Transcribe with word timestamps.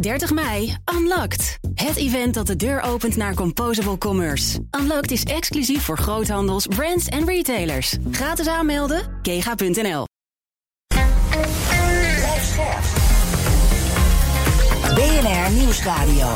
30 0.00 0.32
mei, 0.32 0.76
Unlocked. 0.94 1.58
Het 1.74 1.96
event 1.96 2.34
dat 2.34 2.46
de 2.46 2.56
deur 2.56 2.80
opent 2.80 3.16
naar 3.16 3.34
Composable 3.34 3.98
Commerce. 3.98 4.58
Unlocked 4.80 5.10
is 5.10 5.22
exclusief 5.22 5.82
voor 5.82 5.98
groothandels, 5.98 6.66
brands 6.66 7.06
en 7.06 7.26
retailers. 7.26 7.96
Gratis 8.10 8.46
aanmelden, 8.46 9.02
kega.nl. 9.22 10.04
BNR 14.94 15.52
Nieuwsradio. 15.52 16.34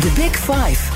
The 0.00 0.12
Big 0.14 0.36
Five. 0.36 0.92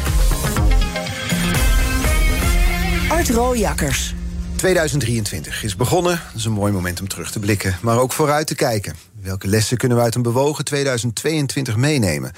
Art 3.08 3.30
Rooijakkers. 3.30 4.14
2023 4.56 5.62
is 5.62 5.76
begonnen. 5.76 6.20
Dat 6.26 6.34
is 6.34 6.44
een 6.44 6.52
mooi 6.52 6.72
moment 6.72 7.00
om 7.00 7.08
terug 7.08 7.30
te 7.30 7.38
blikken, 7.38 7.78
maar 7.82 7.98
ook 7.98 8.12
vooruit 8.12 8.46
te 8.46 8.54
kijken. 8.54 8.94
Welke 9.22 9.48
lessen 9.48 9.76
kunnen 9.76 9.96
we 9.96 10.02
uit 10.02 10.14
een 10.14 10.22
bewogen 10.22 10.64
2022 10.64 11.76
meenemen? 11.76 12.32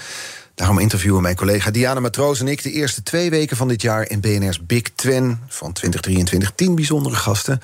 Daarom 0.54 0.78
interviewen 0.78 1.22
mijn 1.22 1.36
collega 1.36 1.70
Diana 1.70 2.00
Matroos 2.00 2.40
en 2.40 2.48
ik 2.48 2.62
de 2.62 2.72
eerste 2.72 3.02
twee 3.02 3.30
weken 3.30 3.56
van 3.56 3.68
dit 3.68 3.82
jaar 3.82 4.10
in 4.10 4.20
BNR's 4.20 4.66
Big 4.66 4.82
Twen 4.94 5.40
van 5.48 5.72
2023. 5.72 6.52
Tien 6.54 6.74
bijzondere 6.74 7.14
gasten. 7.14 7.60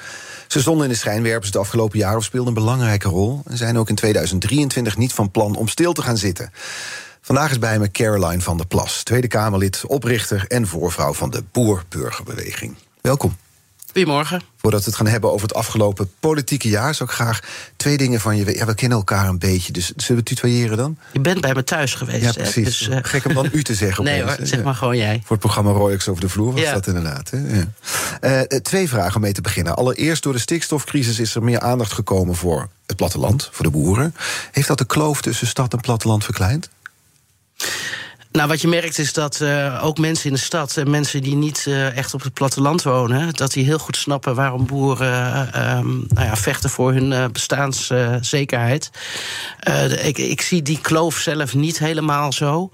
Ze 0.46 0.60
stonden 0.60 0.84
in 0.84 0.92
de 0.92 0.98
schijnwerpers 0.98 1.46
het 1.46 1.56
afgelopen 1.56 1.98
jaar 1.98 2.16
of 2.16 2.24
speelden 2.24 2.48
een 2.48 2.62
belangrijke 2.62 3.08
rol. 3.08 3.42
En 3.44 3.56
zijn 3.56 3.78
ook 3.78 3.88
in 3.88 3.94
2023 3.94 4.96
niet 4.96 5.12
van 5.12 5.30
plan 5.30 5.56
om 5.56 5.68
stil 5.68 5.92
te 5.92 6.02
gaan 6.02 6.18
zitten. 6.18 6.50
Vandaag 7.20 7.50
is 7.50 7.58
bij 7.58 7.78
me 7.78 7.90
Caroline 7.90 8.40
van 8.40 8.56
der 8.56 8.66
Plas, 8.66 9.02
Tweede 9.02 9.28
Kamerlid, 9.28 9.84
oprichter 9.86 10.44
en 10.48 10.66
voorvrouw 10.66 11.12
van 11.12 11.30
de 11.30 11.44
Boer-Burgerbeweging. 11.52 12.76
Welkom. 13.00 13.36
Goedemorgen. 13.96 14.42
Voordat 14.56 14.80
we 14.80 14.86
het 14.86 14.96
gaan 14.96 15.06
hebben 15.06 15.32
over 15.32 15.46
het 15.46 15.56
afgelopen 15.56 16.10
politieke 16.20 16.68
jaar, 16.68 16.94
zou 16.94 17.08
ik 17.08 17.14
graag 17.14 17.40
twee 17.76 17.96
dingen 17.96 18.20
van 18.20 18.36
je. 18.36 18.56
Ja, 18.56 18.66
we 18.66 18.74
kennen 18.74 18.98
elkaar 18.98 19.28
een 19.28 19.38
beetje, 19.38 19.72
dus 19.72 19.92
zullen 19.96 20.22
we 20.22 20.28
tutoyeren 20.28 20.76
dan? 20.76 20.98
Je 21.12 21.20
bent 21.20 21.40
bij 21.40 21.54
me 21.54 21.64
thuis 21.64 21.94
geweest. 21.94 22.22
Ja, 22.22 22.32
precies. 22.32 22.64
Dus, 22.64 22.88
uh... 22.88 22.96
Gek 23.02 23.24
om 23.24 23.34
dan 23.34 23.48
u 23.52 23.62
te 23.62 23.74
zeggen. 23.74 24.04
nee 24.10 24.22
hoor, 24.22 24.36
zeg 24.42 24.62
maar 24.62 24.74
gewoon 24.74 24.96
jij. 24.96 25.20
Voor 25.20 25.30
het 25.30 25.40
programma 25.40 25.70
Royx 25.70 26.08
over 26.08 26.20
de 26.20 26.28
vloer 26.28 26.52
was 26.52 26.60
Ja. 26.60 26.72
dat 26.72 26.86
inderdaad. 26.86 27.30
Hè? 27.30 27.38
Ja. 27.38 27.66
Eh, 28.20 28.58
twee 28.58 28.88
vragen 28.88 29.14
om 29.14 29.20
mee 29.20 29.32
te 29.32 29.40
beginnen. 29.40 29.76
Allereerst, 29.76 30.22
door 30.22 30.32
de 30.32 30.38
stikstofcrisis 30.38 31.18
is 31.18 31.34
er 31.34 31.42
meer 31.42 31.60
aandacht 31.60 31.92
gekomen 31.92 32.34
voor 32.34 32.68
het 32.86 32.96
platteland, 32.96 33.48
voor 33.52 33.64
de 33.64 33.70
boeren. 33.70 34.14
Heeft 34.52 34.68
dat 34.68 34.78
de 34.78 34.86
kloof 34.86 35.20
tussen 35.22 35.46
stad 35.46 35.72
en 35.72 35.80
platteland 35.80 36.24
verkleind? 36.24 36.68
Nou, 38.36 38.48
wat 38.48 38.60
je 38.60 38.68
merkt 38.68 38.98
is 38.98 39.12
dat 39.12 39.40
eh, 39.40 39.80
ook 39.82 39.98
mensen 39.98 40.26
in 40.26 40.32
de 40.32 40.40
stad 40.40 40.76
en 40.76 40.90
mensen 40.90 41.22
die 41.22 41.34
niet 41.34 41.64
eh, 41.66 41.96
echt 41.96 42.14
op 42.14 42.22
het 42.22 42.32
platteland 42.32 42.82
wonen, 42.82 43.34
dat 43.34 43.52
die 43.52 43.64
heel 43.64 43.78
goed 43.78 43.96
snappen 43.96 44.34
waarom 44.34 44.66
boeren 44.66 45.52
eh, 45.52 45.70
ehm, 45.70 45.88
nou 45.88 46.26
ja, 46.26 46.36
vechten 46.36 46.70
voor 46.70 46.92
hun 46.92 47.32
bestaanszekerheid. 47.32 48.90
Ik, 50.02 50.18
ik 50.18 50.40
zie 50.40 50.62
die 50.62 50.80
kloof 50.80 51.18
zelf 51.18 51.54
niet 51.54 51.78
helemaal 51.78 52.32
zo. 52.32 52.70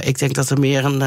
Ik 0.00 0.18
denk 0.18 0.34
dat 0.34 0.50
er 0.50 0.58
meer 0.58 0.84
een 0.84 1.02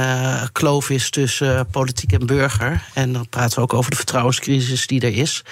kloof 0.52 0.90
is 0.90 1.10
tussen 1.10 1.68
politiek 1.68 2.12
en 2.12 2.26
burger. 2.26 2.84
En 2.94 3.14
dan 3.14 3.30
praten 3.30 3.56
we 3.56 3.62
ook 3.62 3.74
over 3.74 3.92
de 3.92 3.98
vertrouwenscrisis 3.98 4.88
die 4.88 5.02
er 5.02 5.18
is. 5.18 5.44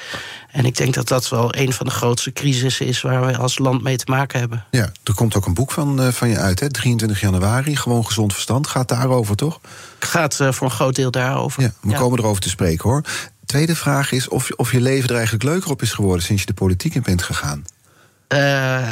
En 0.52 0.66
ik 0.66 0.78
denk 0.78 0.94
dat 0.94 1.08
dat 1.08 1.30
wel 1.30 1.56
een 1.56 1.74
van 1.74 1.86
de 1.86 1.92
grootste 1.92 2.32
crisissen 2.32 2.86
is 2.86 3.02
waar 3.02 3.26
we 3.26 3.38
als 3.38 3.58
land 3.58 3.84
mee 3.84 3.98
te 3.98 4.12
maken 4.12 4.40
hebben. 4.40 4.66
Ja, 4.72 4.92
er 5.04 5.14
komt 5.14 5.36
ook 5.36 5.46
een 5.46 5.54
boek 5.54 5.72
van, 5.72 6.14
van 6.14 6.30
je 6.30 6.38
uit, 6.38 6.60
hè? 6.60 6.70
23 6.70 7.22
januari. 7.22 7.76
Gewoon 7.76 8.04
gezond 8.14 8.34
verstand. 8.34 8.68
Gaat 8.68 8.88
daarover, 8.90 9.36
toch? 9.36 9.60
Gaat 10.00 10.40
eh, 10.40 10.52
voor 10.52 10.68
een 10.68 10.74
groot 10.74 10.96
deel 10.96 11.12
daarover. 11.12 11.62
Ja, 11.62 11.72
we 11.82 11.90
Ja. 11.90 11.98
komen 11.98 12.20
erover 12.20 12.42
te 12.42 12.50
spreken 12.50 12.90
hoor. 12.90 13.02
Tweede 13.46 13.76
vraag 13.76 14.12
is 14.12 14.28
of, 14.28 14.50
of 14.56 14.72
je 14.72 14.82
leven 14.82 15.10
er 15.10 15.16
eigenlijk 15.16 15.44
leuker 15.44 15.72
op 15.72 15.82
is 15.82 15.92
geworden 15.94 16.24
sinds 16.24 16.42
je 16.42 16.48
de 16.48 16.54
politiek 16.54 16.96
in 16.96 17.02
bent 17.02 17.24
gegaan. 17.24 17.66
Eh, 18.28 18.92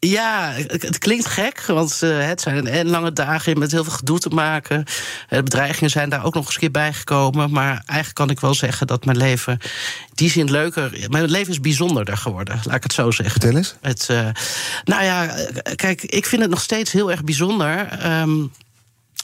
ja, 0.00 0.52
het 0.66 0.98
klinkt 0.98 1.26
gek, 1.26 1.62
want 1.66 2.02
eh, 2.02 2.26
het 2.26 2.40
zijn 2.40 2.66
en 2.66 2.88
lange 2.88 3.12
dagen 3.12 3.58
met 3.58 3.70
heel 3.72 3.84
veel 3.84 3.92
gedoe 3.92 4.18
te 4.18 4.28
maken. 4.28 4.84
Eh, 5.28 5.36
De 5.36 5.42
bedreigingen 5.42 5.90
zijn 5.90 6.08
daar 6.08 6.24
ook 6.24 6.34
nog 6.34 6.44
eens 6.44 6.54
een 6.54 6.60
keer 6.60 6.70
bijgekomen. 6.70 7.50
Maar 7.50 7.82
eigenlijk 7.86 8.14
kan 8.14 8.30
ik 8.30 8.40
wel 8.40 8.54
zeggen 8.54 8.86
dat 8.86 9.04
mijn 9.04 9.16
leven 9.16 9.52
in 9.52 9.68
die 10.14 10.30
zin 10.30 10.50
leuker... 10.50 11.06
Mijn 11.08 11.30
leven 11.30 11.52
is 11.52 11.60
bijzonderder 11.60 12.16
geworden, 12.16 12.60
laat 12.64 12.76
ik 12.76 12.82
het 12.82 12.92
zo 12.92 13.10
zeggen. 13.10 13.40
Vertel 13.40 13.58
eens. 13.58 13.74
Het, 13.80 14.06
eh, 14.08 14.28
nou 14.84 15.04
ja, 15.04 15.34
kijk, 15.74 16.02
ik 16.02 16.26
vind 16.26 16.42
het 16.42 16.50
nog 16.50 16.60
steeds 16.60 16.92
heel 16.92 17.10
erg 17.10 17.24
bijzonder... 17.24 17.88
ehm, 17.88 18.46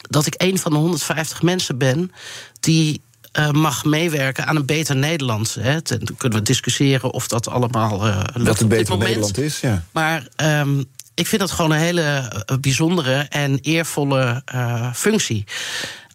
dat 0.08 0.26
ik 0.26 0.34
een 0.36 0.58
van 0.58 0.72
de 0.72 0.78
150 0.78 1.42
mensen 1.42 1.78
ben 1.78 2.12
die 2.60 3.00
eh, 3.36 3.50
mag 3.50 3.84
meewerken 3.84 4.46
aan 4.46 4.56
een 4.56 4.64
beter 4.66 4.96
Nederland. 4.96 5.56
Hè. 5.60 5.80
Ten- 5.80 6.04
Dan 6.04 6.16
kunnen 6.16 6.38
we 6.38 6.44
discussiëren 6.44 7.12
of 7.12 7.28
dat 7.28 7.48
allemaal 7.48 8.04
lukt 8.34 8.46
Wat 8.46 8.60
een 8.60 8.68
beter 8.68 8.88
moment. 8.92 9.08
Nederland 9.08 9.38
is, 9.38 9.60
ja. 9.60 9.82
Maar 9.92 10.26
ehm, 10.36 10.82
ik 11.14 11.26
vind 11.26 11.40
dat 11.40 11.50
gewoon 11.50 11.70
een 11.70 11.78
hele 11.78 12.02
eh, 12.02 12.56
bijzondere 12.60 13.14
en 13.28 13.58
eervolle 13.62 14.42
functie. 14.94 15.44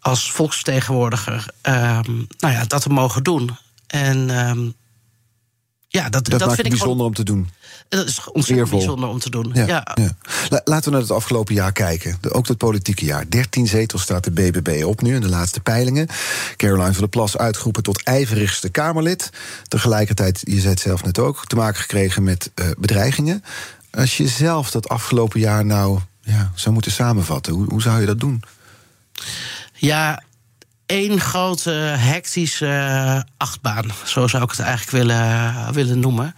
Als 0.00 0.32
volksvertegenwoordiger, 0.32 1.46
ehm, 1.60 2.12
nou 2.38 2.52
ja, 2.54 2.64
dat 2.66 2.82
te 2.82 2.88
mogen 2.88 3.22
doen. 3.22 3.50
En 3.86 4.30
ehm, 4.30 4.60
ja, 5.92 6.02
dat, 6.08 6.12
Dat, 6.12 6.24
dat, 6.24 6.38
maakt 6.40 6.42
het 6.50 6.54
vind 6.60 6.66
ik 6.66 6.78
bijzonder 6.78 7.06
om 7.06 7.14
te 7.14 7.22
doen. 7.22 7.50
dat 7.88 8.06
is 8.06 8.28
ontzettend 8.32 8.70
bijzonder 8.70 9.08
om 9.08 9.18
te 9.18 9.30
doen. 9.30 9.50
Ja, 9.54 9.66
Ja. 9.66 9.86
ja. 9.94 10.10
La- 10.48 10.60
Laten 10.64 10.84
we 10.84 10.90
naar 10.90 11.00
het 11.00 11.10
afgelopen 11.10 11.54
jaar 11.54 11.72
kijken. 11.72 12.18
Ook 12.30 12.46
het 12.48 12.58
politieke 12.58 13.04
jaar. 13.04 13.28
13 13.28 13.66
zetels 13.66 14.02
staat 14.02 14.24
de 14.24 14.30
BBB 14.30 14.84
op 14.84 15.00
nu 15.02 15.14
in 15.14 15.20
de 15.20 15.28
laatste 15.28 15.60
peilingen. 15.60 16.08
Caroline 16.56 16.90
van 16.92 17.00
der 17.00 17.08
Plas 17.08 17.36
uitgeroepen 17.36 17.82
tot 17.82 18.02
ijverigste 18.02 18.68
Kamerlid. 18.68 19.30
Tegelijkertijd, 19.68 20.40
je 20.44 20.58
zei 20.60 20.70
het 20.72 20.80
zelf 20.80 21.04
net 21.04 21.18
ook, 21.18 21.46
te 21.46 21.56
maken 21.56 21.80
gekregen 21.80 22.22
met 22.22 22.50
eh, 22.54 22.66
bedreigingen. 22.78 23.44
Als 23.90 24.16
je 24.16 24.28
zelf 24.28 24.70
dat 24.70 24.88
afgelopen 24.88 25.40
jaar 25.40 25.64
nou 25.64 25.98
ja, 26.22 26.52
zou 26.54 26.74
moeten 26.74 26.92
samenvatten, 26.92 27.52
hoe, 27.52 27.64
hoe 27.68 27.82
zou 27.82 28.00
je 28.00 28.06
dat 28.06 28.20
doen? 28.20 28.42
Ja, 29.74 30.22
één 30.92 31.20
grote 31.20 31.70
hectische 31.70 32.66
eh, 32.66 33.20
achtbaan. 33.36 33.90
Zo 34.04 34.26
zou 34.26 34.42
ik 34.42 34.50
het 34.50 34.60
eigenlijk 34.60 34.90
willen, 34.90 35.72
willen 35.72 35.98
noemen. 36.00 36.34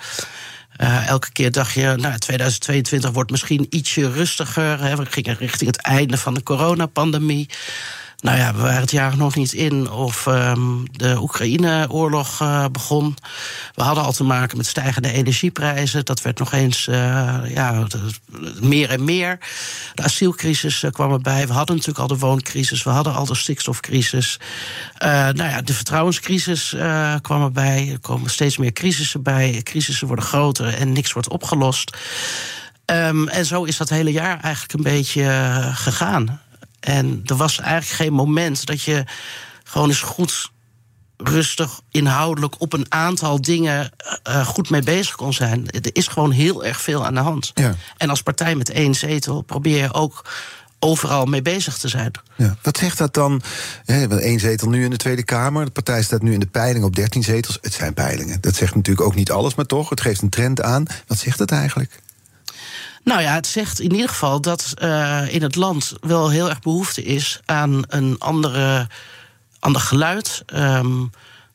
Eh, 0.77 1.09
elke 1.09 1.33
keer 1.33 1.53
dacht 1.53 1.73
je, 1.73 1.95
nou, 1.97 2.19
2022 2.19 3.11
wordt 3.11 3.31
misschien 3.31 3.67
ietsje 3.71 4.11
rustiger. 4.11 4.81
Hè. 4.81 4.97
We 4.97 5.07
gingen 5.07 5.37
richting 5.37 5.71
het 5.71 5.83
einde 5.83 6.19
van 6.19 6.35
de 6.35 6.43
coronapandemie. 6.43 7.49
Nou 8.21 8.39
ja, 8.39 8.55
we 8.55 8.61
waren 8.61 8.81
het 8.81 8.91
jaar 8.91 9.17
nog 9.17 9.35
niet 9.35 9.53
in 9.53 9.91
of 9.91 10.27
ehm, 10.27 10.85
de 10.91 11.17
Oekraïne-oorlog 11.21 12.41
eh, 12.41 12.65
begon. 12.73 13.17
We 13.75 13.83
hadden 13.83 14.05
al 14.05 14.13
te 14.13 14.25
maken 14.25 14.57
met 14.57 14.67
stijgende 14.67 15.13
energieprijzen. 15.13 16.05
Dat 16.05 16.23
werd 16.23 16.39
nog 16.39 16.53
eens 16.53 16.87
eh, 16.87 17.39
ja, 17.49 17.87
meer 18.61 18.91
en 18.91 19.05
meer. 19.05 19.39
De 19.95 20.03
asielcrisis 20.03 20.83
eh, 20.83 20.91
kwam 20.91 21.13
erbij. 21.13 21.47
We 21.47 21.53
hadden 21.53 21.77
natuurlijk 21.77 22.03
al 22.03 22.17
de 22.17 22.27
wooncrisis. 22.27 22.83
We 22.83 22.91
hadden 22.91 23.15
al 23.15 23.27
de 23.27 23.35
stikstofcrisis. 23.35 24.41
Nou 24.99 25.37
ja, 25.37 25.63
de 25.63 25.75
vertrouwenscrisis 25.75 26.75
kwam 27.21 27.43
erbij. 27.43 27.89
Er 27.93 28.01
komen 28.01 28.31
steeds 28.31 28.57
meer 28.57 28.73
crisissen 28.73 29.23
bij. 29.23 29.61
Crisissen 29.63 30.07
worden 30.07 30.25
groter 30.25 30.75
en 30.75 30.93
niks 30.93 31.13
wordt 31.13 31.29
opgelost. 31.29 31.97
Ehm, 32.85 33.29
en 33.29 33.47
zo 33.47 33.65
is 33.65 33.77
dat 33.77 33.89
hele 33.89 34.13
jaar 34.13 34.41
eigenlijk 34.41 34.73
een 34.73 34.83
beetje 34.83 35.25
gegaan. 35.75 36.41
En 36.85 37.21
er 37.25 37.37
was 37.37 37.59
eigenlijk 37.59 38.03
geen 38.03 38.13
moment 38.13 38.67
dat 38.67 38.83
je 38.83 39.05
gewoon 39.65 39.89
eens 39.89 40.01
goed, 40.01 40.51
rustig, 41.17 41.81
inhoudelijk 41.91 42.61
op 42.61 42.73
een 42.73 42.87
aantal 42.89 43.41
dingen 43.41 43.91
eh, 44.23 44.47
goed 44.47 44.71
mee 44.71 44.83
bezig 44.83 45.15
kon 45.15 45.33
zijn. 45.33 45.71
Er 45.71 45.91
is 45.93 46.09
gewoon 46.09 46.31
heel 46.31 46.65
erg 46.65 46.81
veel 46.81 47.07
aan 47.07 47.15
de 47.15 47.21
hand. 47.21 47.51
Ja. 47.55 47.75
En 47.97 48.11
als 48.11 48.23
partij 48.23 48.55
met 48.55 48.71
één 48.71 48.95
zetel 48.95 49.43
probeer 49.43 49.83
je 49.83 49.93
ook 49.93 50.25
overal 50.79 51.25
mee 51.25 51.43
bezig 51.43 51.79
te 51.79 51.89
zijn. 51.89 52.11
Ja. 52.37 52.57
Wat 52.63 52.79
zegt 52.79 52.99
dat 52.99 53.15
dan? 53.15 53.43
Één 53.85 54.41
zetel 54.41 54.69
nu 54.69 54.85
in 54.85 54.91
de 54.91 54.97
Tweede 54.97 55.25
Kamer. 55.25 55.65
De 55.65 55.71
partij 55.71 56.03
staat 56.03 56.23
nu 56.23 56.33
in 56.33 56.41
de 56.41 56.47
peiling 56.47 56.85
op 56.85 56.97
13 56.97 57.23
zetels. 57.23 57.59
Het 57.61 57.73
zijn 57.73 57.95
peilingen. 57.95 58.41
Dat 58.41 58.55
zegt 58.55 58.75
natuurlijk 58.75 59.07
ook 59.07 59.15
niet 59.15 59.31
alles, 59.31 59.55
maar 59.55 59.67
toch, 59.67 59.89
het 59.91 60.01
geeft 60.01 60.23
een 60.23 60.29
trend 60.29 60.63
aan. 60.63 60.87
Wat 61.07 61.19
zegt 61.19 61.39
het 61.39 61.51
eigenlijk? 61.51 62.03
Nou 63.05 63.21
ja, 63.21 63.35
het 63.35 63.47
zegt 63.47 63.81
in 63.81 63.93
ieder 63.93 64.09
geval 64.09 64.41
dat 64.41 64.73
eh, 64.75 65.23
in 65.29 65.43
het 65.43 65.55
land 65.55 65.93
wel 66.01 66.31
heel 66.31 66.49
erg 66.49 66.61
behoefte 66.61 67.03
is 67.03 67.41
aan 67.45 67.83
een 67.89 68.17
andere, 68.19 68.89
ander 69.59 69.81
geluid, 69.81 70.43
ehm, 70.47 70.97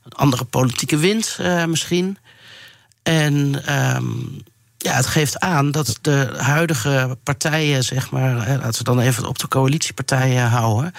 een 0.03 0.15
andere 0.15 0.43
politieke 0.43 0.97
wind 0.97 1.37
eh, 1.39 1.65
misschien. 1.65 2.17
En 3.03 3.65
ehm, 3.65 4.07
ja, 4.77 4.93
het 4.93 5.05
geeft 5.05 5.39
aan 5.39 5.71
dat 5.71 5.97
de 6.01 6.33
huidige 6.37 7.17
partijen, 7.23 7.83
zeg 7.83 8.11
maar, 8.11 8.35
laten 8.35 8.77
we 8.77 8.83
dan 8.83 8.99
even 8.99 9.27
op 9.27 9.39
de 9.39 9.47
coalitiepartijen 9.47 10.47
houden, 10.47 10.93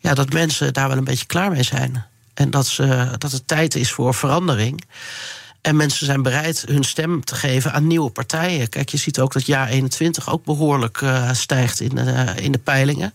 ja, 0.00 0.14
dat 0.14 0.32
mensen 0.32 0.72
daar 0.72 0.88
wel 0.88 0.96
een 0.96 1.04
beetje 1.04 1.26
klaar 1.26 1.50
mee 1.50 1.62
zijn. 1.62 2.04
En 2.34 2.50
dat, 2.50 2.66
ze, 2.66 3.10
dat 3.18 3.32
het 3.32 3.48
tijd 3.48 3.74
is 3.74 3.92
voor 3.92 4.14
verandering. 4.14 4.84
En 5.60 5.76
mensen 5.76 6.06
zijn 6.06 6.22
bereid 6.22 6.64
hun 6.66 6.84
stem 6.84 7.24
te 7.24 7.34
geven 7.34 7.72
aan 7.72 7.86
nieuwe 7.86 8.10
partijen. 8.10 8.68
Kijk, 8.68 8.88
je 8.88 8.96
ziet 8.96 9.20
ook 9.20 9.32
dat 9.32 9.46
jaar 9.46 9.68
21 9.68 10.30
ook 10.30 10.44
behoorlijk 10.44 11.02
eh, 11.02 11.32
stijgt 11.32 11.80
in 11.80 11.94
de, 11.94 12.34
in 12.36 12.52
de 12.52 12.58
peilingen. 12.58 13.14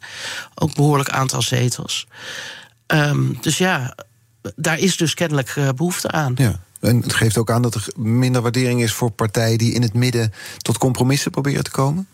Ook 0.56 0.76
behoorlijk 0.76 1.10
aantal 1.10 1.42
zetels. 1.42 2.08
Ehm, 2.86 3.34
dus 3.42 3.58
ja, 3.58 3.96
daar 4.56 4.80
is 4.80 4.98
dus 4.98 5.14
kennelijk 5.14 5.50
eh, 5.56 5.70
behoefte 5.76 6.12
aan. 6.12 6.34
Ja. 6.38 6.60
En 6.80 7.02
het 7.02 7.14
geeft 7.14 7.38
ook 7.38 7.52
aan 7.52 7.62
dat 7.62 7.76
er 7.76 7.88
minder 7.96 8.42
waardering 8.42 8.82
is 8.82 8.94
voor 8.94 9.12
partijen 9.12 9.58
die 9.58 9.74
in 9.74 9.82
het 9.82 9.94
midden 9.94 10.34
tot 10.58 10.78
compromissen 10.78 11.32
proberen 11.32 11.64
te 11.64 11.72
komen. 11.72 12.08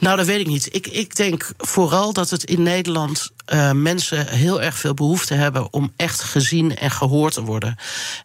Nou, 0.00 0.16
dat 0.16 0.26
weet 0.26 0.40
ik 0.40 0.46
niet. 0.46 0.74
Ik, 0.74 0.86
ik 0.86 1.16
denk 1.16 1.50
vooral 1.56 2.12
dat 2.12 2.30
het 2.30 2.44
in 2.44 2.62
Nederland 2.62 3.30
uh, 3.52 3.72
mensen 3.72 4.28
heel 4.28 4.62
erg 4.62 4.78
veel 4.78 4.94
behoefte 4.94 5.34
hebben 5.34 5.72
om 5.72 5.92
echt 5.96 6.22
gezien 6.22 6.76
en 6.76 6.90
gehoord 6.90 7.32
te 7.32 7.42
worden. 7.42 7.76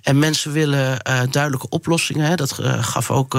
En 0.02 0.20
mensen 0.20 0.52
willen 0.52 1.00
uh, 1.10 1.22
duidelijke 1.32 1.70
oplossingen. 1.70 2.26
Hè. 2.26 2.36
Dat 2.36 2.60
uh, 2.62 2.84
gaf 2.84 3.12
ook 3.12 3.38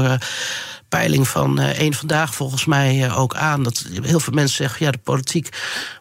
peiling 0.89 1.29
van 1.29 1.59
één 1.59 1.95
vandaag 1.95 2.35
volgens 2.35 2.65
mij 2.65 3.15
ook 3.15 3.35
aan. 3.35 3.63
Dat 3.63 3.85
heel 4.03 4.21
veel 4.21 4.33
mensen 4.33 4.57
zeggen: 4.57 4.87
ja, 4.87 4.91
de 4.91 4.99
politiek 4.99 5.49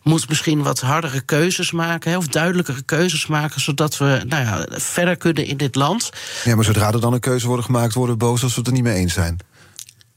moet 0.04 0.30
misschien 0.30 0.64
wat 0.64 0.80
hardere 0.80 1.22
keuzes 1.22 1.72
maken. 1.72 2.12
Hè, 2.12 2.18
of 2.18 2.28
duidelijkere 2.28 2.82
keuzes 2.82 3.28
maken. 3.28 3.62
Zodat 3.62 3.98
we 3.98 4.22
nou 4.28 4.44
ja, 4.44 4.66
verder 4.80 5.18
kunnen 5.18 5.46
in 5.46 5.58
dit 5.58 5.76
land. 5.76 6.10
Ja, 6.44 6.56
maar 6.56 6.66
zodra 6.66 6.92
er 6.92 7.02
dan 7.02 7.14
een 7.14 7.20
keuze 7.20 7.48
wordt 7.48 7.66
gemaakt, 7.66 7.94
worden 7.94 8.18
we 8.18 8.26
boos 8.26 8.44
als 8.44 8.54
we 8.54 8.60
het 8.60 8.68
er 8.68 8.74
niet 8.74 8.84
mee 8.84 8.96
eens 8.96 9.14
zijn. 9.14 9.38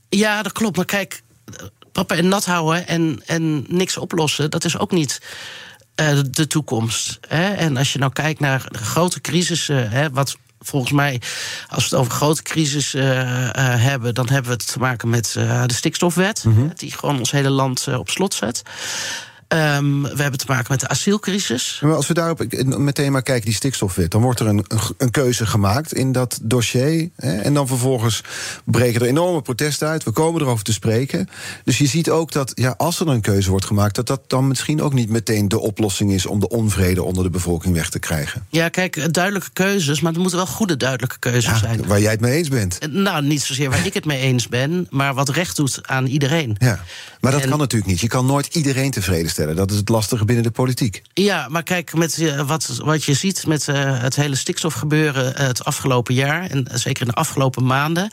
Ja, 0.08 0.42
dat 0.42 0.52
klopt. 0.52 0.76
Maar 0.76 0.84
kijk, 0.84 1.22
papa 1.92 2.14
en 2.14 2.28
nat 2.28 2.44
houden 2.44 2.86
en, 2.86 3.22
en 3.26 3.64
niks 3.68 3.96
oplossen, 3.96 4.50
dat 4.50 4.64
is 4.64 4.78
ook 4.78 4.90
niet 4.90 5.20
uh, 6.00 6.20
de 6.30 6.46
toekomst. 6.46 7.18
Hè? 7.28 7.52
En 7.52 7.76
als 7.76 7.92
je 7.92 7.98
nou 7.98 8.12
kijkt 8.12 8.40
naar 8.40 8.66
de 8.70 8.78
grote 8.78 9.20
crisissen, 9.20 9.90
hè, 9.90 10.10
wat 10.10 10.36
volgens 10.60 10.92
mij, 10.92 11.20
als 11.68 11.88
we 11.88 11.96
het 11.96 11.98
over 12.04 12.12
grote 12.12 12.42
crisis 12.42 12.94
uh, 12.94 13.02
uh, 13.02 13.50
hebben, 13.56 14.14
dan 14.14 14.28
hebben 14.28 14.50
we 14.50 14.56
het 14.56 14.72
te 14.72 14.78
maken 14.78 15.08
met 15.08 15.32
de 15.66 15.74
stikstofwet, 15.74 16.44
mm 16.44 16.54
-hmm. 16.54 16.72
die 16.74 16.92
gewoon 16.92 17.18
ons 17.18 17.30
hele 17.30 17.50
land 17.50 17.88
op 17.88 18.10
slot 18.10 18.34
zet. 18.34 18.62
Um, 19.54 20.02
we 20.02 20.22
hebben 20.22 20.38
te 20.38 20.44
maken 20.48 20.66
met 20.68 20.80
de 20.80 20.88
asielcrisis. 20.88 21.80
Maar 21.82 21.94
als 21.94 22.06
we 22.06 22.14
daarop 22.14 22.44
meteen 22.64 23.12
maar 23.12 23.22
kijken, 23.22 23.44
die 23.44 23.54
stikstofwet... 23.54 24.10
dan 24.10 24.22
wordt 24.22 24.40
er 24.40 24.46
een, 24.46 24.64
een 24.98 25.10
keuze 25.10 25.46
gemaakt 25.46 25.94
in 25.94 26.12
dat 26.12 26.38
dossier. 26.42 27.10
Hè, 27.16 27.36
en 27.36 27.54
dan 27.54 27.66
vervolgens 27.66 28.20
breken 28.64 29.00
er 29.00 29.06
enorme 29.06 29.42
protesten 29.42 29.88
uit. 29.88 30.04
We 30.04 30.10
komen 30.10 30.40
erover 30.40 30.64
te 30.64 30.72
spreken. 30.72 31.28
Dus 31.64 31.78
je 31.78 31.86
ziet 31.86 32.10
ook 32.10 32.32
dat 32.32 32.52
ja, 32.54 32.74
als 32.76 33.00
er 33.00 33.08
een 33.08 33.20
keuze 33.20 33.50
wordt 33.50 33.64
gemaakt... 33.64 33.94
dat 33.94 34.06
dat 34.06 34.20
dan 34.26 34.48
misschien 34.48 34.82
ook 34.82 34.92
niet 34.92 35.10
meteen 35.10 35.48
de 35.48 35.60
oplossing 35.60 36.12
is... 36.12 36.26
om 36.26 36.40
de 36.40 36.48
onvrede 36.48 37.02
onder 37.02 37.24
de 37.24 37.30
bevolking 37.30 37.74
weg 37.74 37.90
te 37.90 37.98
krijgen. 37.98 38.46
Ja, 38.48 38.68
kijk, 38.68 39.14
duidelijke 39.14 39.50
keuzes, 39.52 40.00
maar 40.00 40.12
het 40.12 40.20
moeten 40.20 40.38
wel 40.38 40.46
goede 40.46 40.76
duidelijke 40.76 41.18
keuzes 41.18 41.52
ja, 41.52 41.58
zijn. 41.58 41.86
Waar 41.86 42.00
jij 42.00 42.10
het 42.10 42.20
mee 42.20 42.36
eens 42.36 42.48
bent. 42.48 42.78
Nou, 42.90 43.24
niet 43.24 43.42
zozeer 43.42 43.70
waar 43.70 43.86
ik 43.86 43.94
het 43.94 44.04
mee 44.04 44.20
eens 44.20 44.48
ben... 44.48 44.86
maar 44.90 45.14
wat 45.14 45.28
recht 45.28 45.56
doet 45.56 45.78
aan 45.82 46.06
iedereen. 46.06 46.56
Ja, 46.58 46.84
maar 47.20 47.32
dat 47.32 47.42
en... 47.42 47.48
kan 47.48 47.58
natuurlijk 47.58 47.90
niet. 47.90 48.00
Je 48.00 48.08
kan 48.08 48.26
nooit 48.26 48.54
iedereen 48.54 48.90
tevreden 48.90 49.30
stellen. 49.30 49.43
Dat 49.52 49.70
is 49.70 49.76
het 49.76 49.88
lastige 49.88 50.24
binnen 50.24 50.44
de 50.44 50.50
politiek. 50.50 51.02
Ja, 51.14 51.48
maar 51.48 51.62
kijk, 51.62 51.94
met, 51.94 52.18
uh, 52.18 52.40
wat, 52.40 52.78
wat 52.84 53.04
je 53.04 53.14
ziet 53.14 53.46
met 53.46 53.68
uh, 53.68 54.00
het 54.00 54.16
hele 54.16 54.34
stikstofgebeuren 54.34 55.32
uh, 55.32 55.46
het 55.46 55.64
afgelopen 55.64 56.14
jaar... 56.14 56.50
en 56.50 56.66
zeker 56.72 57.02
in 57.02 57.08
de 57.08 57.14
afgelopen 57.14 57.66
maanden... 57.66 58.10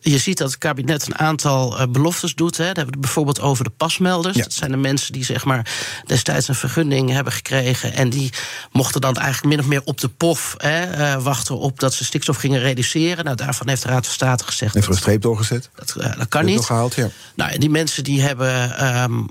je 0.00 0.18
ziet 0.18 0.38
dat 0.38 0.50
het 0.50 0.58
kabinet 0.58 1.06
een 1.06 1.18
aantal 1.18 1.90
beloftes 1.90 2.34
doet. 2.34 2.56
Hè. 2.56 2.66
Dat 2.66 2.76
hebben 2.76 2.94
we 2.94 3.00
bijvoorbeeld 3.00 3.40
over 3.40 3.64
de 3.64 3.70
pasmelders. 3.70 4.36
Ja. 4.36 4.42
Dat 4.42 4.52
zijn 4.52 4.70
de 4.70 4.76
mensen 4.76 5.12
die 5.12 5.24
zeg 5.24 5.44
maar, 5.44 5.70
destijds 6.06 6.48
een 6.48 6.54
vergunning 6.54 7.10
hebben 7.10 7.32
gekregen... 7.32 7.92
en 7.92 8.10
die 8.10 8.32
mochten 8.72 9.00
dan 9.00 9.14
eigenlijk 9.16 9.54
min 9.54 9.64
of 9.64 9.66
meer 9.66 9.82
op 9.84 10.00
de 10.00 10.08
pof 10.08 10.54
hè, 10.58 11.20
wachten... 11.20 11.58
op 11.58 11.80
dat 11.80 11.94
ze 11.94 12.04
stikstof 12.04 12.36
gingen 12.36 12.60
reduceren. 12.60 13.24
Nou, 13.24 13.36
daarvan 13.36 13.68
heeft 13.68 13.82
de 13.82 13.88
Raad 13.88 14.04
van 14.04 14.14
State 14.14 14.44
gezegd... 14.44 14.74
Heeft 14.74 14.86
er 14.86 14.92
een 14.92 14.98
streep 14.98 15.22
doorgezet? 15.22 15.70
Dat, 15.74 15.94
dat 16.18 16.28
kan 16.28 16.44
niet. 16.44 16.56
Nog 16.56 16.66
gehaald, 16.66 16.94
ja. 16.94 17.08
Nou, 17.34 17.50
en 17.50 17.60
die 17.60 17.70
mensen 17.70 18.04
die 18.04 18.20
hebben 18.20 18.86
um, 19.02 19.28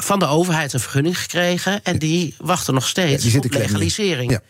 van 0.00 0.18
de 0.18 0.26
overheid 0.26 0.65
een 0.72 0.80
vergunning 0.80 1.18
gekregen. 1.18 1.84
En 1.84 1.98
die 1.98 2.34
wachten 2.38 2.74
nog 2.74 2.86
steeds 2.88 3.24
ja, 3.32 3.38
op 3.38 3.52
legalisering. 3.52 4.30
Ja. 4.30 4.40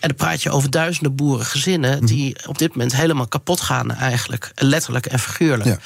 En 0.00 0.08
dan 0.08 0.14
praat 0.14 0.42
je 0.42 0.50
over 0.50 0.70
duizenden 0.70 1.14
boerengezinnen... 1.14 1.96
Mhm. 1.96 2.06
die 2.06 2.36
op 2.46 2.58
dit 2.58 2.70
moment 2.70 2.96
helemaal 2.96 3.26
kapot 3.26 3.60
gaan 3.60 3.90
eigenlijk. 3.90 4.52
Letterlijk 4.54 5.06
en 5.06 5.18
figuurlijk. 5.18 5.68
Ja. 5.68 5.78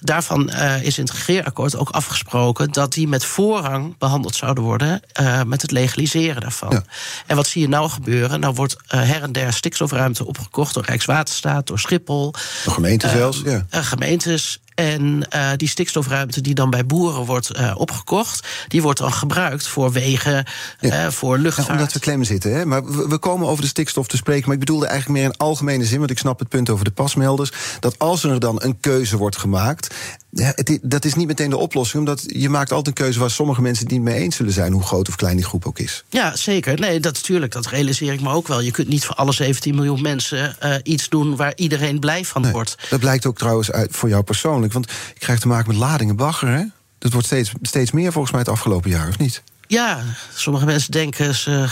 Daarvan 0.00 0.50
uh, 0.52 0.82
is 0.82 0.98
in 0.98 1.04
het 1.04 1.12
regeerakkoord 1.12 1.76
ook 1.76 1.90
afgesproken... 1.90 2.72
dat 2.72 2.92
die 2.92 3.08
met 3.08 3.24
voorrang 3.24 3.98
behandeld 3.98 4.34
zouden 4.34 4.64
worden... 4.64 5.00
Uh, 5.20 5.42
met 5.42 5.62
het 5.62 5.70
legaliseren 5.70 6.40
daarvan. 6.40 6.84
En 7.26 7.36
wat 7.36 7.46
zie 7.46 7.60
je 7.60 7.68
nou 7.68 7.90
gebeuren? 7.90 8.40
Nou 8.40 8.54
wordt 8.54 8.76
uh, 8.94 9.02
her 9.02 9.22
en 9.22 9.32
der 9.32 9.52
stikstofruimte 9.52 10.26
opgekocht... 10.26 10.74
door 10.74 10.84
Rijkswaterstaat, 10.84 11.66
door 11.66 11.78
Schiphol. 11.78 12.34
Door 12.64 12.74
gemeenten 12.74 13.10
zelfs, 13.10 13.42
ja. 13.44 13.66
gemeentes. 13.70 14.60
En 14.80 15.26
uh, 15.34 15.50
die 15.56 15.68
stikstofruimte 15.68 16.40
die 16.40 16.54
dan 16.54 16.70
bij 16.70 16.86
boeren 16.86 17.24
wordt 17.24 17.58
uh, 17.58 17.72
opgekocht, 17.76 18.48
die 18.68 18.82
wordt 18.82 18.98
dan 18.98 19.12
gebruikt 19.12 19.66
voor 19.66 19.92
wegen, 19.92 20.44
ja. 20.80 21.04
uh, 21.04 21.10
voor 21.10 21.38
luchtvaart. 21.38 21.68
Ja, 21.68 21.74
omdat 21.74 21.92
we 21.92 21.98
klem 21.98 22.24
zitten. 22.24 22.54
Hè? 22.54 22.66
Maar 22.66 22.84
we, 22.84 23.08
we, 23.08 23.18
komen 23.18 23.48
over 23.48 23.62
de 23.62 23.68
stikstof 23.68 24.06
te 24.06 24.16
spreken. 24.16 24.44
Maar 24.44 24.54
ik 24.54 24.60
bedoelde 24.60 24.86
eigenlijk 24.86 25.20
meer 25.20 25.30
in 25.30 25.36
algemene 25.36 25.84
zin, 25.84 25.98
want 25.98 26.10
ik 26.10 26.18
snap 26.18 26.38
het 26.38 26.48
punt 26.48 26.70
over 26.70 26.84
de 26.84 26.90
pasmelders. 26.90 27.52
Dat 27.80 27.98
als 27.98 28.24
er 28.24 28.40
dan 28.40 28.62
een 28.62 28.80
keuze 28.80 29.16
wordt 29.16 29.36
gemaakt. 29.36 29.94
Ja, 30.32 30.52
het, 30.54 30.78
dat 30.82 31.04
is 31.04 31.14
niet 31.14 31.26
meteen 31.26 31.50
de 31.50 31.56
oplossing, 31.56 31.98
omdat 31.98 32.24
je 32.26 32.48
maakt 32.48 32.72
altijd 32.72 32.86
een 32.98 33.04
keuze 33.04 33.18
waar 33.18 33.30
sommige 33.30 33.62
mensen 33.62 33.84
het 33.84 33.92
niet 33.92 34.02
mee 34.02 34.14
eens 34.14 34.36
zullen 34.36 34.52
zijn, 34.52 34.72
hoe 34.72 34.82
groot 34.82 35.08
of 35.08 35.16
klein 35.16 35.36
die 35.36 35.44
groep 35.44 35.66
ook 35.66 35.78
is. 35.78 36.04
Ja, 36.08 36.36
zeker. 36.36 36.80
Nee, 36.80 37.00
dat 37.00 37.14
natuurlijk, 37.14 37.52
dat 37.52 37.66
realiseer 37.66 38.12
ik 38.12 38.20
me 38.20 38.32
ook 38.32 38.48
wel. 38.48 38.60
Je 38.60 38.70
kunt 38.70 38.88
niet 38.88 39.04
voor 39.04 39.14
alle 39.14 39.32
17 39.32 39.74
miljoen 39.74 40.02
mensen 40.02 40.56
iets 40.82 41.08
doen 41.08 41.36
waar 41.36 41.52
iedereen 41.56 41.98
blij 41.98 42.24
van 42.24 42.42
nee, 42.42 42.52
wordt. 42.52 42.76
Dat 42.90 43.00
blijkt 43.00 43.26
ook 43.26 43.38
trouwens 43.38 43.70
uit 43.70 43.96
voor 43.96 44.08
jou 44.08 44.22
persoonlijk. 44.22 44.72
Want 44.72 44.90
ik 44.90 45.20
krijg 45.20 45.40
te 45.40 45.48
maken 45.48 45.68
met 45.68 45.76
ladingen 45.76 46.16
bagger, 46.16 46.48
hè? 46.48 46.64
Dat 46.98 47.12
wordt 47.12 47.26
steeds, 47.26 47.52
steeds 47.62 47.90
meer 47.90 48.12
volgens 48.12 48.32
mij 48.32 48.40
het 48.40 48.50
afgelopen 48.50 48.90
jaar, 48.90 49.08
of 49.08 49.18
niet? 49.18 49.42
Ja, 49.66 50.02
sommige 50.34 50.64
mensen 50.64 50.92
denken 50.92 51.34
ze 51.34 51.68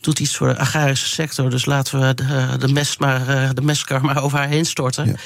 doet 0.00 0.18
iets 0.18 0.36
voor 0.36 0.48
de 0.48 0.58
agrarische 0.58 1.06
sector. 1.06 1.50
Dus 1.50 1.64
laten 1.64 2.00
we 2.00 2.14
de, 2.14 2.56
de, 2.58 2.72
mest 2.72 2.98
maar, 2.98 3.54
de 3.54 3.62
mestkar 3.62 4.04
maar 4.04 4.22
over 4.22 4.38
haar 4.38 4.48
heen 4.48 4.64
storten. 4.64 5.16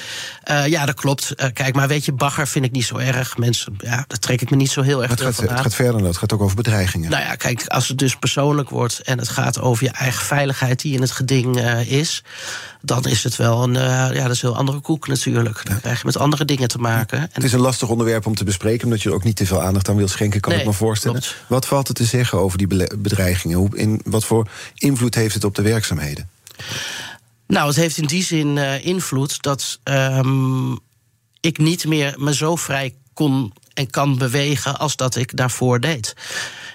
Ja, 0.43 0.63
uh, 0.63 0.67
ja 0.67 0.85
dat 0.85 0.95
klopt. 0.95 1.33
Uh, 1.35 1.45
kijk, 1.53 1.75
maar 1.75 1.87
weet 1.87 2.05
je, 2.05 2.11
bagger 2.11 2.47
vind 2.47 2.65
ik 2.65 2.71
niet 2.71 2.85
zo 2.85 2.97
erg. 2.97 3.37
Mensen, 3.37 3.75
ja, 3.77 4.05
daar 4.07 4.19
trek 4.19 4.41
ik 4.41 4.49
me 4.49 4.55
niet 4.55 4.71
zo 4.71 4.81
heel 4.81 5.01
erg 5.01 5.11
het 5.11 5.21
gaat, 5.21 5.37
het 5.37 5.51
gaat 5.51 5.75
verder 5.75 5.93
dan 5.93 6.01
dat. 6.01 6.09
Het 6.09 6.19
gaat 6.19 6.33
ook 6.33 6.41
over 6.41 6.55
bedreigingen. 6.55 7.09
Nou 7.09 7.23
ja, 7.23 7.35
kijk, 7.35 7.67
als 7.67 7.87
het 7.87 7.97
dus 7.97 8.15
persoonlijk 8.15 8.69
wordt... 8.69 8.99
en 8.99 9.17
het 9.17 9.29
gaat 9.29 9.59
over 9.59 9.83
je 9.83 9.91
eigen 9.91 10.25
veiligheid 10.25 10.81
die 10.81 10.93
in 10.93 11.01
het 11.01 11.11
geding 11.11 11.57
uh, 11.57 11.91
is... 11.91 12.23
dan 12.81 13.05
is 13.05 13.23
het 13.23 13.35
wel 13.35 13.63
een, 13.63 13.73
ja, 13.73 14.21
dat 14.21 14.31
is 14.31 14.41
een 14.41 14.49
heel 14.49 14.57
andere 14.57 14.79
koek 14.79 15.07
natuurlijk. 15.07 15.65
Dan 15.65 15.73
ja. 15.75 15.79
krijg 15.81 15.99
je 15.99 16.05
met 16.05 16.17
andere 16.17 16.45
dingen 16.45 16.67
te 16.67 16.77
maken. 16.77 17.19
En 17.19 17.29
het 17.31 17.43
is 17.43 17.53
een 17.53 17.59
lastig 17.59 17.89
onderwerp 17.89 18.25
om 18.25 18.35
te 18.35 18.43
bespreken... 18.43 18.85
omdat 18.85 19.01
je 19.01 19.09
er 19.09 19.15
ook 19.15 19.23
niet 19.23 19.35
te 19.35 19.45
veel 19.45 19.61
aandacht 19.61 19.89
aan 19.89 19.95
wil 19.95 20.07
schenken, 20.07 20.39
kan 20.39 20.51
nee, 20.51 20.61
ik 20.61 20.67
me 20.67 20.73
voorstellen. 20.73 21.19
Klopt. 21.19 21.37
Wat 21.47 21.65
valt 21.65 21.87
er 21.87 21.93
te 21.93 22.05
zeggen 22.05 22.39
over 22.39 22.57
die 22.57 22.67
bedreigingen? 22.97 23.57
Hoe, 23.57 23.77
in, 23.77 24.01
wat 24.03 24.25
voor 24.25 24.47
invloed 24.75 25.15
heeft 25.15 25.33
het 25.33 25.43
op 25.43 25.55
de 25.55 25.61
werkzaamheden? 25.61 26.29
Nou, 27.47 27.67
het 27.67 27.75
heeft 27.75 27.97
in 27.97 28.05
die 28.05 28.23
zin 28.23 28.55
uh, 28.55 28.85
invloed 28.85 29.41
dat 29.41 29.79
um, 29.83 30.79
ik 31.39 31.57
niet 31.57 31.85
meer 31.85 32.15
me 32.17 32.35
zo 32.35 32.55
vrij 32.55 32.95
kon 33.13 33.53
en 33.73 33.89
kan 33.89 34.17
bewegen 34.17 34.79
als 34.79 34.95
dat 34.95 35.15
ik 35.15 35.37
daarvoor 35.37 35.79
deed. 35.79 36.15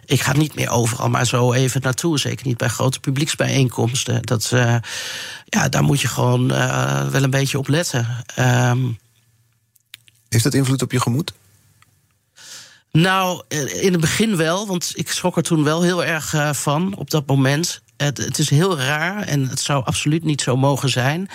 Ik 0.05 0.21
ga 0.21 0.33
niet 0.33 0.55
meer 0.55 0.71
overal 0.71 1.09
maar 1.09 1.26
zo 1.26 1.52
even 1.52 1.81
naartoe. 1.81 2.19
Zeker 2.19 2.47
niet 2.47 2.57
bij 2.57 2.69
grote 2.69 3.00
publieksbijeenkomsten. 3.00 4.23
Dat, 4.23 4.50
uh, 4.55 4.76
ja, 5.45 5.69
daar 5.69 5.83
moet 5.83 6.00
je 6.00 6.09
gewoon 6.09 6.52
uh, 6.52 7.09
wel 7.09 7.23
een 7.23 7.31
beetje 7.31 7.59
op 7.59 7.69
letten. 7.69 8.25
Um, 8.38 8.99
Heeft 10.28 10.45
dat 10.45 10.55
invloed 10.55 10.83
op 10.83 10.93
je 10.93 11.00
gemoed? 11.00 11.33
Nou, 12.97 13.43
in 13.81 13.93
het 13.93 14.00
begin 14.00 14.37
wel, 14.37 14.67
want 14.67 14.93
ik 14.95 15.11
schrok 15.11 15.37
er 15.37 15.43
toen 15.43 15.65
wel 15.65 15.83
heel 15.83 16.05
erg 16.05 16.33
uh, 16.33 16.53
van 16.53 16.95
op 16.95 17.11
dat 17.11 17.26
moment. 17.26 17.83
Het, 17.97 18.19
het, 18.19 18.38
is 18.38 18.50
heel 18.50 18.79
raar 18.79 19.23
en 19.23 19.49
het 19.49 19.61
zou 19.61 19.85
absoluut 19.85 20.25
niet 20.25 20.41
zo 20.41 20.57
mogen 20.57 20.88
zijn. 20.88 21.29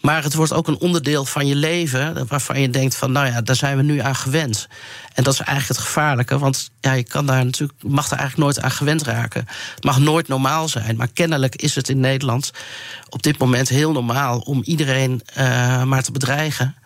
Maar 0.00 0.22
het 0.22 0.34
wordt 0.34 0.52
ook 0.52 0.68
een 0.68 0.78
onderdeel 0.78 1.24
van 1.24 1.46
je 1.46 1.54
leven 1.54 2.26
waarvan 2.26 2.60
je 2.60 2.70
denkt 2.70 2.96
van, 2.96 3.12
nou 3.12 3.26
ja, 3.26 3.40
daar 3.40 3.56
zijn 3.56 3.76
we 3.76 3.82
nu 3.82 3.98
aan 3.98 4.14
gewend. 4.14 4.68
En 5.14 5.24
dat 5.24 5.32
is 5.32 5.40
eigenlijk 5.40 5.78
het 5.78 5.86
gevaarlijke, 5.86 6.38
want 6.38 6.70
ja, 6.80 6.92
je 6.92 7.04
kan 7.04 7.26
daar 7.26 7.44
natuurlijk, 7.44 7.82
mag 7.82 8.08
daar 8.08 8.18
eigenlijk 8.18 8.48
nooit 8.48 8.64
aan 8.64 8.76
gewend 8.76 9.02
raken. 9.02 9.46
Het 9.74 9.84
mag 9.84 9.98
nooit 9.98 10.28
normaal 10.28 10.68
zijn, 10.68 10.96
maar 10.96 11.08
kennelijk 11.08 11.56
is 11.56 11.74
het 11.74 11.88
in 11.88 12.00
Nederland 12.00 12.50
op 13.08 13.22
dit 13.22 13.38
moment 13.38 13.68
heel 13.68 13.92
normaal 13.92 14.38
om 14.38 14.62
iedereen 14.64 15.22
maar 15.84 16.02
te 16.02 16.12
bedreigen. 16.12 16.76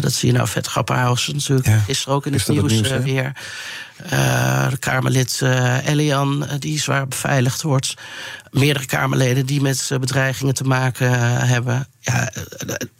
Dat 0.00 0.12
zie 0.12 0.30
je 0.30 0.36
nou, 0.36 0.48
Vet 0.48 0.66
Grapperhaus 0.66 1.28
natuurlijk 1.28 1.68
ja. 1.68 1.78
gisteren 1.78 2.14
ook 2.14 2.26
in 2.26 2.32
het 2.32 2.48
nieuws, 2.48 2.72
nieuws 2.72 2.90
uh, 2.90 2.96
weer. 2.96 3.32
Uh, 4.12 4.70
de 4.70 4.76
Kamerlid 4.76 5.40
uh, 5.42 5.86
Elian, 5.86 6.46
die 6.58 6.80
zwaar 6.80 7.08
beveiligd 7.08 7.62
wordt. 7.62 7.94
Meerdere 8.50 8.86
Kamerleden 8.86 9.46
die 9.46 9.60
met 9.60 9.90
bedreigingen 10.00 10.54
te 10.54 10.64
maken 10.64 11.10
hebben. 11.46 11.88
Ja, 12.00 12.32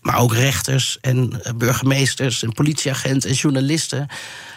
maar 0.00 0.18
ook 0.18 0.34
rechters 0.34 0.98
en 1.00 1.42
burgemeesters 1.56 2.42
en 2.42 2.52
politieagenten 2.52 3.30
en 3.30 3.34
journalisten. 3.34 4.06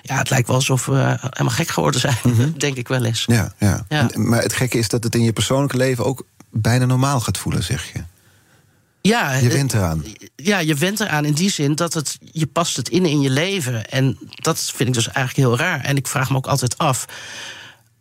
Ja, 0.01 0.17
het 0.17 0.29
lijkt 0.29 0.47
wel 0.47 0.55
alsof 0.55 0.85
we 0.85 1.17
helemaal 1.19 1.53
gek 1.53 1.69
geworden 1.69 1.99
zijn, 1.99 2.17
mm 2.23 2.33
-hmm. 2.33 2.53
denk 2.65 2.77
ik 2.77 2.87
wel 2.87 3.05
eens. 3.05 3.23
Ja, 3.25 3.53
ja. 3.59 3.85
ja. 3.89 4.09
Maar 4.13 4.41
het 4.41 4.53
gekke 4.53 4.77
is 4.77 4.87
dat 4.87 5.03
het 5.03 5.15
in 5.15 5.23
je 5.23 5.33
persoonlijke 5.33 5.77
leven 5.77 6.05
ook 6.05 6.25
bijna 6.51 6.85
normaal 6.85 7.19
gaat 7.19 7.37
voelen, 7.37 7.63
zeg 7.63 7.91
je. 7.93 8.03
Ja, 9.07 9.33
je 9.33 9.49
went 9.49 9.73
eraan. 9.73 10.03
Ja, 10.35 10.59
je 10.59 10.75
went 10.75 10.99
eraan 10.99 11.25
in 11.25 11.33
die 11.33 11.49
zin 11.49 11.75
dat 11.75 11.93
het, 11.93 12.17
je 12.31 12.47
past 12.47 12.77
het 12.77 12.89
in 12.89 13.05
in 13.05 13.21
je 13.21 13.29
leven. 13.29 13.89
En 13.89 14.17
dat 14.35 14.59
vind 14.75 14.89
ik 14.89 14.95
dus 14.95 15.11
eigenlijk 15.11 15.47
heel 15.47 15.57
raar. 15.57 15.81
En 15.81 15.95
ik 15.95 16.07
vraag 16.07 16.29
me 16.29 16.35
ook 16.35 16.47
altijd 16.47 16.77
af. 16.77 17.05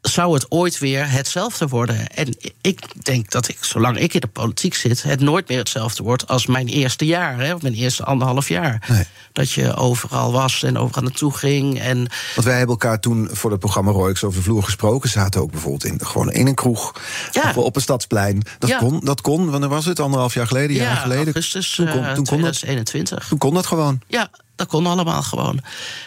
Zou 0.09 0.35
het 0.35 0.51
ooit 0.51 0.79
weer 0.79 1.11
hetzelfde 1.11 1.67
worden. 1.69 2.07
En 2.09 2.37
ik 2.61 3.05
denk 3.05 3.31
dat 3.31 3.49
ik, 3.49 3.65
zolang 3.65 3.99
ik 3.99 4.15
in 4.15 4.21
de 4.21 4.27
politiek 4.27 4.75
zit, 4.75 5.03
het 5.03 5.21
nooit 5.21 5.49
meer 5.49 5.59
hetzelfde 5.59 6.03
wordt 6.03 6.29
als 6.29 6.47
mijn 6.47 6.69
eerste 6.69 7.07
jaar, 7.07 7.39
hè, 7.39 7.55
of 7.55 7.63
mijn 7.63 7.75
eerste 7.75 8.05
anderhalf 8.05 8.49
jaar. 8.49 8.85
Nee. 8.89 9.05
Dat 9.33 9.51
je 9.51 9.75
overal 9.75 10.33
was 10.33 10.63
en 10.63 10.79
overal 10.79 11.03
naartoe 11.03 11.33
ging. 11.33 11.81
En 11.81 11.97
Want 12.35 12.47
wij 12.47 12.57
hebben 12.57 12.77
elkaar 12.81 13.01
toen 13.01 13.29
voor 13.33 13.51
het 13.51 13.61
programma 13.61 13.91
Royx 13.91 14.25
over 14.25 14.39
de 14.39 14.45
vloer 14.45 14.63
gesproken. 14.63 15.09
Zaten 15.11 15.41
ook 15.41 15.51
bijvoorbeeld 15.51 15.85
in, 15.85 16.07
gewoon 16.07 16.33
in 16.33 16.47
een 16.47 16.55
kroeg. 16.55 16.93
Ja. 17.33 17.43
Of 17.49 17.57
op 17.57 17.77
een 17.77 17.83
stadsplein. 17.83 18.43
Dat, 18.59 18.71
Ja. 18.71 18.79
kon, 18.79 19.01
dat 19.05 19.21
kon, 19.21 19.51
wanneer 19.51 19.69
was 19.69 19.85
het? 19.85 20.01
Anderhalf 20.01 20.35
jaar 20.35 20.47
geleden, 20.47 20.77
jaar 20.77 20.95
ja, 20.95 21.01
geleden. 21.01 21.25
augustus 21.25 21.75
toen, 21.75 21.89
kon, 21.91 22.05
eh, 22.05 22.13
toen, 22.13 22.25
kon 22.25 22.41
dat, 22.41 22.53
2021. 22.55 23.27
toen 23.29 23.39
kon 23.39 23.55
dat 23.55 23.67
gewoon. 23.67 24.01
Ja, 24.07 24.31
dat 24.57 24.67
kon 24.67 24.87
allemaal 24.87 25.23
gewoon. 25.23 25.61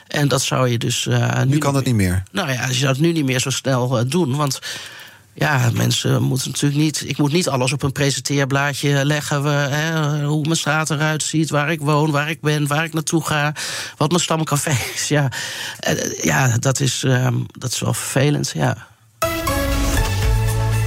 En 0.08 0.28
dat 0.28 0.42
zou 0.42 0.70
je 0.70 0.78
dus. 0.78 1.08
eh, 1.08 1.42
Nu 1.42 1.58
kan 1.58 1.74
dat 1.74 1.86
niet 1.86 1.96
meer. 1.96 2.24
Nou 2.32 2.52
ja, 2.52 2.66
je 2.68 2.74
zou 2.74 2.92
het 2.92 3.00
nu 3.02 3.12
niet 3.12 3.26
meer 3.26 3.40
zo 3.40 3.50
snel 3.50 3.98
eh, 4.00 4.04
doen. 4.08 4.36
Want 4.36 4.60
ja, 5.34 5.70
mensen 5.74 6.22
moeten 6.24 6.50
natuurlijk 6.52 6.82
niet. 6.82 7.04
Ik 7.10 7.18
moet 7.18 7.32
niet 7.32 7.50
alles 7.50 7.74
op 7.74 7.84
een 7.84 7.92
presenteerblaadje 7.92 9.06
leggen. 9.06 9.44
we, 9.44 9.50
hè, 9.50 10.24
hoe 10.26 10.44
mijn 10.44 10.56
straat 10.58 10.90
eruit 10.90 11.24
ziet, 11.24 11.50
waar 11.50 11.72
ik 11.72 11.80
woon, 11.82 12.12
waar 12.12 12.30
ik 12.30 12.42
ben, 12.42 12.68
waar 12.68 12.84
ik 12.84 12.94
naartoe 12.94 13.26
ga. 13.26 13.54
Wat 13.98 14.10
mijn 14.10 14.22
stamcafé 14.22 14.72
is. 14.96 15.08
Ja, 15.08 15.32
Eh, 15.80 16.24
ja 16.24 16.58
dat, 16.60 16.80
is, 16.80 17.04
ehm, 17.04 17.36
dat 17.52 17.72
is 17.72 17.80
wel 17.80 17.94
vervelend. 17.94 18.52
Ja. 18.56 18.88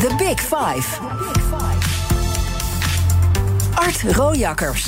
The 0.00 0.14
Big 0.18 0.40
Five. 0.40 0.88
Art 3.74 4.02
Rojakkers. 4.16 4.84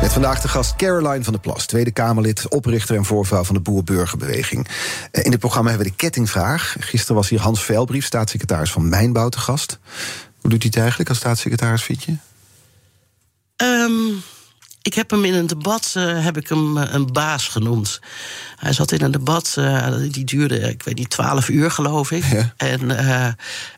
Met 0.00 0.12
vandaag 0.12 0.40
de 0.40 0.48
gast 0.48 0.76
Caroline 0.76 1.24
van 1.24 1.32
der 1.32 1.42
Plas, 1.42 1.66
Tweede 1.66 1.90
Kamerlid, 1.90 2.48
oprichter 2.48 2.96
en 2.96 3.04
voorvrouw 3.04 3.44
van 3.44 3.54
de 3.54 3.60
Boer-Burgerbeweging. 3.60 4.68
Eh, 5.10 5.24
In 5.24 5.30
dit 5.30 5.40
programma 5.40 5.68
hebben 5.68 5.86
we 5.86 5.92
de 5.92 5.98
kettingvraag. 5.98 6.76
Gisteren 6.80 7.16
was 7.16 7.28
hier 7.28 7.40
Hans 7.40 7.62
Veilbrief, 7.64 8.04
staatssecretaris 8.04 8.70
van 8.72 8.88
Mijnbouw, 8.88 9.28
te 9.28 9.38
gast. 9.38 9.78
Hoe 10.40 10.50
doet 10.50 10.62
hij 10.62 10.68
het 10.70 10.78
eigenlijk 10.78 11.08
als 11.08 11.18
staatssecretaris, 11.18 11.82
vind 11.82 12.02
je? 12.02 12.16
Ehm, 13.56 13.90
ik 14.82 14.94
heb 14.94 15.10
hem 15.10 15.24
in 15.24 15.34
een 15.34 15.46
debat 15.46 15.92
eh, 15.96 16.24
heb 16.24 16.36
ik 16.36 16.48
hem 16.48 16.78
eh, 16.78 16.92
een 16.92 17.12
baas 17.12 17.48
genoemd. 17.48 18.00
Hij 18.56 18.72
zat 18.72 18.92
in 18.92 19.02
een 19.02 19.10
debat, 19.10 19.54
eh, 19.58 19.86
die 20.10 20.24
duurde, 20.24 20.58
ik 20.58 20.82
weet 20.82 20.96
niet, 20.98 21.10
twaalf 21.10 21.48
uur 21.48 21.70
geloof 21.70 22.10
ik. 22.10 22.24
Ja. 22.24 22.52
En 22.56 22.90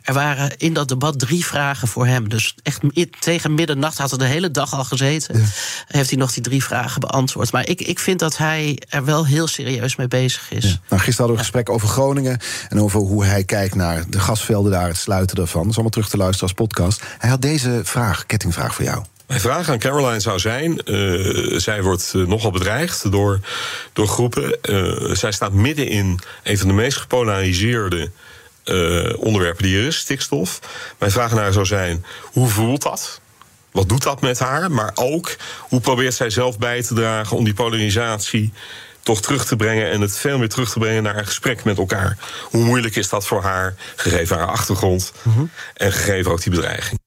er 0.02 0.14
waren 0.14 0.56
in 0.56 0.72
dat 0.72 0.88
debat 0.88 1.18
drie 1.18 1.44
vragen 1.44 1.88
voor 1.88 2.06
hem. 2.06 2.28
Dus 2.28 2.54
echt 2.62 2.80
tegen 3.20 3.54
middernacht 3.54 3.98
had 3.98 4.10
hij 4.10 4.18
de 4.18 4.24
hele 4.24 4.50
dag 4.50 4.74
al 4.74 4.84
gezeten. 4.84 5.44
Heeft 5.86 6.10
hij 6.10 6.18
nog 6.18 6.32
die 6.32 6.42
drie 6.42 6.64
vragen 6.64 7.00
beantwoord. 7.00 7.52
Maar 7.52 7.68
ik, 7.68 7.80
ik 7.80 7.98
vind 7.98 8.18
dat 8.18 8.36
hij 8.36 8.82
er 8.88 9.04
wel 9.04 9.26
heel 9.26 9.46
serieus 9.46 9.96
mee 9.96 10.08
bezig 10.08 10.50
is. 10.50 10.64
Nou, 10.64 10.78
gisteren 10.80 11.04
hadden 11.06 11.26
we 11.26 11.32
een 11.32 11.38
gesprek 11.38 11.70
over 11.70 11.88
Groningen 11.88 12.40
en 12.68 12.80
over 12.80 13.00
hoe 13.00 13.24
hij 13.24 13.44
kijkt 13.44 13.74
naar 13.74 14.04
de 14.08 14.20
gasvelden 14.20 14.72
daar, 14.72 14.88
het 14.88 14.96
sluiten 14.96 15.36
daarvan. 15.36 15.60
Dat 15.60 15.70
is 15.70 15.74
allemaal 15.74 15.92
terug 15.92 16.08
te 16.08 16.16
luisteren 16.16 16.48
als 16.48 16.66
podcast. 16.66 17.02
Hij 17.18 17.30
had 17.30 17.42
deze 17.42 17.80
vraag, 17.84 18.26
kettingvraag 18.26 18.74
voor 18.74 18.84
jou. 18.84 19.04
Mijn 19.30 19.42
vraag 19.42 19.68
aan 19.68 19.78
Caroline 19.78 20.20
zou 20.20 20.38
zijn: 20.38 20.82
eh, 20.82 21.58
zij 21.58 21.82
wordt 21.82 22.12
eh, 22.14 22.22
nogal 22.22 22.50
bedreigd 22.50 23.10
door, 23.12 23.40
door 23.92 24.08
groepen. 24.08 24.62
Eh, 24.62 25.14
zij 25.14 25.32
staat 25.32 25.52
midden 25.52 25.88
in 25.88 26.20
een 26.42 26.58
van 26.58 26.68
de 26.68 26.74
meest 26.74 26.96
gepolariseerde 26.96 28.10
onderwerpen 29.16 29.62
die 29.62 29.78
er 29.78 29.86
is, 29.86 29.96
stikstof. 29.96 30.60
Mijn 30.98 31.12
vraag 31.12 31.32
naar 31.32 31.42
haar 31.42 31.52
zou 31.52 31.66
zijn: 31.66 32.04
hoe 32.22 32.48
voelt 32.48 32.82
dat? 32.82 33.20
Wat 33.70 33.88
doet 33.88 34.02
dat 34.02 34.20
met 34.20 34.38
haar? 34.38 34.70
Maar 34.70 34.92
ook 34.94 35.36
hoe 35.58 35.80
probeert 35.80 36.14
zij 36.14 36.30
zelf 36.30 36.58
bij 36.58 36.82
te 36.82 36.94
dragen 36.94 37.36
om 37.36 37.44
die 37.44 37.54
polarisatie 37.54 38.52
toch 39.02 39.22
terug 39.22 39.44
te 39.44 39.56
brengen 39.56 39.90
en 39.90 40.00
het 40.00 40.16
veel 40.16 40.38
meer 40.38 40.48
terug 40.48 40.70
te 40.70 40.78
brengen 40.78 41.02
naar 41.02 41.18
een 41.18 41.26
gesprek 41.26 41.64
met 41.64 41.78
elkaar? 41.78 42.18
Hoe 42.42 42.64
moeilijk 42.64 42.96
is 42.96 43.08
dat 43.08 43.26
voor 43.26 43.42
haar, 43.42 43.74
gegeven 43.96 44.36
haar 44.36 44.46
achtergrond 44.46 45.12
en 45.74 45.92
gegeven 45.92 46.32
ook 46.32 46.42
die 46.42 46.52
bedreiging? 46.52 46.98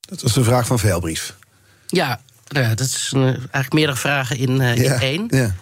Dat 0.00 0.22
was 0.22 0.32
de 0.32 0.44
vraag 0.44 0.66
van 0.66 0.78
Veilbrief. 0.78 1.34
Ja, 1.86 2.20
nou 2.48 2.64
ja, 2.64 2.74
dat 2.74 2.86
is 2.86 3.12
eh, 3.14 3.22
eigenlijk 3.22 3.72
meerdere 3.72 3.98
vragen 3.98 4.38
in, 4.38 4.60
eh, 4.60 4.76
in 4.76 4.92
één. 4.92 5.26
Ja. 5.28 5.54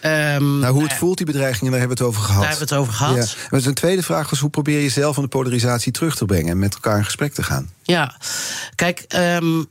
Ehm, 0.00 0.58
Nou, 0.58 0.72
hoe 0.72 0.82
het 0.82 0.90
ja, 0.90 0.96
voelt, 0.96 1.16
die 1.16 1.26
bedreigingen, 1.26 1.70
daar 1.70 1.80
hebben 1.80 1.98
we 1.98 2.04
het 2.04 2.12
over 2.12 2.22
gehad. 2.26 2.40
Daar 2.42 2.50
hebben 2.50 2.68
we 2.68 2.74
het 2.74 2.82
over 2.84 2.94
gehad. 2.94 3.16
Ja. 3.16 3.46
Maar 3.50 3.60
zijn 3.60 3.74
tweede 3.74 4.02
vraag 4.02 4.30
was: 4.30 4.38
hoe 4.40 4.50
probeer 4.50 4.80
je 4.80 4.88
zelf 4.88 5.14
van 5.14 5.22
de 5.24 5.28
polarisatie 5.28 5.92
terug 5.92 6.16
te 6.16 6.24
brengen 6.24 6.50
en 6.50 6.58
met 6.58 6.74
elkaar 6.74 6.98
in 6.98 7.04
gesprek 7.04 7.34
te 7.34 7.42
gaan? 7.42 7.70
Ja, 7.82 8.16
kijk, 8.74 9.04
ehm, 9.08 9.62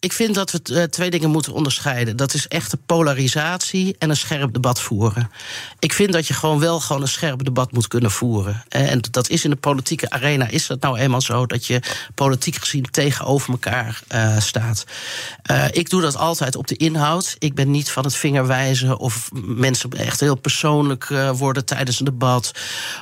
ik 0.00 0.12
vind 0.12 0.34
dat 0.34 0.50
we 0.50 0.60
eh, 0.62 0.82
twee 0.82 1.10
dingen 1.10 1.30
moeten 1.30 1.52
onderscheiden. 1.52 2.16
Dat 2.16 2.34
is 2.34 2.48
echte 2.48 2.76
polarisatie 2.76 3.96
en 3.98 4.10
een 4.10 4.16
scherp 4.16 4.52
debat 4.52 4.80
voeren. 4.80 5.30
Ik 5.78 5.92
vind 5.92 6.12
dat 6.12 6.26
je 6.26 6.34
gewoon 6.34 6.58
wel 6.58 6.80
gewoon 6.80 7.02
een 7.02 7.08
scherp 7.08 7.44
debat 7.44 7.72
moet 7.72 7.88
kunnen 7.88 8.10
voeren. 8.10 8.64
Eh, 8.68 8.90
En 8.90 9.00
dat 9.10 9.28
is 9.28 9.44
in 9.44 9.50
de 9.50 9.56
politieke 9.56 10.10
arena 10.10 10.48
is 10.48 10.66
dat 10.66 10.80
nou 10.80 10.98
eenmaal 10.98 11.20
zo 11.20 11.46
dat 11.46 11.66
je 11.66 11.82
politiek 12.14 12.56
gezien 12.56 12.90
tegenover 12.90 13.50
elkaar 13.50 14.02
eh, 14.08 14.40
staat. 14.40 14.84
Ik 15.72 15.90
doe 15.90 16.00
dat 16.00 16.16
altijd 16.16 16.56
op 16.56 16.66
de 16.66 16.76
inhoud. 16.76 17.36
Ik 17.38 17.54
ben 17.54 17.70
niet 17.70 17.90
van 17.90 18.04
het 18.04 18.14
vingerwijzen 18.14 18.98
of 18.98 19.30
mensen 19.42 19.90
echt 19.90 20.20
heel 20.20 20.34
persoonlijk 20.34 21.08
worden 21.34 21.64
tijdens 21.64 21.98
een 21.98 22.04
debat. 22.04 22.52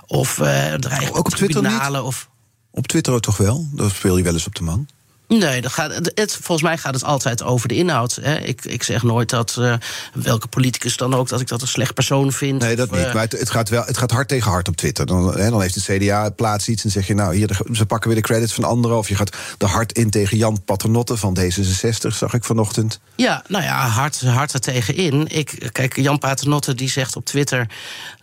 Of 0.07 0.39
eh 0.39 0.75
dreigen 0.75 1.15
Ook 1.15 1.27
op 1.27 1.35
Twitter 1.35 1.63
niet? 1.63 2.01
Of, 2.03 2.29
Op 2.71 2.87
Twitter 2.87 3.21
toch 3.21 3.37
wel? 3.37 3.67
Daar 3.73 3.91
speel 3.91 4.17
je 4.17 4.23
wel 4.23 4.33
eens 4.33 4.47
op 4.47 4.55
de 4.55 4.63
man. 4.63 4.89
Nee, 5.29 5.61
dat 5.61 5.73
gaat, 5.73 5.93
het, 6.15 6.33
volgens 6.43 6.63
mij 6.69 6.79
gaat 6.79 6.95
het 6.95 7.05
altijd 7.05 7.43
over 7.43 7.69
de 7.69 7.75
inhoud. 7.75 8.19
Hè. 8.23 8.37
Ik, 8.39 8.65
ik 8.65 8.83
zeg 8.83 9.03
nooit 9.03 9.31
dat 9.31 9.57
eh, 9.59 9.75
welke 10.15 10.47
politicus 10.49 10.97
dan 10.97 11.15
ook 11.15 11.29
dat 11.29 11.41
ik 11.41 11.49
dat 11.49 11.63
een 11.63 11.69
slecht 11.69 11.95
persoon 11.95 12.33
vind. 12.33 12.61
Nee, 12.63 12.77
dat 12.77 12.91
Of, 12.91 12.97
niet. 12.97 13.07
eh, 13.07 13.13
Maar 13.15 13.23
het, 13.23 13.33
het, 13.39 13.51
gaat 13.51 13.69
wel, 13.69 13.85
het 13.85 13.99
gaat 13.99 14.11
hard 14.11 14.29
tegen 14.29 14.51
hard 14.51 14.69
op 14.69 14.77
Twitter. 14.77 15.07
Dan, 15.07 15.39
hè, 15.39 15.51
dan 15.51 15.61
heeft 15.61 15.75
het 15.75 15.85
CDA 15.85 16.31
plaats 16.31 16.69
iets 16.69 16.85
en 16.85 16.91
zeg 16.91 17.07
je... 17.07 17.15
nou, 17.15 17.37
hier, 17.37 17.47
de- 17.47 17.69
ze 17.73 17.87
pakken 17.87 18.09
weer 18.11 18.19
de 18.23 18.25
credits 18.27 18.53
van 18.53 18.65
anderen. 18.65 18.97
Of 18.99 19.09
je 19.09 19.15
gaat 19.15 19.37
er 19.59 19.69
hard 19.69 19.93
in 19.93 20.11
tegen 20.11 20.37
Jan 20.37 20.63
Paternotte 20.65 21.17
van 21.17 21.39
D66, 21.41 22.09
zag 22.17 22.35
ik 22.35 22.45
vanochtend. 22.45 23.01
Ja, 23.17 23.43
nou 23.49 23.65
ja, 23.65 23.87
hard, 23.87 24.21
hard 24.21 24.53
er 24.53 24.61
tegenin. 24.61 25.27
Ik, 25.29 25.69
kijk, 25.73 25.97
Jan 25.97 26.19
Paternotte 26.19 26.75
die 26.75 26.89
zegt 26.91 27.17
op 27.17 27.25
Twitter 27.25 27.67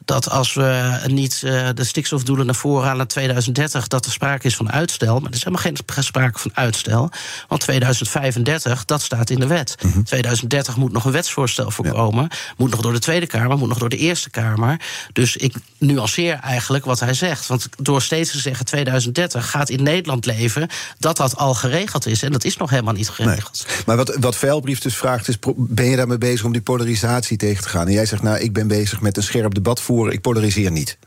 dat 0.05 0.29
als 0.29 0.53
we 0.53 0.99
niet 1.07 1.41
eh, 1.43 1.69
de 1.73 1.83
stikstofdoelen 1.83 2.45
naar 2.45 2.55
voren 2.55 2.83
halen 2.83 2.97
naar 2.97 3.07
2030, 3.07 3.87
dat 3.87 4.05
er 4.05 4.11
sprake 4.11 4.47
is 4.47 4.55
van 4.55 4.71
uitstel. 4.71 5.19
Maar 5.19 5.29
er 5.29 5.35
is 5.35 5.43
helemaal 5.43 5.73
geen 5.85 6.03
sprake 6.03 6.39
van 6.39 6.51
uitstel. 6.53 7.11
Want 7.47 7.61
2035, 7.61 8.85
dat 8.85 9.01
staat 9.01 9.29
in 9.29 9.39
de 9.39 9.47
wet. 9.47 9.75
2030 10.03 10.75
moet 10.75 10.91
nog 10.91 11.05
een 11.05 11.11
wetsvoorstel 11.11 11.71
voorkomen. 11.71 12.27
Moet 12.57 12.69
nog 12.69 12.81
door 12.81 12.93
de 12.93 12.99
Tweede 12.99 13.27
Kamer, 13.27 13.57
moet 13.57 13.69
nog 13.69 13.77
door 13.77 13.89
de 13.89 13.97
Eerste 13.97 14.29
Kamer. 14.29 14.81
Dus 15.13 15.35
ik 15.35 15.53
nuanceer 15.77 16.39
eigenlijk 16.39 16.85
wat 16.85 16.99
hij 16.99 17.13
zegt. 17.13 17.47
Want 17.47 17.67
door 17.77 18.01
steeds 18.01 18.31
te 18.31 18.39
zeggen 18.39 18.65
2030 18.65 19.49
gaat 19.49 19.69
in 19.69 19.83
Nederland 19.83 20.25
leven, 20.25 20.67
dat 20.99 21.17
dat 21.17 21.37
al 21.37 21.53
geregeld 21.53 22.05
is. 22.05 22.23
En 22.23 22.31
dat 22.31 22.43
is 22.43 22.57
nog 22.57 22.69
helemaal 22.69 22.93
niet 22.93 23.09
geregeld. 23.09 23.65
Maar 23.85 23.95
wat, 23.95 24.17
wat 24.19 24.35
Veilbrief 24.35 24.79
dus 24.79 24.95
vraagt 24.95 25.27
is... 25.27 25.37
ben 25.55 25.85
je 25.85 25.95
daarmee 25.95 26.17
bezig 26.17 26.45
om 26.45 26.51
die 26.51 26.61
polarisatie 26.61 27.37
tegen 27.37 27.63
te 27.63 27.69
gaan? 27.69 27.87
En 27.87 27.93
jij 27.93 28.05
zegt, 28.05 28.21
nou, 28.21 28.39
ik 28.39 28.53
ben 28.53 28.67
bezig 28.67 29.01
met 29.01 29.17
een 29.17 29.23
scherp 29.23 29.53
debat 29.53 29.81
voeren. 29.81 29.92
Ik 30.01 30.21
polariseer 30.21 30.71
niet. 30.71 30.97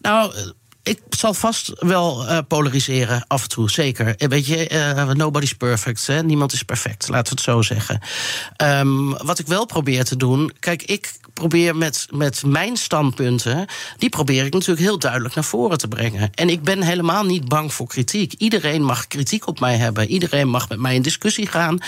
Nou, 0.00 0.34
eh, 0.34 0.50
ik 0.82 1.00
zal 1.08 1.34
vast 1.34 1.72
wel 1.78 2.26
eh, 2.26 2.38
polariseren 2.48 3.24
af 3.26 3.42
en 3.42 3.48
toe, 3.48 3.70
zeker. 3.70 4.16
Eh, 4.16 4.28
Weet 4.28 4.46
je, 4.46 5.12
nobody's 5.16 5.54
perfect. 5.54 6.06
Hè? 6.06 6.22
Niemand 6.22 6.52
is 6.52 6.62
perfect, 6.62 7.08
laten 7.08 7.34
we 7.34 7.40
het 7.40 7.50
zo 7.50 7.62
zeggen. 7.62 8.00
Ehm, 8.56 9.10
wat 9.10 9.38
ik 9.38 9.46
wel 9.46 9.66
probeer 9.66 10.04
te 10.04 10.16
doen. 10.16 10.52
Kijk, 10.60 10.82
ik 10.82 11.12
probeer 11.38 11.76
met, 11.76 12.06
met 12.10 12.42
mijn 12.46 12.76
standpunten. 12.76 13.66
die 13.98 14.08
probeer 14.08 14.44
ik 14.44 14.52
natuurlijk 14.52 14.80
heel 14.80 14.98
duidelijk 14.98 15.34
naar 15.34 15.44
voren 15.44 15.78
te 15.78 15.88
brengen. 15.88 16.30
En 16.34 16.48
ik 16.48 16.62
ben 16.62 16.82
helemaal 16.82 17.24
niet 17.24 17.48
bang 17.48 17.72
voor 17.72 17.86
kritiek. 17.86 18.32
Iedereen 18.32 18.82
mag 18.82 19.06
kritiek 19.06 19.46
op 19.46 19.60
mij 19.60 19.76
hebben. 19.76 20.08
Iedereen 20.08 20.48
mag 20.48 20.68
met 20.68 20.78
mij 20.78 20.94
in 20.94 21.02
discussie 21.02 21.46
gaan. 21.46 21.78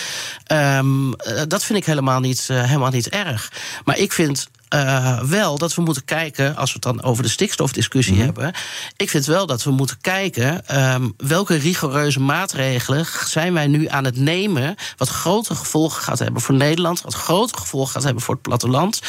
Ehm, 0.45 1.13
eh, 1.13 1.43
dat 1.49 1.65
vind 1.65 1.79
ik 1.79 1.85
helemaal 1.85 2.21
niet, 2.21 2.49
helemaal 2.49 2.91
niet 2.91 3.09
erg. 3.09 3.53
Maar 3.85 3.99
ik 3.99 4.13
vind 4.13 4.49
eh, 4.71 5.23
wel 5.23 5.59
dat 5.59 5.75
we 5.75 5.83
moeten 5.83 6.05
kijken, 6.05 6.57
als 6.57 6.73
we 6.73 6.79
het 6.83 6.83
dan 6.83 7.03
over 7.03 7.23
de 7.23 7.29
stikstofdiscussie 7.29 8.23
hebben. 8.23 8.53
Ik 8.97 9.11
vind 9.11 9.27
wel 9.27 9.47
dat 9.47 9.63
we 9.63 9.71
moeten 9.71 10.01
kijken 10.01 10.67
ehm, 10.67 11.09
welke 11.17 11.55
rigoureuze 11.55 12.21
maatregelen 12.21 13.07
zijn 13.27 13.53
wij 13.53 13.67
nu 13.67 13.89
aan 13.89 14.05
het 14.05 14.17
nemen. 14.17 14.75
Wat 14.97 15.09
grote 15.09 15.55
gevolgen 15.55 16.03
gaat 16.03 16.19
hebben 16.19 16.43
voor 16.43 16.55
Nederland, 16.55 17.01
wat 17.01 17.15
grote 17.15 17.57
gevolgen 17.57 17.93
gaat 17.93 18.03
hebben 18.03 18.23
voor 18.23 18.35
het 18.35 18.43
platteland. 18.43 19.01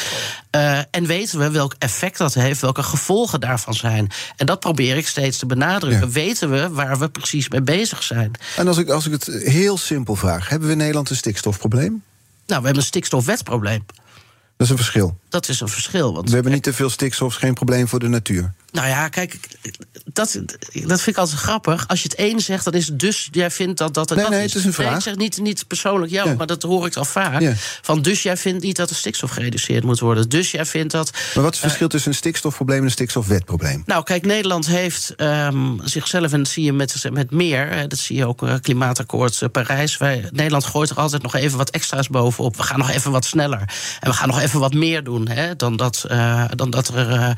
Eh, 0.50 0.78
en 0.90 1.06
weten 1.06 1.38
we 1.38 1.50
welk 1.50 1.74
effect 1.78 2.18
dat 2.18 2.34
heeft, 2.34 2.60
welke 2.60 2.82
gevolgen 2.82 3.40
daarvan 3.40 3.74
zijn. 3.74 4.10
En 4.36 4.46
dat 4.46 4.60
probeer 4.60 4.96
ik 4.96 5.06
steeds 5.06 5.38
te 5.38 5.46
benadrukken. 5.46 6.06
Ja. 6.06 6.12
Weten 6.12 6.50
we 6.50 6.70
waar 6.70 6.98
we 6.98 7.08
precies 7.08 7.48
mee 7.48 7.62
bezig 7.62 8.02
zijn? 8.02 8.30
En 8.56 8.68
als 8.68 8.78
ik, 8.78 8.88
als 8.88 9.06
ik 9.06 9.12
het 9.12 9.24
heel 9.44 9.78
simpel 9.78 10.14
vraag... 10.14 10.48
hebben 10.48 10.68
we 10.68 10.72
in 10.72 10.80
Nederland 10.80 11.10
een 11.10 11.16
stikstofprobleem? 11.16 12.02
Nou, 12.46 12.60
we 12.60 12.66
hebben 12.66 12.76
een 12.76 12.82
stikstofwetprobleem. 12.82 13.84
Dat 14.56 14.66
is 14.66 14.70
een 14.70 14.76
verschil. 14.76 15.20
Dat 15.32 15.48
is 15.48 15.60
een 15.60 15.68
verschil. 15.68 16.14
Want 16.14 16.28
We 16.28 16.34
hebben 16.34 16.52
niet 16.52 16.62
te 16.62 16.72
veel 16.72 16.90
stikstof, 16.90 17.34
geen 17.34 17.54
probleem 17.54 17.88
voor 17.88 17.98
de 17.98 18.08
natuur. 18.08 18.52
Nou 18.72 18.88
ja, 18.88 19.08
kijk, 19.08 19.38
dat, 20.04 20.40
dat 20.72 21.00
vind 21.00 21.06
ik 21.06 21.16
altijd 21.16 21.38
grappig. 21.38 21.88
Als 21.88 22.02
je 22.02 22.08
het 22.08 22.18
één 22.18 22.40
zegt, 22.40 22.64
dan 22.64 22.72
is 22.72 22.86
het 22.86 22.98
dus 22.98 23.28
jij 23.30 23.50
vindt 23.50 23.78
dat 23.78 23.94
dat. 23.94 24.08
Nee, 24.08 24.18
dat 24.18 24.30
nee, 24.30 24.42
het 24.42 24.54
is 24.54 24.64
een 24.64 24.72
vraag. 24.72 24.96
ik 24.96 25.02
zeg 25.02 25.16
niet, 25.16 25.38
niet 25.38 25.66
persoonlijk 25.66 26.12
jou, 26.12 26.28
Ja. 26.28 26.34
maar 26.34 26.46
dat 26.46 26.62
hoor 26.62 26.86
ik 26.86 26.96
al 26.96 27.04
vaak. 27.04 27.40
Ja. 27.40 27.52
Van 27.82 28.02
dus 28.02 28.22
jij 28.22 28.36
vindt 28.36 28.62
niet 28.62 28.76
dat 28.76 28.88
de 28.88 28.94
stikstof 28.94 29.30
gereduceerd 29.30 29.84
moet 29.84 30.00
worden. 30.00 30.28
Dus 30.28 30.50
jij 30.50 30.66
vindt 30.66 30.92
dat. 30.92 31.10
Maar 31.12 31.44
wat 31.44 31.52
is 31.52 31.58
het 31.58 31.68
verschil 31.68 31.88
tussen 31.88 32.10
een 32.10 32.16
stikstofprobleem 32.16 32.78
en 32.78 32.84
een 32.84 32.90
stikstofwetprobleem? 32.90 33.82
Nou, 33.86 34.02
kijk, 34.04 34.26
Nederland 34.26 34.66
heeft 34.66 35.14
ehm, 35.16 35.78
zichzelf, 35.84 36.32
en 36.32 36.38
dat 36.38 36.48
zie 36.48 36.64
je 36.64 36.72
met, 36.72 37.10
met 37.12 37.30
meer, 37.30 37.68
hè, 37.68 37.86
dat 37.86 37.98
zie 37.98 38.16
je 38.16 38.26
ook 38.26 38.42
eh, 38.42 38.54
klimaatakkoord 38.60 39.42
eh, 39.42 39.48
Parijs. 39.48 39.96
Wij, 39.96 40.28
Nederland 40.32 40.64
gooit 40.64 40.90
er 40.90 40.96
altijd 40.96 41.22
nog 41.22 41.34
even 41.34 41.58
wat 41.58 41.70
extra's 41.70 42.08
bovenop. 42.08 42.56
We 42.56 42.62
gaan 42.62 42.78
nog 42.78 42.90
even 42.90 43.10
wat 43.10 43.24
sneller. 43.24 43.60
En 44.00 44.10
we 44.10 44.12
gaan 44.12 44.28
nog 44.28 44.40
even 44.40 44.60
wat 44.60 44.74
meer 44.74 45.04
doen 45.04 45.21
hè, 45.28 45.56
dan, 45.56 45.76
dat, 45.76 46.04
eh, 46.08 46.44
dan 46.54 46.70
dat 46.70 46.88
er 46.88 47.10
eh, 47.10 47.30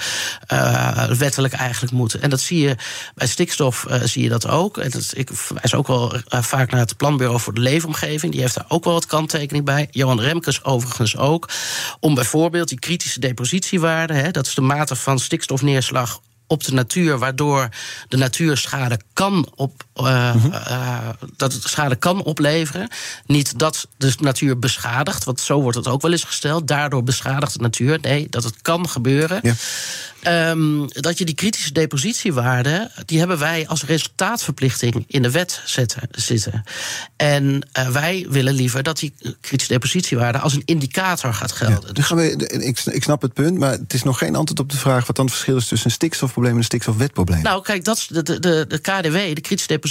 eh, 0.46 1.10
wettelijk 1.10 1.54
eigenlijk 1.54 1.92
moet. 1.92 2.14
En 2.14 2.30
dat 2.30 2.40
zie 2.40 2.60
je 2.60 2.76
bij 3.14 3.26
stikstof, 3.26 3.86
zie 4.04 4.22
je 4.22 4.28
dat 4.28 4.48
ook. 4.48 4.78
En 4.78 4.90
dat, 4.90 5.12
ik 5.14 5.28
verwijs 5.32 5.74
ook 5.74 5.86
wel 5.86 6.12
vaak 6.28 6.70
naar 6.70 6.80
het 6.80 6.96
Planbureau 6.96 7.40
voor 7.40 7.54
de 7.54 7.60
Leefomgeving. 7.60 8.32
Die 8.32 8.40
heeft 8.40 8.54
daar 8.54 8.64
ook 8.68 8.84
wel 8.84 8.92
wat 8.92 9.06
kanttekening 9.06 9.64
bij. 9.64 9.88
Johan 9.90 10.20
Remkes 10.20 10.64
overigens 10.64 11.16
ook. 11.16 11.48
Om 12.00 12.14
bijvoorbeeld 12.14 12.68
die 12.68 12.78
kritische 12.78 13.20
depositiewaarde, 13.20 14.14
hè, 14.14 14.30
dat 14.30 14.46
is 14.46 14.54
de 14.54 14.60
mate 14.60 14.96
van 14.96 15.18
stikstofneerslag 15.18 16.20
op 16.46 16.64
de 16.64 16.72
natuur, 16.72 17.18
waardoor 17.18 17.68
de 18.08 18.16
natuur 18.16 18.56
schade 18.56 19.00
kan 19.12 19.52
op, 19.54 19.84
eh, 19.94 20.34
eh, 20.54 21.08
dat 21.36 21.52
het 21.52 21.62
schade 21.62 21.96
kan 21.96 22.22
opleveren. 22.22 22.88
Niet 23.26 23.58
dat 23.58 23.88
de 23.96 24.14
natuur 24.20 24.58
beschadigt, 24.58 25.24
want 25.24 25.40
zo 25.40 25.60
wordt 25.60 25.76
het 25.76 25.88
ook 25.88 26.02
wel 26.02 26.12
eens 26.12 26.24
gesteld. 26.24 26.68
Daardoor 26.68 27.02
beschadigt 27.04 27.52
de 27.52 27.60
natuur. 27.60 27.98
Nee, 28.00 28.26
dat 28.30 28.44
het 28.44 28.62
kan 28.62 28.88
gebeuren. 28.88 29.40
Ja. 29.42 29.54
Ehm, 30.24 30.86
dat 30.86 31.18
je 31.18 31.24
die 31.24 31.34
kritische 31.34 31.72
depositiewaarden, 31.72 32.90
die 33.04 33.18
hebben 33.18 33.38
wij 33.38 33.68
als 33.68 33.84
resultaatverplichting 33.84 35.04
in 35.06 35.22
de 35.22 35.30
wet 35.30 35.60
zetten, 35.64 36.02
zitten. 36.10 36.64
En 37.16 37.68
eh, 37.72 37.88
wij 37.88 38.26
willen 38.28 38.54
liever 38.54 38.82
dat 38.82 38.98
die 38.98 39.14
kritische 39.40 39.72
depositiewaarde 39.72 40.38
als 40.38 40.54
een 40.54 40.62
indicator 40.64 41.34
gaat 41.34 41.50
Ja, 41.50 41.56
gelden. 41.56 41.94
dus 41.94 42.04
gaan 42.04 42.16
we, 42.16 42.48
ik, 42.64 42.80
ik 42.80 43.02
snap 43.02 43.22
het 43.22 43.32
punt, 43.32 43.58
maar 43.58 43.72
het 43.72 43.94
is 43.94 44.02
nog 44.02 44.18
geen 44.18 44.34
antwoord 44.36 44.60
op 44.60 44.70
de 44.70 44.76
vraag... 44.76 45.06
wat 45.06 45.16
dan 45.16 45.24
het 45.24 45.34
verschil 45.34 45.56
is 45.56 45.68
tussen 45.68 45.86
een 45.88 45.94
stikstofprobleem 45.94 46.52
en 46.52 46.58
een 46.58 46.64
stikstofwetprobleem. 46.64 47.42
Nou, 47.42 47.62
kijk, 47.62 47.84
dat 47.84 47.96
is 47.96 48.06
de, 48.06 48.22
de, 48.22 48.38
de, 48.38 48.64
de 48.68 48.78
KDW, 48.78 49.12
de 49.12 49.40
kritische 49.40 49.66
depositiewaarde, 49.66 49.82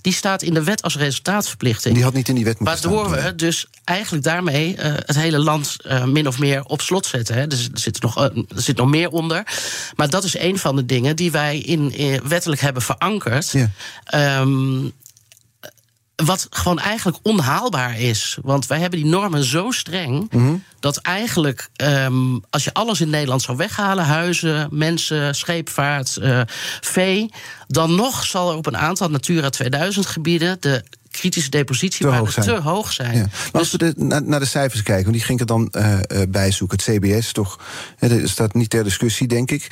die 0.00 0.12
staat 0.12 0.42
in 0.42 0.54
de 0.54 0.62
wet 0.62 0.82
als 0.82 0.96
resultaatverplichting. 0.96 1.94
Die 1.94 2.04
had 2.04 2.14
niet 2.14 2.28
in 2.28 2.34
die 2.34 2.44
wet 2.44 2.58
moeten 2.60 2.80
Waardoor 2.80 3.08
staan. 3.08 3.24
we 3.24 3.34
dus 3.34 3.66
eigenlijk 3.84 4.24
daarmee 4.24 4.76
eh, 4.76 4.92
het 4.96 5.16
hele 5.16 5.38
land 5.38 5.76
eh, 5.82 6.04
min 6.04 6.26
of 6.26 6.38
meer 6.38 6.64
op 6.64 6.80
slot 6.80 7.06
zetten. 7.06 7.34
Hè. 7.34 7.46
Dus 7.46 7.68
er, 7.72 7.78
zit 7.78 8.02
nog, 8.02 8.16
eh, 8.16 8.22
er 8.24 8.62
zit 8.62 8.76
nog 8.76 8.88
meer 8.88 9.08
onder. 9.08 9.46
Maar 9.96 10.10
dat 10.10 10.24
is 10.24 10.38
een 10.38 10.58
van 10.58 10.76
de 10.76 10.86
dingen 10.86 11.16
die 11.16 11.30
wij 11.30 11.58
in, 11.58 11.92
wettelijk 12.24 12.60
hebben 12.60 12.82
verankerd. 12.82 13.50
Ja. 13.50 13.70
Ehm, 14.04 14.80
wat 16.24 16.46
gewoon 16.50 16.78
eigenlijk 16.78 17.18
onhaalbaar 17.22 18.00
is. 18.00 18.38
Want 18.42 18.66
wij 18.66 18.80
hebben 18.80 19.00
die 19.00 19.08
normen 19.08 19.44
zo 19.44 19.70
streng. 19.70 20.32
Mhm. 20.32 20.54
dat 20.80 20.96
eigenlijk, 20.96 21.68
ehm, 21.76 22.38
als 22.50 22.64
je 22.64 22.72
alles 22.72 23.00
in 23.00 23.10
Nederland 23.10 23.42
zou 23.42 23.56
weghalen: 23.56 24.04
huizen, 24.04 24.68
mensen, 24.70 25.34
scheepvaart, 25.34 26.16
eh, 26.16 26.40
vee. 26.80 27.30
dan 27.66 27.94
nog 27.94 28.24
zal 28.24 28.50
er 28.50 28.56
op 28.56 28.66
een 28.66 28.76
aantal 28.76 29.10
Natura 29.10 29.50
2000 29.50 30.06
gebieden. 30.06 30.56
de 30.60 30.84
kritische 31.10 31.50
depositiewaarden 31.50 32.32
Te 32.32 32.34
hoog 32.34 32.44
zijn. 32.44 32.56
te 32.56 32.62
hoog 32.62 32.92
zijn. 32.92 33.16
Ja. 33.16 33.26
Maar 33.52 33.60
als 33.60 33.70
we 33.70 33.78
de, 33.78 33.92
naar, 33.96 34.22
naar 34.22 34.40
de 34.40 34.46
cijfers 34.46 34.82
kijken, 34.82 35.04
want 35.04 35.16
die 35.16 35.24
ging 35.24 35.40
ik 35.40 35.48
er 35.48 35.54
dan 35.56 35.68
eh, 35.70 36.22
eh, 36.22 36.28
bijzoeken. 36.28 36.78
Het 36.78 36.96
CBS, 36.96 37.32
toch, 37.32 37.58
hè, 37.96 38.08
dat 38.20 38.28
staat 38.28 38.54
niet 38.54 38.70
ter 38.70 38.84
discussie, 38.84 39.26
denk 39.26 39.50
ik. 39.50 39.68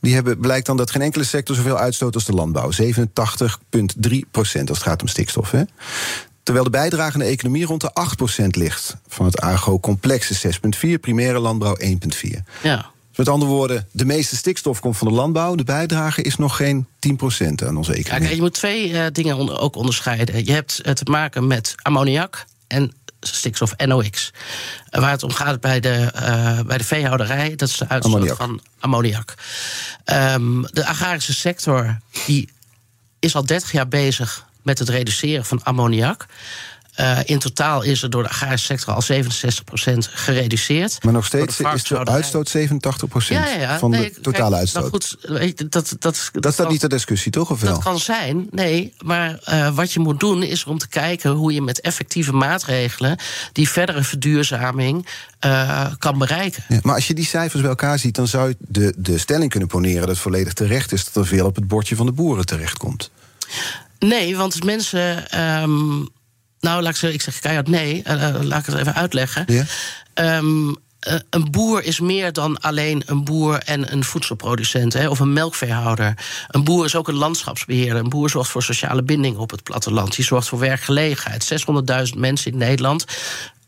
Die 0.00 0.14
hebben, 0.14 0.38
blijkt 0.38 0.66
dan 0.66 0.76
dat 0.76 0.90
geen 0.90 1.02
enkele 1.02 1.24
sector 1.24 1.56
zoveel 1.56 1.78
uitstoot 1.78 2.14
als 2.14 2.24
de 2.24 2.32
landbouw. 2.32 2.70
87,3 2.82 4.16
procent 4.30 4.68
als 4.68 4.78
het 4.78 4.86
gaat 4.86 5.02
om 5.02 5.08
stikstof. 5.08 5.50
Hè? 5.50 5.62
Terwijl 6.42 6.64
de 6.64 6.70
bijdrage 6.70 7.12
aan 7.12 7.18
de 7.18 7.24
economie 7.24 7.64
rond 7.66 7.80
de 7.80 7.92
8 7.92 8.16
procent 8.16 8.56
ligt. 8.56 8.96
Van 9.08 9.26
het 9.26 9.40
agro-complex 9.40 10.30
is 10.30 10.56
6,4, 10.86 10.90
primaire 11.00 11.38
landbouw 11.38 11.76
1,4. 11.84 11.88
Ja. 12.62 12.76
Dus 13.08 13.18
met 13.18 13.28
andere 13.28 13.50
woorden, 13.50 13.86
de 13.92 14.04
meeste 14.04 14.36
stikstof 14.36 14.80
komt 14.80 14.96
van 14.96 15.08
de 15.08 15.14
landbouw. 15.14 15.54
De 15.54 15.64
bijdrage 15.64 16.22
is 16.22 16.36
nog 16.36 16.56
geen 16.56 16.86
10 16.98 17.16
procent 17.16 17.62
aan 17.64 17.76
onze 17.76 17.92
Ja, 17.92 17.98
economie. 17.98 18.24
kijk, 18.24 18.34
je 18.36 18.42
moet 18.42 18.54
twee 18.54 18.98
eh, 18.98 19.06
dingen 19.12 19.58
ook 19.58 19.76
onderscheiden. 19.76 20.44
Je 20.44 20.52
hebt 20.52 20.74
te 20.96 21.10
maken 21.10 21.46
met 21.46 21.74
ammoniak 21.82 22.44
en 22.66 22.92
stikstof 23.20 23.76
NOx. 23.76 24.32
Waar 24.90 25.10
het 25.10 25.22
om 25.22 25.32
gaat 25.32 25.60
bij 25.60 25.80
de, 25.80 26.10
eh, 26.14 26.60
bij 26.60 26.78
de 26.78 26.84
veehouderij, 26.84 27.56
dat 27.56 27.68
is 27.68 27.76
de 27.76 27.88
uitstoot 27.88 28.14
Ammoniak. 28.14 28.36
van 28.36 28.60
ammoniak. 28.78 29.34
Ehm, 30.04 30.62
de 30.62 30.86
agrarische 30.86 31.34
sector 31.34 31.98
die 32.26 32.48
is 33.18 33.34
al 33.34 33.44
30 33.46 33.72
jaar 33.72 33.88
bezig 33.88 34.44
met 34.62 34.78
het 34.78 34.88
reduceren 34.88 35.44
van 35.44 35.62
ammoniak. 35.62 36.26
Eh, 37.00 37.18
in 37.24 37.38
totaal 37.38 37.82
is 37.82 38.02
er 38.02 38.10
door 38.10 38.22
de 38.22 38.28
agrarische 38.28 38.66
sector 38.66 38.94
al 38.94 39.02
67% 39.02 40.08
gereduceerd. 40.12 41.04
Maar 41.04 41.12
nog 41.12 41.26
steeds 41.26 41.60
is 41.60 41.82
de 41.84 42.04
uitstoot 42.04 42.48
87 42.48 43.08
procent 43.08 43.48
Ja, 43.48 43.54
ja, 43.54 43.60
ja. 43.60 43.78
van 43.78 43.90
Nee, 43.90 44.02
de 44.02 44.10
kijk, 44.10 44.22
totale 44.22 44.56
uitstoot. 44.56 44.88
Goed, 44.88 45.16
je, 45.20 45.54
dat, 45.68 45.96
dat, 45.98 46.30
dat 46.32 46.52
staat 46.52 46.68
niet 46.70 46.80
ter 46.80 46.88
discussie, 46.88 47.32
toch? 47.32 47.50
Of 47.50 47.60
wel? 47.60 47.72
dat 47.72 47.82
kan 47.82 47.98
zijn, 47.98 48.46
nee. 48.50 48.94
Maar 49.04 49.38
eh, 49.44 49.74
wat 49.74 49.92
je 49.92 50.00
moet 50.00 50.20
doen 50.20 50.42
is 50.42 50.64
om 50.64 50.78
te 50.78 50.88
kijken 50.88 51.30
hoe 51.30 51.52
je 51.52 51.62
met 51.62 51.80
effectieve 51.80 52.32
maatregelen 52.32 53.18
die 53.52 53.68
verdere 53.68 54.02
verduurzaming 54.04 55.06
eh, 55.38 55.86
kan 55.98 56.18
bereiken. 56.18 56.64
Ja, 56.68 56.78
maar 56.82 56.94
als 56.94 57.06
je 57.06 57.14
die 57.14 57.24
cijfers 57.26 57.60
bij 57.60 57.70
elkaar 57.70 57.98
ziet, 57.98 58.14
dan 58.14 58.28
zou 58.28 58.48
je 58.48 58.56
de, 58.58 58.94
de 58.96 59.18
stelling 59.18 59.50
kunnen 59.50 59.68
poneren 59.68 60.00
dat 60.00 60.08
het 60.08 60.18
volledig 60.18 60.52
terecht 60.52 60.92
is 60.92 61.04
dat 61.04 61.14
er 61.14 61.26
veel 61.26 61.46
op 61.46 61.54
het 61.54 61.68
bordje 61.68 61.96
van 61.96 62.06
de 62.06 62.12
boeren 62.12 62.46
terechtkomt. 62.46 63.10
Nee, 63.98 64.36
want 64.36 64.64
mensen. 64.64 65.30
ehm, 65.30 66.02
nou, 66.60 66.82
laat 66.82 66.92
ik, 66.92 66.98
zeggen, 66.98 67.18
ik 67.18 67.24
zeg 67.24 67.38
keihard 67.38 67.68
nee. 67.68 68.02
eh, 68.02 68.28
eh, 68.28 68.42
laat 68.42 68.60
ik 68.60 68.66
het 68.66 68.74
even 68.74 68.94
uitleggen. 68.94 69.44
Ja? 69.46 69.64
Ehm, 70.14 70.68
eh, 71.00 71.14
een 71.30 71.50
boer 71.50 71.84
is 71.84 72.00
meer 72.00 72.32
dan 72.32 72.60
alleen 72.60 73.02
een 73.06 73.24
boer 73.24 73.58
en 73.58 73.92
een 73.92 74.04
voedselproducent 74.04 74.92
hè, 74.92 75.08
of 75.08 75.18
een 75.18 75.32
melkveehouder. 75.32 76.14
Een 76.48 76.64
boer 76.64 76.84
is 76.84 76.96
ook 76.96 77.08
een 77.08 77.14
landschapsbeheerder. 77.14 78.02
Een 78.02 78.08
boer 78.08 78.30
zorgt 78.30 78.50
voor 78.50 78.62
sociale 78.62 79.02
binding 79.02 79.36
op 79.36 79.50
het 79.50 79.62
platteland. 79.62 80.16
Die 80.16 80.24
zorgt 80.24 80.48
voor 80.48 80.58
werkgelegenheid. 80.58 81.64
600.000 82.12 82.18
mensen 82.18 82.52
in 82.52 82.58
Nederland 82.58 83.04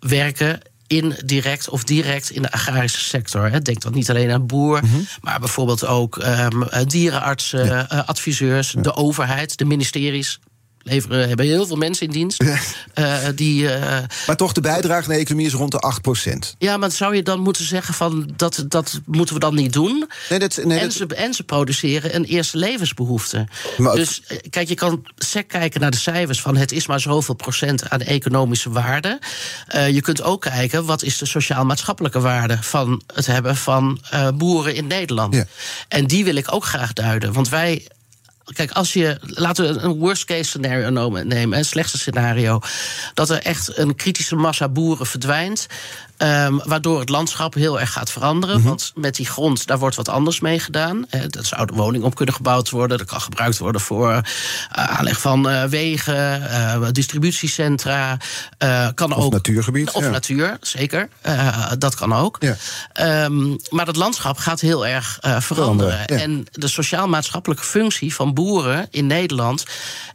werken 0.00 0.61
indirect 0.87 1.68
of 1.68 1.85
direct 1.85 2.31
in 2.31 2.42
de 2.42 2.52
agrarische 2.52 3.00
sector. 3.00 3.64
Denk 3.64 3.81
dan 3.81 3.92
niet 3.92 4.11
alleen 4.11 4.31
aan 4.31 4.46
boer, 4.46 4.81
maar 5.20 5.38
bijvoorbeeld 5.40 5.87
ook 5.87 6.18
ehm, 6.18 6.62
eh, 6.62 6.87
dierenartsen, 6.87 7.88
adviseurs, 7.88 8.74
de 8.78 8.94
overheid, 8.94 9.59
de 9.59 9.64
ministeries. 9.64 10.38
Leveren, 10.83 11.29
hebben 11.29 11.47
heel 11.47 11.66
veel 11.66 11.77
mensen 11.77 12.07
in 12.07 12.12
dienst. 12.12 12.42
eh, 12.95 13.16
die, 13.35 13.73
eh, 13.73 13.99
Maar 14.27 14.37
toch, 14.37 14.53
de 14.53 14.61
bijdrage 14.61 15.03
aan 15.03 15.14
de 15.14 15.21
economie 15.21 15.47
is 15.47 15.53
rond 15.53 15.71
de 15.71 15.79
8 15.79 16.01
procent. 16.03 16.55
ja, 16.59 16.77
maar 16.77 16.90
zou 16.90 17.16
je 17.16 17.23
dan 17.23 17.40
moeten 17.40 17.64
zeggen 17.64 17.95
van 17.95 18.31
dat, 18.37 18.64
dat 18.68 19.01
moeten 19.07 19.35
we 19.35 19.40
dan 19.40 19.55
niet 19.55 19.73
doen? 19.73 20.09
Nee, 20.29 20.38
dat, 20.38 20.61
nee, 20.64 20.79
en, 20.79 20.85
dat, 20.85 20.92
ze, 20.92 21.07
en 21.07 21.35
ze 21.35 21.42
produceren 21.45 22.14
een 22.14 22.25
eerste 22.25 22.57
levensbehoefte. 22.59 23.47
Maar- 23.79 23.95
dus 23.95 24.23
eh, 24.27 24.37
kijk, 24.51 24.68
je 24.68 24.75
kan 24.75 25.07
sec 25.16 25.49
kijken 25.49 25.81
naar 25.81 25.90
de 25.90 25.97
cijfers 25.97 26.40
van 26.40 26.57
het 26.57 26.73
is 26.73 26.87
maar 26.87 27.01
zoveel 27.01 27.35
procent 27.35 27.90
aan 27.90 28.01
economische 28.01 28.71
waarde. 28.71 29.18
Je 29.90 30.01
kunt 30.01 30.23
ook 30.23 30.40
kijken 30.40 30.85
wat 30.85 31.03
is 31.03 31.18
de 31.18 31.27
sociaal-maatschappelijke 31.27 32.21
waarde 32.21 32.59
van 32.61 33.03
het 33.14 33.27
hebben 33.27 33.57
van 33.57 34.01
boeren 34.35 34.75
in 34.75 34.87
Nederland. 34.87 35.35
Ja. 35.35 35.47
En 35.88 36.07
die 36.07 36.25
wil 36.25 36.35
ik 36.37 36.53
ook 36.55 36.64
graag 36.64 36.92
duiden. 36.92 37.33
Want 37.33 37.49
wij. 37.49 37.87
Kijk, 38.44 38.70
als 38.70 38.92
je. 38.92 39.16
Laten 39.20 39.74
we 39.74 39.81
een 39.81 39.98
worst 39.98 40.24
case 40.24 40.44
scenario 40.44 41.09
nemen, 41.22 41.59
een 41.59 41.64
slechtste 41.64 41.98
scenario. 41.98 42.61
Dat 43.14 43.31
er 43.31 43.42
echt 43.42 43.78
een 43.78 43.94
kritische 43.94 44.37
massa 44.37 44.68
boeren 44.68 45.07
verdwijnt. 45.07 45.66
Ehm, 46.22 46.58
waardoor 46.64 47.00
het 47.00 47.08
landschap 47.08 47.54
heel 47.54 47.80
erg 47.80 47.92
gaat 47.92 48.11
veranderen. 48.11 48.62
Want 48.62 48.92
met 48.94 49.16
die 49.16 49.26
grond, 49.26 49.66
daar 49.66 49.78
wordt 49.78 49.96
wat 49.96 50.08
anders 50.08 50.40
mee 50.40 50.58
gedaan. 50.58 51.06
Eh, 51.11 51.20
dat 51.28 51.46
zou 51.46 51.66
de 51.66 51.72
woning 51.74 52.04
op 52.04 52.14
kunnen 52.14 52.35
gebouwd 52.35 52.70
worden. 52.70 52.98
Dat 52.98 53.06
kan 53.06 53.20
gebruikt 53.20 53.58
worden 53.58 53.80
voor 53.80 54.11
eh, 54.12 54.20
aanleg 54.70 55.20
van 55.20 55.48
eh, 55.48 55.64
wegen, 55.64 56.50
eh, 56.50 56.87
distributiecentra. 56.92 58.16
kan 58.94 59.14
Of 59.14 59.24
ook, 59.24 59.32
natuurgebied, 59.32 59.90
Of 59.90 60.02
ja. 60.02 60.11
natuur, 60.11 60.56
zeker. 60.61 61.08
Dat 61.78 61.94
kan 61.94 62.14
ook. 62.14 62.37
Ja. 62.40 62.56
Ehm, 62.92 63.56
maar 63.70 63.87
het 63.87 63.96
landschap 63.96 64.38
gaat 64.38 64.61
heel 64.61 64.87
erg 64.87 65.18
veranderen. 65.20 65.42
Veranderen, 65.42 66.04
ja. 66.06 66.18
En 66.18 66.46
de 66.52 66.68
sociaal-maatschappelijke 66.68 67.64
functie 67.64 68.14
van 68.14 68.35
boeren 68.35 68.87
in 68.90 69.06
Nederland 69.06 69.64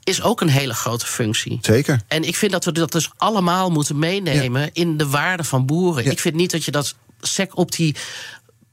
is 0.04 0.22
ook 0.22 0.42
een 0.42 0.50
hele 0.50 0.74
grote 0.74 1.06
functie. 1.06 1.60
zeker. 1.62 2.02
En 2.08 2.24
ik 2.24 2.36
vind 2.36 2.52
dat 2.52 2.66
we 2.66 2.72
dat 2.72 2.92
dus 2.92 3.10
allemaal 3.18 3.70
moeten 3.70 4.00
meenemen 4.00 4.70
in 4.74 4.98
de 4.98 5.08
waarde 5.08 5.44
van 5.44 5.66
boeren. 5.66 5.97
Ja. 6.04 6.12
Ik 6.12 6.20
vind 6.20 6.36
niet 6.36 6.52
dat 6.52 6.64
je 6.64 6.72
dat 6.72 6.96
sec 7.22 7.58
op 7.58 7.72
die 7.72 7.96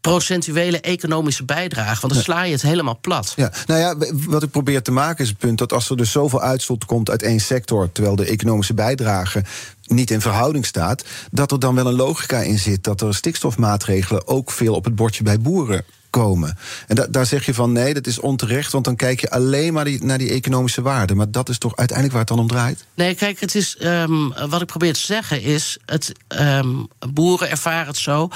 procentuele 0.01 0.81
economische 0.81 1.45
bijdrage. 1.45 2.01
Want 2.01 2.15
dan 2.15 2.23
sla 2.23 2.43
je 2.43 2.53
het 2.53 2.63
helemaal 2.63 2.99
plat. 3.01 3.33
Ja, 3.37 3.53
nou 3.67 3.81
ja, 3.81 4.15
wat 4.27 4.43
ik 4.43 4.51
probeer 4.51 4.83
te 4.83 4.91
maken 4.91 5.25
is 5.25 5.31
het 5.31 5.39
punt 5.39 5.59
dat 5.59 5.73
als 5.73 5.91
er 5.91 5.97
dus 5.97 6.11
zoveel 6.11 6.41
uitstoot 6.41 6.85
komt 6.85 7.11
uit 7.11 7.23
één 7.23 7.41
sector, 7.41 7.93
terwijl 7.93 8.17
de 8.17 8.25
economische 8.25 8.75
bijdrage 8.75 9.45
niet 9.87 10.11
in 10.11 10.21
verhouding 10.21 10.67
staat, 10.67 11.05
dat 11.31 11.53
er 11.53 11.59
dan 11.59 11.75
wel 11.75 11.87
een 11.87 11.95
logica 11.95 12.39
in 12.39 12.59
zit 12.59 12.85
dat 12.85 13.01
er 13.01 13.15
stikstofmaatregelen 13.15 14.27
ook 14.27 14.51
veel 14.51 14.75
op 14.75 14.85
het 14.85 14.95
bordje 14.95 15.23
bij 15.23 15.41
boeren 15.41 15.85
komen. 16.15 16.59
En 16.87 16.95
da 16.95 17.07
daar 17.07 17.27
zeg 17.27 17.47
je 17.47 17.55
van 17.55 17.73
nee, 17.73 17.95
dat 17.95 18.07
is 18.07 18.21
onterecht, 18.21 18.73
want 18.73 18.85
dan 18.85 18.97
kijk 18.97 19.21
je 19.21 19.31
alleen 19.31 19.73
maar 19.73 19.85
die, 19.85 20.05
naar 20.05 20.19
die 20.19 20.31
economische 20.31 20.83
waarde. 20.83 21.15
Maar 21.15 21.31
dat 21.31 21.49
is 21.49 21.59
toch 21.59 21.77
uiteindelijk 21.77 22.17
waar 22.17 22.27
het 22.27 22.37
dan 22.37 22.45
om 22.45 22.49
draait? 22.49 22.85
Nee, 22.95 23.15
kijk, 23.15 23.41
het 23.41 23.55
is, 23.55 23.77
um, 23.83 24.33
wat 24.49 24.61
ik 24.61 24.67
probeer 24.67 24.93
te 24.93 25.01
zeggen 25.01 25.43
is, 25.43 25.79
het, 25.87 26.13
um, 26.29 26.89
boeren 27.13 27.51
ervaren 27.51 27.87
het 27.87 27.97
zo, 27.97 28.29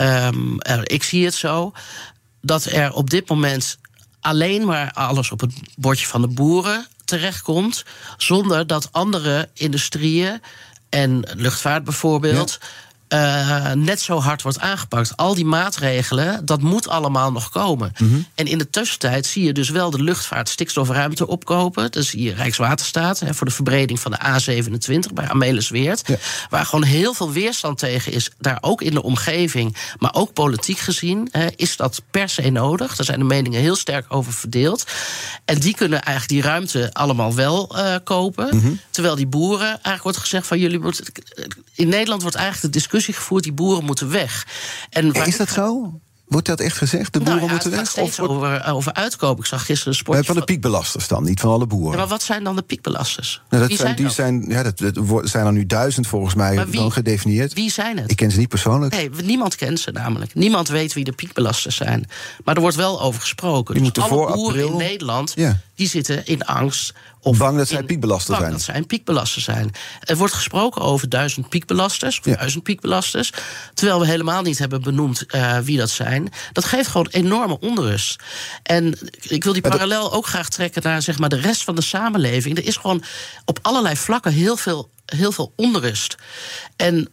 um, 0.00 0.56
ik 0.82 1.02
zie 1.02 1.24
het 1.24 1.34
zo, 1.34 1.72
dat 2.40 2.64
er 2.64 2.92
op 2.92 3.10
dit 3.10 3.28
moment 3.28 3.78
alleen 4.20 4.66
maar 4.66 4.90
alles 4.92 5.30
op 5.30 5.40
het 5.40 5.52
bordje 5.76 6.06
van 6.06 6.20
de 6.20 6.28
boeren 6.28 6.86
terechtkomt, 7.04 7.84
zonder 8.16 8.66
dat 8.66 8.88
andere 8.92 9.48
industrieën 9.54 10.40
en 10.88 11.28
luchtvaart 11.36 11.84
bijvoorbeeld. 11.84 12.58
Ja 12.60 12.66
uh, 13.12 13.72
net 13.72 14.00
zo 14.00 14.20
hard 14.20 14.42
wordt 14.42 14.60
aangepakt. 14.60 15.16
Al 15.16 15.34
die 15.34 15.44
maatregelen, 15.44 16.44
dat 16.44 16.60
moet 16.60 16.88
allemaal 16.88 17.32
nog 17.32 17.50
komen. 17.50 17.92
Mm 17.98 18.08
-hmm. 18.08 18.26
En 18.34 18.46
in 18.46 18.58
de 18.58 18.70
tussentijd 18.70 19.26
zie 19.26 19.44
je 19.44 19.52
dus 19.52 19.68
wel 19.68 19.90
de 19.90 20.02
luchtvaart 20.02 20.48
stikstofruimte 20.48 21.26
opkopen. 21.26 21.90
Dus 21.90 22.10
hier 22.10 22.34
Rijkswaterstaat 22.34 23.20
hè, 23.20 23.34
voor 23.34 23.46
de 23.46 23.52
verbreding 23.52 24.00
van 24.00 24.10
de 24.10 24.18
A27 24.18 25.12
bij 25.14 25.28
Amelisweert. 25.28 26.02
Ja. 26.06 26.16
Waar 26.50 26.66
gewoon 26.66 26.84
heel 26.84 27.14
veel 27.14 27.32
weerstand 27.32 27.78
tegen 27.78 28.12
is. 28.12 28.30
Daar 28.38 28.58
ook 28.60 28.82
in 28.82 28.94
de 28.94 29.02
omgeving, 29.02 29.76
maar 29.98 30.14
ook 30.14 30.32
politiek 30.32 30.78
gezien, 30.78 31.28
hè, 31.30 31.46
is 31.56 31.76
dat 31.76 32.02
per 32.10 32.28
se 32.28 32.50
nodig. 32.50 32.96
Daar 32.96 33.06
zijn 33.06 33.18
de 33.18 33.24
meningen 33.24 33.60
heel 33.60 33.76
sterk 33.76 34.06
over 34.08 34.32
verdeeld. 34.32 34.84
En 35.44 35.58
die 35.58 35.74
kunnen 35.74 36.02
eigenlijk 36.02 36.28
die 36.28 36.50
ruimte 36.50 36.90
allemaal 36.92 37.34
wel 37.34 37.78
uh, 37.78 37.94
kopen. 38.04 38.48
Mm 38.50 38.60
-hmm. 38.60 38.80
Terwijl 38.90 39.14
die 39.14 39.26
boeren, 39.26 39.66
eigenlijk 39.66 40.02
wordt 40.02 40.18
gezegd 40.18 40.46
van 40.46 40.58
jullie 40.58 40.78
moeten. 40.78 41.04
In 41.74 41.88
Nederland 41.88 42.22
wordt 42.22 42.36
eigenlijk 42.36 42.74
de 42.74 42.80
discussie 42.80 43.01
gevoerd, 43.04 43.42
die 43.42 43.52
boeren 43.52 43.84
moeten 43.84 44.10
weg. 44.10 44.46
En 44.90 45.12
is 45.12 45.36
dat 45.36 45.48
zo? 45.48 46.00
Wordt 46.32 46.46
dat 46.46 46.60
echt 46.60 46.76
gezegd? 46.76 47.12
De 47.12 47.18
boeren 47.18 47.36
nou 47.36 47.46
ja, 47.46 47.52
moeten 47.52 47.70
weg? 47.70 47.96
Of 47.96 48.16
wordt... 48.16 48.32
over, 48.32 48.64
over 48.66 48.92
uitkoop. 48.92 49.38
Ik 49.38 49.46
zag 49.46 49.66
gisteren 49.66 49.92
een 49.92 49.98
sportje. 49.98 50.24
Van 50.24 50.36
de 50.36 50.44
piekbelasters 50.44 51.08
dan, 51.08 51.24
niet 51.24 51.40
van 51.40 51.50
alle 51.50 51.66
boeren. 51.66 51.90
Ja, 51.90 51.96
maar 51.96 52.06
wat 52.06 52.22
zijn 52.22 52.44
dan 52.44 52.56
de 52.56 52.62
piekbelasters? 52.62 53.42
Nou, 53.48 53.68
dat 53.68 53.78
zijn, 53.78 53.96
die 53.96 54.08
zijn, 54.08 54.44
ja, 54.48 54.62
dat, 54.62 54.78
dat, 54.78 55.28
zijn 55.28 55.46
er 55.46 55.52
nu 55.52 55.66
duizend 55.66 56.06
volgens 56.06 56.34
mij 56.34 56.66
wie, 56.66 56.80
dan 56.80 56.92
gedefinieerd. 56.92 57.52
Wie 57.52 57.70
zijn 57.70 57.98
het? 57.98 58.10
Ik 58.10 58.16
ken 58.16 58.30
ze 58.30 58.38
niet 58.38 58.48
persoonlijk. 58.48 58.94
Nee, 58.94 59.10
niemand 59.22 59.56
kent 59.56 59.80
ze 59.80 59.90
namelijk. 59.90 60.34
Niemand 60.34 60.68
weet 60.68 60.92
wie 60.92 61.04
de 61.04 61.12
piekbelasters 61.12 61.76
zijn. 61.76 62.06
Maar 62.44 62.54
er 62.54 62.60
wordt 62.60 62.76
wel 62.76 63.02
over 63.02 63.20
gesproken. 63.20 63.74
Die 63.74 63.92
dus 63.92 64.02
alle 64.02 64.10
boeren 64.10 64.62
april... 64.62 64.70
in 64.70 64.76
Nederland 64.76 65.32
Ja. 65.34 65.60
Die 65.82 65.90
zitten 65.90 66.26
in 66.26 66.44
angst. 66.44 66.92
Of 67.20 67.38
Bang 67.38 67.56
dat 67.56 67.68
zij 67.68 67.84
bang 67.86 68.22
zijn. 68.22 68.50
dat 68.50 68.60
zij 68.62 68.82
piekbelasters 68.82 69.44
zijn. 69.44 69.70
Er 70.00 70.16
wordt 70.16 70.34
gesproken 70.34 70.82
over 70.82 71.08
duizend 71.08 71.48
piekbelasters, 71.48 72.18
of 72.18 72.24
Ja. 72.24 72.34
duizend 72.36 72.62
piekbelasters. 72.62 73.32
Terwijl 73.74 74.00
we 74.00 74.06
helemaal 74.06 74.42
niet 74.42 74.58
hebben 74.58 74.82
benoemd 74.82 75.26
eh, 75.26 75.58
wie 75.58 75.78
dat 75.78 75.90
zijn. 75.90 76.32
Dat 76.52 76.64
geeft 76.64 76.88
gewoon 76.88 77.08
enorme 77.10 77.60
onrust. 77.60 78.20
En 78.62 78.98
ik 79.20 79.44
wil 79.44 79.52
die 79.52 79.62
dat- 79.62 79.70
parallel 79.72 80.12
ook 80.12 80.26
graag 80.26 80.48
trekken 80.48 80.82
naar 80.82 81.02
zeg 81.02 81.18
maar, 81.18 81.28
de 81.28 81.40
rest 81.40 81.64
van 81.64 81.74
de 81.74 81.82
samenleving. 81.82 82.56
Er 82.58 82.66
is 82.66 82.76
gewoon 82.76 83.02
op 83.44 83.58
allerlei 83.62 83.96
vlakken 83.96 84.32
heel 84.32 84.56
veel, 84.56 84.90
heel 85.06 85.32
veel 85.32 85.52
onrust. 85.56 86.16
En 86.76 87.08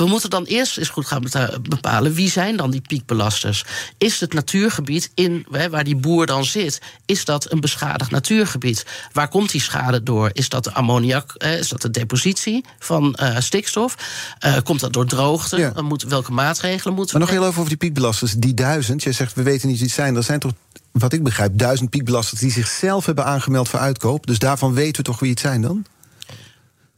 we 0.00 0.06
moeten 0.06 0.30
dan 0.30 0.44
eerst 0.44 0.78
eens 0.78 0.88
goed 0.88 1.06
gaan 1.06 1.24
bepalen 1.68 2.12
wie 2.12 2.30
zijn 2.30 2.56
dan 2.56 2.70
die 2.70 2.80
piekbelasters. 2.80 3.64
Is 3.98 4.20
het 4.20 4.32
natuurgebied 4.32 5.10
in, 5.14 5.46
waar 5.70 5.84
die 5.84 5.96
boer 5.96 6.26
dan 6.26 6.44
zit, 6.44 6.80
is 7.06 7.24
dat 7.24 7.52
een 7.52 7.60
beschadigd 7.60 8.10
natuurgebied? 8.10 8.86
Waar 9.12 9.28
komt 9.28 9.50
die 9.50 9.60
schade 9.60 10.02
door? 10.02 10.30
Is 10.32 10.48
dat 10.48 10.64
de 10.64 10.72
ammoniak? 10.72 11.32
Is 11.34 11.68
dat 11.68 11.82
de 11.82 11.90
depositie 11.90 12.64
van 12.78 13.14
eh, 13.14 13.38
stikstof? 13.38 13.96
Eh, 14.38 14.56
komt 14.62 14.80
dat 14.80 14.92
door 14.92 15.06
droogte? 15.06 15.56
Ja. 15.56 15.70
Dan 15.70 15.84
moet, 15.84 16.02
welke 16.02 16.32
maatregelen 16.32 16.94
moeten 16.94 17.18
Maar 17.18 17.26
we 17.26 17.32
nog 17.32 17.42
heel 17.42 17.48
even 17.48 17.58
over 17.58 17.78
die 17.78 17.88
piekbelasters. 17.88 18.32
Die 18.32 18.54
duizend, 18.54 19.02
jij 19.02 19.12
zegt 19.12 19.34
we 19.34 19.42
weten 19.42 19.68
niet 19.68 19.76
wie 19.76 19.86
het 19.86 19.94
zijn. 19.94 20.16
Er 20.16 20.22
zijn 20.22 20.40
toch, 20.40 20.52
wat 20.90 21.12
ik 21.12 21.22
begrijp, 21.22 21.58
duizend 21.58 21.90
piekbelasters 21.90 22.40
die 22.40 22.52
zichzelf 22.52 23.06
hebben 23.06 23.24
aangemeld 23.24 23.68
voor 23.68 23.80
uitkoop. 23.80 24.26
Dus 24.26 24.38
daarvan 24.38 24.74
weten 24.74 24.96
we 24.96 25.10
toch 25.10 25.18
wie 25.18 25.30
het 25.30 25.40
zijn 25.40 25.62
dan? 25.62 25.84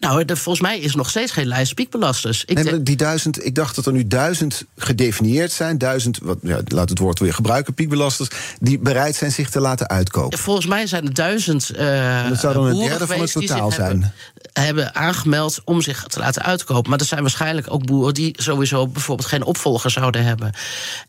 Nou, 0.03 0.25
volgens 0.27 0.61
mij 0.61 0.79
is 0.79 0.91
er 0.91 0.97
nog 0.97 1.11
steeds 1.11 1.33
geen 1.33 1.47
lijst 1.47 1.75
piekbelasters. 1.75 2.45
Ik 2.45 2.62
Nee, 2.62 2.83
die 2.83 2.97
duizend, 2.97 3.45
ik 3.45 3.55
dacht 3.55 3.75
dat 3.75 3.87
er 3.87 3.93
nu 3.93 4.07
duizend 4.07 4.65
gedefinieerd 4.77 5.53
zijn. 5.53 5.79
Duizend, 5.79 6.19
wat, 6.23 6.38
ja, 6.43 6.61
laat 6.65 6.88
het 6.88 6.99
woord 6.99 7.19
weer 7.19 7.35
gebruiken, 7.35 7.75
piekbelasters. 7.75 8.29
Die 8.61 8.79
bereid 8.79 9.15
zijn 9.15 9.33
zich 9.33 9.51
te 9.51 9.61
laten 9.61 9.88
uitkopen. 9.88 10.38
Volgens 10.38 10.67
mij 10.67 10.87
zijn 10.87 11.05
er 11.07 11.15
duizend 11.15 11.71
eh 11.71 12.29
Dat 12.29 12.41
zou 12.41 12.55
dan 12.55 12.67
een 12.67 12.79
derde 12.88 13.07
van 13.07 13.21
het 13.21 13.33
totaal 13.33 13.71
zijn. 13.71 13.88
Hebben, 13.91 14.12
hebben 14.53 14.95
aangemeld 14.95 15.61
om 15.65 15.81
zich 15.81 16.05
te 16.07 16.19
laten 16.19 16.43
uitkopen. 16.43 16.91
Maar 16.91 17.01
er 17.01 17.07
zijn 17.07 17.21
waarschijnlijk 17.21 17.73
ook 17.73 17.87
boeren 17.87 18.15
die 18.15 18.43
sowieso 18.43 18.88
bijvoorbeeld 18.88 19.29
geen 19.29 19.45
opvolger 19.45 19.91
zouden 19.91 20.25
hebben. 20.25 20.53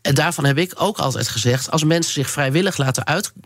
En 0.01 0.15
daarvan 0.15 0.45
heb 0.45 0.57
ik 0.57 0.73
ook 0.75 0.97
altijd 0.97 1.27
gezegd: 1.27 1.71
als 1.71 1.83
mensen 1.83 2.13
zich 2.13 2.29
vrijwillig 2.29 2.77
laten 2.77 3.05
uitkopen, 3.05 3.41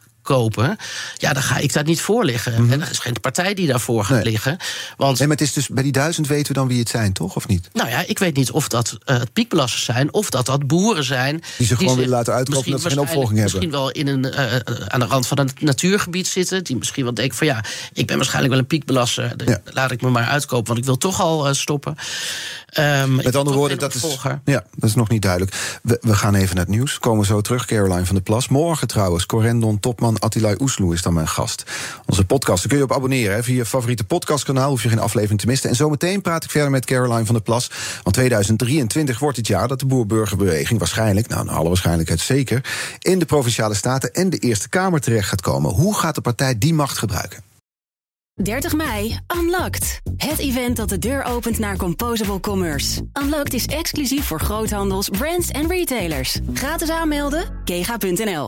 ja, 1.18 1.34
dan 1.34 1.44
ga 1.44 1.58
ik 1.58 1.74
daar 1.74 1.84
niet 1.84 2.02
voor 2.02 2.26
liggen. 2.26 2.56
En 2.72 2.82
er 2.82 2.90
is 2.92 3.00
geen 3.00 3.20
partij 3.22 3.54
die 3.54 3.68
daarvoor 3.68 4.00
gaat 4.04 4.06
Mhm. 4.16 4.24
Nee. 4.24 4.32
liggen. 4.32 4.58
Want 4.98 5.18
Nee, 5.20 5.28
maar 5.28 5.38
het 5.38 5.46
is 5.48 5.54
dus 5.54 5.68
bij 5.68 5.84
die 5.84 5.92
duizend 5.92 6.28
weten 6.28 6.48
we 6.48 6.54
dan 6.60 6.68
wie 6.68 6.80
het 6.80 6.90
zijn, 6.90 7.14
toch? 7.14 7.36
Of 7.36 7.48
niet? 7.48 7.70
nou 7.74 7.90
ja, 7.90 8.04
ik 8.08 8.20
weet 8.20 8.36
niet 8.36 8.52
of 8.52 8.68
dat 8.68 8.98
eh 9.06 9.22
piekbelasters 9.34 9.84
zijn 9.84 10.14
of 10.14 10.30
dat 10.30 10.46
dat 10.46 10.68
boeren 10.68 11.04
zijn. 11.04 11.44
Die 11.58 11.68
zich 11.68 11.78
gewoon 11.78 11.96
willen 11.96 12.10
laten 12.10 12.34
uitkopen 12.34 12.66
omdat 12.66 12.82
ze 12.82 12.90
geen 12.90 13.00
opvolging 13.00 13.40
hebben. 13.40 13.44
Misschien 13.60 13.72
wel 13.72 13.92
in 13.92 14.08
een, 14.08 14.32
eh, 14.32 14.56
eh, 14.56 14.62
aan 14.88 15.00
de 15.00 15.06
rand 15.06 15.28
van 15.28 15.40
een 15.40 15.50
natuurgebied 15.60 16.28
zitten. 16.28 16.64
Die 16.64 16.76
misschien 16.78 17.04
wel 17.04 17.14
denken 17.14 17.38
van 17.38 17.48
ja, 17.48 17.64
ik 17.94 18.08
ben 18.08 18.16
waarschijnlijk 18.16 18.54
wel 18.54 18.62
een 18.62 18.68
piekbelaster. 18.68 19.34
Ja. 19.46 19.60
Laat 19.66 19.92
ik 19.92 20.02
me 20.02 20.10
maar 20.10 20.28
uitkopen, 20.28 20.68
want 20.68 20.80
ik 20.80 20.86
wil 20.86 20.98
toch 20.98 21.22
al 21.22 21.54
stoppen. 21.54 21.96
Ehm, 22.68 23.16
Met 23.16 23.36
andere 23.36 23.58
woorden, 23.58 23.80
dat 23.80 23.94
is, 23.96 24.04
ja, 24.46 24.64
dat 24.76 24.90
is 24.90 24.96
nog 24.96 25.10
niet 25.10 25.22
duidelijk. 25.22 25.80
We, 25.84 25.98
we 26.02 26.16
gaan 26.16 26.36
even 26.36 26.56
naar 26.56 26.66
het 26.66 26.74
nieuws. 26.76 27.00
Komen 27.00 27.26
zo 27.26 27.42
terug, 27.42 27.66
Caroline 27.66 28.06
van 28.06 28.16
der 28.16 28.24
Plas. 28.24 28.48
Morgen 28.48 28.88
trouwens, 28.88 29.26
Corendon 29.26 29.80
topman 29.80 30.17
Attilai 30.20 30.56
Oesloe 30.60 30.94
is 30.94 31.02
dan 31.02 31.14
mijn 31.14 31.28
gast. 31.28 31.64
Onze 32.06 32.26
podcast, 32.26 32.68
kun 32.68 32.78
je 32.78 32.84
op 32.84 32.94
abonneren 32.94 33.36
hè, 33.36 33.44
via 33.44 33.56
je 33.56 33.66
favoriete 33.66 34.04
podcastkanaal. 34.04 34.70
Hoef 34.70 34.84
je 34.84 34.90
geen 34.90 35.00
aflevering 35.00 35.40
te 35.40 35.48
missen. 35.48 35.70
En 35.70 35.76
zometeen 35.76 36.22
praat 36.22 36.44
ik 36.44 36.50
verder 36.50 36.72
met 36.72 36.86
Caroline 36.86 37.26
van 37.26 37.36
der 37.36 37.44
Plas. 37.44 37.72
Want 38.04 38.16
2023 38.16 39.20
wordt 39.20 39.38
het 39.38 39.48
jaar 39.48 39.68
dat 39.68 39.80
de 39.80 39.86
boer-burgerbeweging 39.86 40.80
waarschijnlijk, 40.80 41.28
nou, 41.28 41.48
alle 41.48 41.68
waarschijnlijkheid 41.68 42.20
zeker, 42.20 42.66
in 43.00 43.20
de 43.20 43.26
provinciale 43.26 43.74
staten 43.74 44.14
en 44.14 44.30
de 44.30 44.38
Eerste 44.38 44.70
Kamer 44.70 45.00
terecht 45.00 45.30
gaat 45.30 45.42
komen. 45.42 45.72
Hoe 45.72 45.96
gaat 45.96 46.16
de 46.16 46.22
partij 46.22 46.58
die 46.58 46.74
macht 46.74 46.98
gebruiken? 46.98 47.46
30 48.44 48.74
mei, 48.74 49.20
Unlocked. 49.38 50.02
Het 50.18 50.40
event 50.40 50.78
dat 50.78 50.90
de 50.90 50.98
deur 50.98 51.24
opent 51.24 51.60
naar 51.60 51.78
Composable 51.78 52.40
Commerce. 52.40 53.02
Unlocked 53.24 53.54
is 53.54 53.66
exclusief 53.66 54.26
voor 54.26 54.40
groothandels, 54.40 55.10
brands 55.10 55.50
en 55.50 55.68
retailers. 55.68 56.40
Gratis 56.54 56.90
aanmelden, 56.90 57.62
kega.nl. 57.64 58.48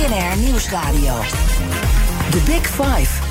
BNR 0.00 0.36
Nieuwsradio. 0.36 1.20
The 2.30 2.42
Big 2.44 2.66
Five. 2.66 3.22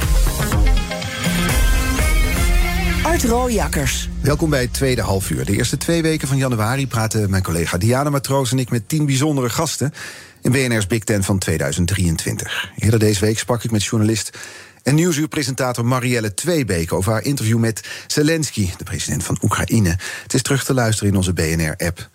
Art 3.04 3.24
Rooijakkers. 3.24 4.10
Welkom 4.22 4.50
bij 4.50 4.62
het 4.62 4.74
tweede 4.74 5.02
halfuur. 5.02 5.46
De 5.46 5.56
eerste 5.56 5.78
twee 5.78 6.02
weken 6.02 6.28
van 6.28 6.38
januari 6.38 6.88
praten 6.88 7.30
mijn 7.30 7.44
collega 7.44 7.78
Diana 7.78 8.10
Matroos 8.10 8.52
en 8.52 8.60
ik 8.60 8.70
met 8.70 8.90
tien 8.90 9.06
bijzondere 9.06 9.50
gasten 9.50 9.94
in 10.42 10.52
BNR's 10.52 10.88
Big 10.88 11.04
Ten 11.04 11.24
van 11.24 11.38
2023. 11.38 12.72
Eerder 12.76 13.00
deze 13.00 13.20
week 13.20 13.40
sprak 13.40 13.64
ik 13.64 13.72
met 13.72 13.84
journalist 13.84 14.38
en 14.84 14.96
nieuwsuurpresentator 14.96 15.86
Marielle 15.86 16.34
Tweebeek 16.34 16.94
over 16.94 17.12
haar 17.12 17.24
interview 17.24 17.58
met 17.58 17.88
Zelensky, 18.08 18.70
de 18.78 18.84
president 18.84 19.24
van 19.24 19.38
Oekraïne. 19.42 19.96
Het 20.24 20.34
is 20.34 20.42
terug 20.42 20.64
te 20.64 20.74
luisteren 20.74 21.12
in 21.12 21.18
onze 21.18 21.34
BNR-app. 21.34 22.10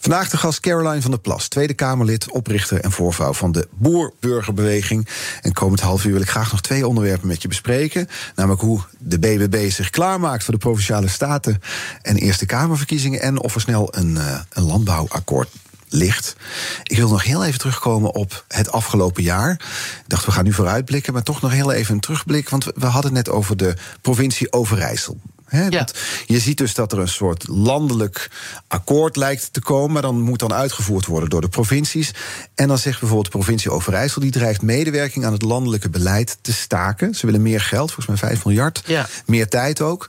Vandaag 0.00 0.30
de 0.30 0.36
gast 0.36 0.60
Caroline 0.60 1.02
van 1.02 1.10
der 1.10 1.20
Plas, 1.20 1.48
Tweede 1.48 1.74
Kamerlid, 1.74 2.30
oprichter 2.30 2.80
en 2.80 2.92
voorvrouw 2.92 3.32
van 3.32 3.52
de 3.52 3.68
Boerburgerbeweging. 3.70 5.08
En 5.42 5.52
komend 5.52 5.80
half 5.80 6.04
uur 6.04 6.12
wil 6.12 6.20
ik 6.20 6.28
graag 6.28 6.50
nog 6.50 6.60
twee 6.60 6.86
onderwerpen 6.86 7.28
met 7.28 7.42
je 7.42 7.48
bespreken. 7.48 8.08
Namelijk 8.34 8.60
hoe 8.60 8.80
de 8.98 9.18
BBB 9.18 9.70
zich 9.70 9.90
klaarmaakt 9.90 10.44
voor 10.44 10.54
de 10.54 10.60
provinciale 10.60 11.08
staten 11.08 11.62
en 12.02 12.16
Eerste 12.16 12.46
Kamerverkiezingen. 12.46 13.20
En 13.20 13.42
of 13.42 13.54
er 13.54 13.60
snel 13.60 13.96
een, 13.96 14.10
uh, 14.10 14.40
een 14.52 14.62
landbouwakkoord 14.62 15.48
ligt. 15.88 16.36
Ik 16.82 16.96
wil 16.96 17.08
nog 17.08 17.24
heel 17.24 17.44
even 17.44 17.58
terugkomen 17.58 18.14
op 18.14 18.44
het 18.48 18.72
afgelopen 18.72 19.22
jaar. 19.22 19.50
Ik 19.50 20.04
dacht, 20.06 20.24
we 20.24 20.32
gaan 20.32 20.44
nu 20.44 20.52
vooruitblikken, 20.52 21.12
maar 21.12 21.22
toch 21.22 21.40
nog 21.40 21.52
heel 21.52 21.72
even 21.72 21.94
een 21.94 22.00
terugblik. 22.00 22.48
Want 22.48 22.64
we 22.74 22.86
hadden 22.86 23.12
net 23.12 23.28
over 23.28 23.56
de 23.56 23.76
provincie 24.00 24.52
Overijssel. 24.52 25.20
Ja. 25.50 25.86
je 26.26 26.38
ziet 26.38 26.58
dus 26.58 26.74
dat 26.74 26.92
er 26.92 26.98
een 26.98 27.08
soort 27.08 27.48
landelijk 27.48 28.30
akkoord 28.66 29.16
lijkt 29.16 29.52
te 29.52 29.60
komen, 29.60 29.92
maar 29.92 30.02
dan 30.02 30.20
moet 30.20 30.38
dan 30.38 30.52
uitgevoerd 30.52 31.06
worden 31.06 31.30
door 31.30 31.40
de 31.40 31.48
provincies. 31.48 32.10
En 32.54 32.68
dan 32.68 32.78
zegt 32.78 32.98
bijvoorbeeld 32.98 33.32
de 33.32 33.38
provincie 33.38 33.70
Overijssel, 33.70 34.20
die 34.20 34.30
dreigt 34.30 34.62
medewerking 34.62 35.24
aan 35.24 35.32
het 35.32 35.42
landelijke 35.42 35.90
beleid 35.90 36.38
te 36.40 36.52
staken. 36.52 37.14
Ze 37.14 37.26
willen 37.26 37.42
meer 37.42 37.60
geld, 37.60 37.92
volgens 37.92 38.20
mij 38.20 38.30
5 38.30 38.44
miljard, 38.44 38.82
ja. 38.86 39.06
meer 39.26 39.48
tijd 39.48 39.80
ook. 39.80 40.08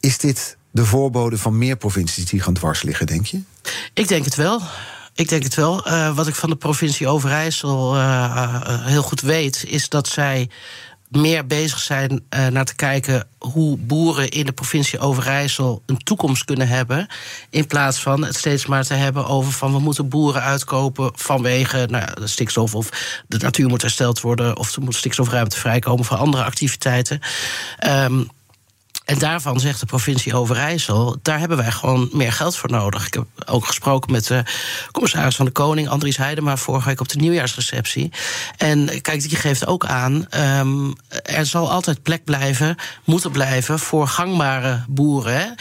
Is 0.00 0.18
dit 0.18 0.56
de 0.70 0.84
voorbode 0.84 1.38
van 1.38 1.58
meer 1.58 1.76
provincies 1.76 2.26
die 2.26 2.40
gaan 2.40 2.54
dwars 2.54 2.82
liggen, 2.82 3.06
denk 3.06 3.26
je? 3.26 3.40
Ik 3.94 4.08
denk 4.08 4.24
het 4.24 4.34
wel. 4.34 4.62
Ik 5.14 5.28
denk 5.28 5.42
het 5.42 5.54
wel. 5.54 5.88
Uh, 5.88 6.16
wat 6.16 6.26
ik 6.26 6.34
van 6.34 6.50
de 6.50 6.56
provincie 6.56 7.08
Overijssel 7.08 7.96
uh, 7.96 8.00
uh, 8.00 8.86
heel 8.86 9.02
goed 9.02 9.20
weet, 9.20 9.64
is 9.68 9.88
dat 9.88 10.08
zij 10.08 10.50
meer 11.20 11.46
bezig 11.46 11.78
zijn 11.78 12.24
naar 12.50 12.64
te 12.64 12.74
kijken 12.74 13.28
hoe 13.38 13.76
boeren 13.76 14.28
in 14.28 14.46
de 14.46 14.52
provincie 14.52 14.98
Overijssel 14.98 15.82
een 15.86 15.98
toekomst 15.98 16.44
kunnen 16.44 16.68
hebben. 16.68 17.06
In 17.50 17.66
plaats 17.66 18.00
van 18.00 18.24
het 18.24 18.36
steeds 18.36 18.66
maar 18.66 18.84
te 18.84 18.94
hebben 18.94 19.26
over 19.26 19.52
van 19.52 19.72
we 19.72 19.78
moeten 19.78 20.08
boeren 20.08 20.42
uitkopen 20.42 21.10
vanwege 21.14 21.86
nou, 21.90 22.20
de 22.20 22.26
stikstof 22.26 22.74
of 22.74 23.18
de 23.28 23.38
natuur 23.38 23.68
moet 23.68 23.82
hersteld 23.82 24.20
worden 24.20 24.56
of 24.56 24.76
er 24.76 24.82
moet 24.82 24.94
stikstofruimte 24.94 25.58
vrijkomen 25.58 26.04
voor 26.04 26.16
andere 26.16 26.44
activiteiten. 26.44 27.20
Um, 27.86 28.28
en 29.06 29.18
daarvan 29.18 29.60
zegt 29.60 29.80
de 29.80 29.86
provincie 29.86 30.34
Overijssel, 30.34 31.16
daar 31.22 31.38
hebben 31.38 31.56
wij 31.56 31.70
gewoon 31.70 32.08
meer 32.12 32.32
geld 32.32 32.56
voor 32.56 32.70
nodig. 32.70 33.06
Ik 33.06 33.14
heb 33.14 33.24
ook 33.46 33.66
gesproken 33.66 34.12
met 34.12 34.26
de 34.26 34.42
commissaris 34.92 35.36
van 35.36 35.44
de 35.44 35.50
Koning, 35.50 35.88
Andries 35.88 36.16
Heidema, 36.16 36.56
vorige 36.56 36.88
week 36.88 37.00
op 37.00 37.08
de 37.08 37.18
nieuwjaarsreceptie. 37.18 38.12
En 38.56 39.00
kijk, 39.02 39.20
die 39.20 39.36
geeft 39.36 39.66
ook 39.66 39.86
aan, 39.86 40.26
um, 40.58 40.94
er 41.22 41.46
zal 41.46 41.70
altijd 41.70 42.02
plek 42.02 42.24
blijven, 42.24 42.76
moeten 43.04 43.30
blijven 43.30 43.78
voor 43.78 44.08
gangbare 44.08 44.84
boeren. 44.88 45.54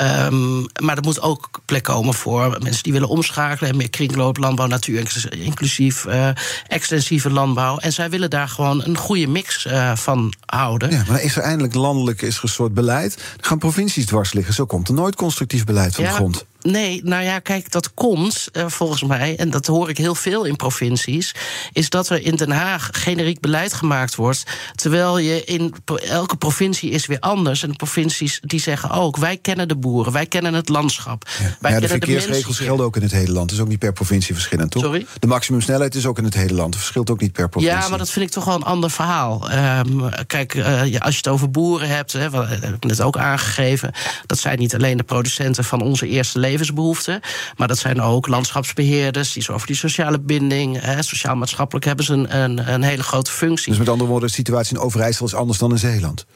Um, 0.00 0.66
maar 0.82 0.96
er 0.96 1.02
moet 1.02 1.20
ook 1.20 1.60
plek 1.64 1.82
komen 1.82 2.14
voor 2.14 2.56
mensen 2.62 2.82
die 2.82 2.92
willen 2.92 3.08
omschakelen 3.08 3.70
en 3.70 3.76
meer 3.76 3.90
kringloop, 3.90 4.36
landbouw, 4.36 4.66
natuur, 4.66 5.28
inclusief 5.30 6.04
uh, 6.04 6.28
extensieve 6.66 7.30
landbouw. 7.30 7.78
En 7.78 7.92
zij 7.92 8.10
willen 8.10 8.30
daar 8.30 8.48
gewoon 8.48 8.84
een 8.84 8.96
goede 8.96 9.26
mix 9.26 9.66
uh, 9.66 9.96
van 9.96 10.34
houden. 10.46 10.90
Ja, 10.90 11.04
maar 11.08 11.22
is 11.22 11.36
er 11.36 11.42
eindelijk 11.42 11.74
landelijk 11.74 12.22
is 12.22 12.38
een 12.42 12.48
soort 12.48 12.74
beleid. 12.74 12.84
Dan 12.86 13.10
gaan 13.36 13.58
provincies 13.58 14.06
dwars 14.06 14.32
liggen. 14.32 14.54
Zo 14.54 14.66
komt 14.66 14.88
er 14.88 14.94
nooit 14.94 15.14
constructief 15.14 15.64
beleid 15.64 15.94
van 15.94 16.04
ja, 16.04 16.10
de 16.10 16.16
grond. 16.16 16.44
Nee, 16.66 17.00
nou 17.04 17.24
ja, 17.24 17.38
kijk, 17.38 17.70
dat 17.70 17.94
komt 17.94 18.48
uh, 18.52 18.64
volgens 18.66 19.02
mij, 19.02 19.36
en 19.36 19.50
dat 19.50 19.66
hoor 19.66 19.88
ik 19.88 19.98
heel 19.98 20.14
veel 20.14 20.44
in 20.44 20.56
provincies, 20.56 21.34
is 21.72 21.90
dat 21.90 22.08
er 22.08 22.24
in 22.24 22.36
Den 22.36 22.50
Haag 22.50 22.88
generiek 22.92 23.40
beleid 23.40 23.72
gemaakt 23.72 24.14
wordt. 24.14 24.42
Terwijl 24.74 25.18
je 25.18 25.44
in 25.44 25.74
elke 26.08 26.36
provincie 26.36 26.90
is 26.90 27.06
weer 27.06 27.20
anders. 27.20 27.62
En 27.62 27.68
de 27.68 27.76
provincies 27.76 28.40
die 28.42 28.60
zeggen 28.60 28.90
ook: 28.90 29.16
wij 29.16 29.36
kennen 29.36 29.68
de 29.68 29.76
boeren, 29.76 30.12
wij 30.12 30.26
kennen 30.26 30.54
het 30.54 30.68
landschap. 30.68 31.28
Ja, 31.38 31.56
wij 31.60 31.72
ja, 31.72 31.80
de 31.80 31.88
verkeersregels 31.88 32.56
de 32.56 32.64
gelden 32.64 32.86
ook 32.86 32.96
in 32.96 33.02
het 33.02 33.12
hele 33.12 33.32
land. 33.32 33.50
Het 33.50 33.58
is 33.58 33.64
ook 33.64 33.70
niet 33.70 33.78
per 33.78 33.92
provincie 33.92 34.34
verschillend, 34.34 34.70
toch? 34.70 34.82
Sorry? 34.82 35.06
De 35.18 35.26
maximumsnelheid 35.26 35.94
is 35.94 36.06
ook 36.06 36.18
in 36.18 36.24
het 36.24 36.34
hele 36.34 36.54
land. 36.54 36.74
Het 36.74 36.82
verschilt 36.82 37.10
ook 37.10 37.20
niet 37.20 37.32
per 37.32 37.48
provincie. 37.48 37.80
Ja, 37.80 37.88
maar 37.88 37.98
dat 37.98 38.10
vind 38.10 38.24
ik 38.24 38.30
toch 38.30 38.44
wel 38.44 38.54
een 38.54 38.62
ander 38.62 38.90
verhaal. 38.90 39.50
Um, 39.52 40.10
kijk, 40.26 40.54
uh, 40.54 40.84
ja, 40.84 40.98
als 40.98 41.12
je 41.12 41.16
het 41.16 41.28
over 41.28 41.50
boeren 41.50 41.88
hebt, 41.88 42.12
hè, 42.12 42.30
wat 42.30 42.48
heb 42.48 42.74
ik 42.74 42.84
net 42.84 43.00
ook 43.00 43.16
aangegeven, 43.16 43.92
dat 44.26 44.38
zijn 44.38 44.58
niet 44.58 44.74
alleen 44.74 44.96
de 44.96 45.02
producenten 45.02 45.64
van 45.64 45.82
onze 45.82 46.06
eerste 46.06 46.38
levensbehoeften. 46.56 47.20
Maar 47.56 47.68
dat 47.68 47.78
zijn 47.78 48.00
ook 48.00 48.26
landschapsbeheerders, 48.26 49.32
die 49.32 49.42
zorgen 49.42 49.66
voor 49.66 49.74
die 49.74 49.90
sociale 49.90 50.20
binding. 50.20 50.82
Sociaal-maatschappelijk 51.00 51.84
hebben 51.84 52.04
ze 52.04 52.12
een, 52.12 52.36
een, 52.36 52.72
een, 52.72 52.82
hele 52.82 53.02
grote 53.02 53.30
functie. 53.30 53.68
Dus 53.68 53.78
met 53.78 53.88
andere 53.88 54.10
woorden, 54.10 54.28
de 54.28 54.34
situatie 54.34 54.76
in 54.76 54.82
Overijssel 54.82 55.26
is 55.26 55.34
anders 55.34 55.58
dan 55.58 55.70
in 55.70 55.78
Zeeland? 55.78 56.26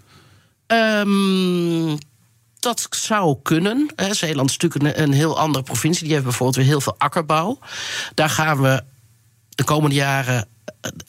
Um, 0.66 1.98
dat 2.60 2.86
zou 2.90 3.36
kunnen. 3.42 3.90
Zeeland 4.10 4.50
is 4.50 4.56
natuurlijk 4.56 4.96
een, 4.96 5.02
een 5.02 5.12
heel 5.12 5.38
andere 5.38 5.64
provincie. 5.64 6.02
Die 6.04 6.12
heeft 6.12 6.24
bijvoorbeeld 6.24 6.56
weer 6.56 6.66
heel 6.66 6.80
veel 6.80 6.94
akkerbouw. 6.98 7.58
Daar 8.14 8.30
gaan 8.30 8.60
we 8.62 8.82
de 9.48 9.64
komende 9.64 9.96
jaren 9.96 10.48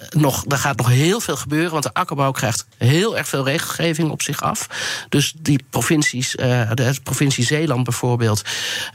nog, 0.10 0.46
er 0.48 0.58
gaat 0.58 0.78
nog 0.78 0.88
heel 0.88 1.20
veel 1.20 1.36
gebeuren, 1.38 1.72
want 1.72 1.84
de 1.84 1.94
akkerbouw 1.94 2.32
krijgt 2.32 2.66
heel 2.78 3.18
erg 3.18 3.28
veel 3.28 3.46
regelgeving 3.46 4.10
op 4.12 4.22
zich 4.22 4.42
af. 4.42 4.68
Dus 5.10 5.34
die 5.38 5.64
provincies, 5.70 6.36
uh, 6.36 6.72
de 6.74 6.96
provincie 7.04 7.46
Zeeland 7.46 7.84
bijvoorbeeld, 7.84 8.42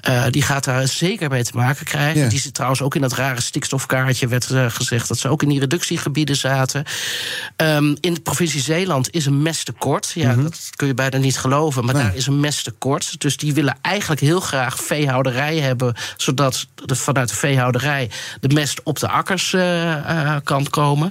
uh, 0.09 0.25
die 0.31 0.43
gaat 0.43 0.65
daar 0.65 0.89
zeker 0.89 1.31
mee 1.31 1.45
te 1.45 1.57
maken 1.57 1.85
krijgen. 1.85 2.21
Ja. 2.21 2.29
Die 2.29 2.41
zit 2.41 2.55
trouwens 2.55 2.83
ook 2.83 2.95
in 2.95 3.01
dat 3.01 3.13
rare 3.13 3.41
stikstofkaartje, 3.41 4.29
werd 4.29 4.51
uh, 4.51 4.67
gezegd 4.69 5.09
dat 5.09 5.19
ze 5.19 5.29
ook 5.29 5.43
in 5.43 5.49
die 5.49 5.61
reductiegebieden 5.61 6.37
zaten. 6.37 6.85
Um, 7.57 7.97
in 8.01 8.15
de 8.15 8.21
provincie 8.21 8.61
Zeeland 8.61 9.11
is 9.15 9.27
een 9.27 9.43
mestekort. 9.43 10.11
Ja, 10.15 10.31
Mhm. 10.33 10.43
dat 10.43 10.71
kun 10.77 10.87
je 10.87 10.95
bijna 10.95 11.19
niet 11.19 11.39
geloven, 11.39 11.85
maar 11.85 11.95
Nee. 11.95 12.03
daar 12.03 12.15
is 12.17 12.27
een 12.27 12.41
mestekort. 12.41 13.21
Dus 13.21 13.37
die 13.37 13.55
willen 13.55 13.79
eigenlijk 13.83 14.21
heel 14.21 14.41
graag 14.41 14.79
veehouderij 14.79 15.59
hebben, 15.59 15.95
zodat 16.17 16.67
de, 16.85 16.95
vanuit 16.97 17.29
de 17.29 17.37
veehouderij 17.37 18.11
de 18.41 18.55
mest 18.55 18.81
op 18.83 18.99
de 18.99 19.09
akkers 19.09 19.53
eh, 19.53 20.37
komen. 20.71 21.11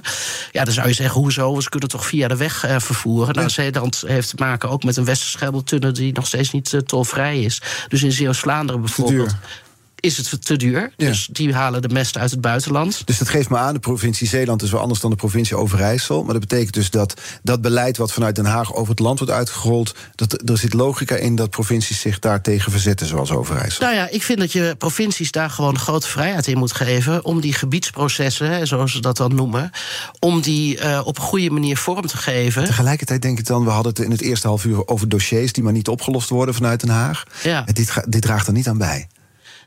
Ja, 0.52 0.64
dan 0.64 0.74
zou 0.74 0.88
je 0.88 0.94
zeggen, 0.94 1.20
hoezo? 1.20 1.60
Ze 1.60 1.68
kunnen 1.68 1.88
toch 1.88 2.06
via 2.06 2.28
de 2.28 2.36
weg 2.36 2.64
eh, 2.64 2.76
vervoeren. 2.78 3.34
Nou, 3.34 3.46
Ja. 3.46 3.52
Zeeland 3.52 4.04
heeft 4.06 4.28
te 4.28 4.36
maken 4.38 4.70
ook 4.70 4.84
met 4.84 4.96
een 4.96 5.04
Westerschelde-tunnel... 5.04 5.92
die 5.92 6.12
nog 6.12 6.26
steeds 6.26 6.50
niet 6.50 6.72
eh, 6.72 6.80
tolvrij 6.80 7.40
is. 7.40 7.62
Dus 7.88 8.02
in 8.02 8.12
Zeeuws-Vlaanderen 8.12 8.80
bijvoorbeeld... 8.80 9.34
is 10.06 10.16
het 10.16 10.44
te 10.44 10.56
duur. 10.56 10.92
Ja. 10.96 11.06
Dus 11.06 11.28
die 11.32 11.54
halen 11.54 11.82
de 11.82 11.88
mest 11.88 12.18
uit 12.18 12.30
het 12.30 12.40
buitenland. 12.40 13.02
Dus 13.04 13.18
dat 13.18 13.28
geeft 13.28 13.48
me 13.48 13.56
aan, 13.56 13.74
de 13.74 13.80
provincie 13.80 14.28
Zeeland 14.28 14.62
is 14.62 14.70
wel 14.70 14.80
anders 14.80 15.00
dan 15.00 15.10
de 15.10 15.16
provincie 15.16 15.56
Overijssel. 15.56 16.22
Maar 16.22 16.32
dat 16.32 16.48
betekent 16.48 16.74
dus 16.74 16.90
dat 16.90 17.20
dat 17.42 17.60
beleid 17.60 17.96
wat 17.96 18.12
vanuit 18.12 18.34
Den 18.34 18.44
Haag 18.44 18.74
over 18.74 18.90
het 18.90 18.98
land 18.98 19.18
wordt 19.18 19.34
uitgerold... 19.34 19.94
Dat, 20.14 20.50
er 20.50 20.58
zit 20.58 20.72
logica 20.72 21.14
in 21.16 21.36
dat 21.36 21.50
provincies 21.50 22.00
zich 22.00 22.18
daartegen 22.18 22.72
verzetten, 22.72 23.06
zoals 23.06 23.30
Overijssel. 23.30 23.84
Nou 23.84 23.96
ja, 23.96 24.08
ik 24.08 24.22
vind 24.22 24.38
dat 24.38 24.52
je 24.52 24.74
provincies 24.78 25.30
daar 25.30 25.50
gewoon 25.50 25.78
grote 25.78 26.08
vrijheid 26.08 26.46
in 26.46 26.58
moet 26.58 26.72
geven. 26.72 27.24
om 27.24 27.40
die 27.40 27.52
gebiedsprocessen, 27.52 28.66
zoals 28.66 28.92
ze 28.92 29.00
dat 29.00 29.16
dan 29.16 29.34
noemen. 29.34 29.70
om 30.18 30.40
die 30.40 30.80
uh, 30.80 31.00
op 31.04 31.16
een 31.16 31.24
goede 31.24 31.50
manier 31.50 31.76
vorm 31.76 32.06
te 32.06 32.16
geven. 32.16 32.64
Tegelijkertijd 32.64 33.22
denk 33.22 33.38
ik 33.38 33.46
dan, 33.46 33.64
we 33.64 33.70
hadden 33.70 33.92
het 33.92 34.04
in 34.04 34.10
het 34.10 34.20
eerste 34.20 34.46
half 34.46 34.64
uur 34.64 34.88
over 34.88 35.08
dossiers 35.08 35.52
die 35.52 35.62
maar 35.62 35.72
niet 35.72 35.88
opgelost 35.88 36.28
worden 36.28 36.54
vanuit 36.54 36.80
Den 36.80 36.90
Haag. 36.90 37.24
Ja. 37.42 37.66
En 37.66 37.74
dit, 37.74 37.92
dit 38.08 38.22
draagt 38.22 38.46
er 38.46 38.52
niet 38.52 38.68
aan 38.68 38.78
bij. 38.78 39.08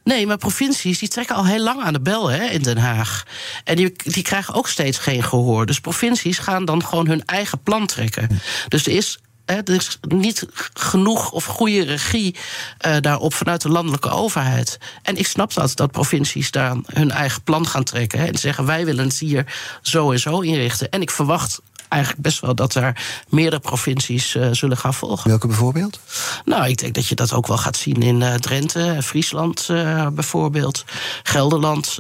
Nee, 0.04 0.28
maar 0.28 0.38
provincies 0.38 1.00
die 1.00 1.10
trekken 1.10 1.36
al 1.36 1.46
heel 1.46 1.64
lang 1.64 1.82
aan 1.82 1.94
de 1.94 2.02
bel 2.02 2.28
hè, 2.28 2.46
in 2.46 2.62
Den 2.62 2.78
Haag. 2.78 3.24
En 3.64 3.76
die, 3.76 3.94
die 4.04 4.24
krijgen 4.24 4.54
ook 4.54 4.68
steeds 4.68 4.98
geen 4.98 5.24
gehoor. 5.24 5.66
Dus 5.66 5.80
provincies 5.80 6.38
gaan 6.38 6.66
dan 6.66 6.86
gewoon 6.86 7.08
hun 7.08 7.26
eigen 7.26 7.62
plan 7.64 7.86
trekken. 7.86 8.42
Dus 8.68 8.86
er 8.86 8.94
is. 8.94 9.18
hè, 9.46 9.56
Er 9.56 9.76
is 9.76 10.00
niet 10.08 10.46
genoeg 10.74 11.32
of 11.32 11.46
goede 11.46 11.84
regie 11.84 12.36
eh, 12.78 12.96
daarop 13.02 13.34
vanuit 13.34 13.62
de 13.62 13.70
landelijke 13.70 14.10
overheid. 14.10 14.78
En 15.02 15.16
ik 15.18 15.28
snap 15.28 15.54
dat, 15.54 15.76
dat 15.76 15.92
provincies 15.92 16.52
daar 16.52 16.76
hun 16.86 17.12
eigen 17.12 17.42
plan 17.42 17.68
gaan 17.68 17.84
trekken. 17.84 18.20
Hè, 18.20 18.26
en 18.26 18.38
zeggen: 18.38 18.66
wij 18.66 18.86
willen 18.86 19.06
het 19.06 19.20
hier 19.20 19.46
zo 19.82 20.12
en 20.12 20.20
zo 20.20 20.40
inrichten. 20.40 20.90
En 20.90 21.02
ik 21.02 21.12
verwacht 21.12 21.60
eigenlijk 21.90 22.22
best 22.22 22.40
wel 22.40 22.56
dat 22.56 22.74
daar 22.74 23.24
meerdere 23.30 23.62
provincies 23.62 24.36
eh, 24.36 24.48
zullen 24.52 24.78
gaan 24.78 24.94
volgen. 24.94 25.30
Welke 25.30 25.48
bijvoorbeeld? 25.48 26.00
Nou, 26.46 26.68
ik 26.68 26.78
denk 26.78 26.94
dat 26.94 27.08
je 27.08 27.16
dat 27.16 27.34
ook 27.34 27.48
wel 27.48 27.58
gaat 27.58 27.78
zien 27.78 28.02
in 28.02 28.22
eh, 28.22 28.34
Drenthe, 28.34 28.98
Friesland 29.04 29.68
eh, 29.70 30.08
bijvoorbeeld. 30.08 30.86
Gelderland 31.24 31.98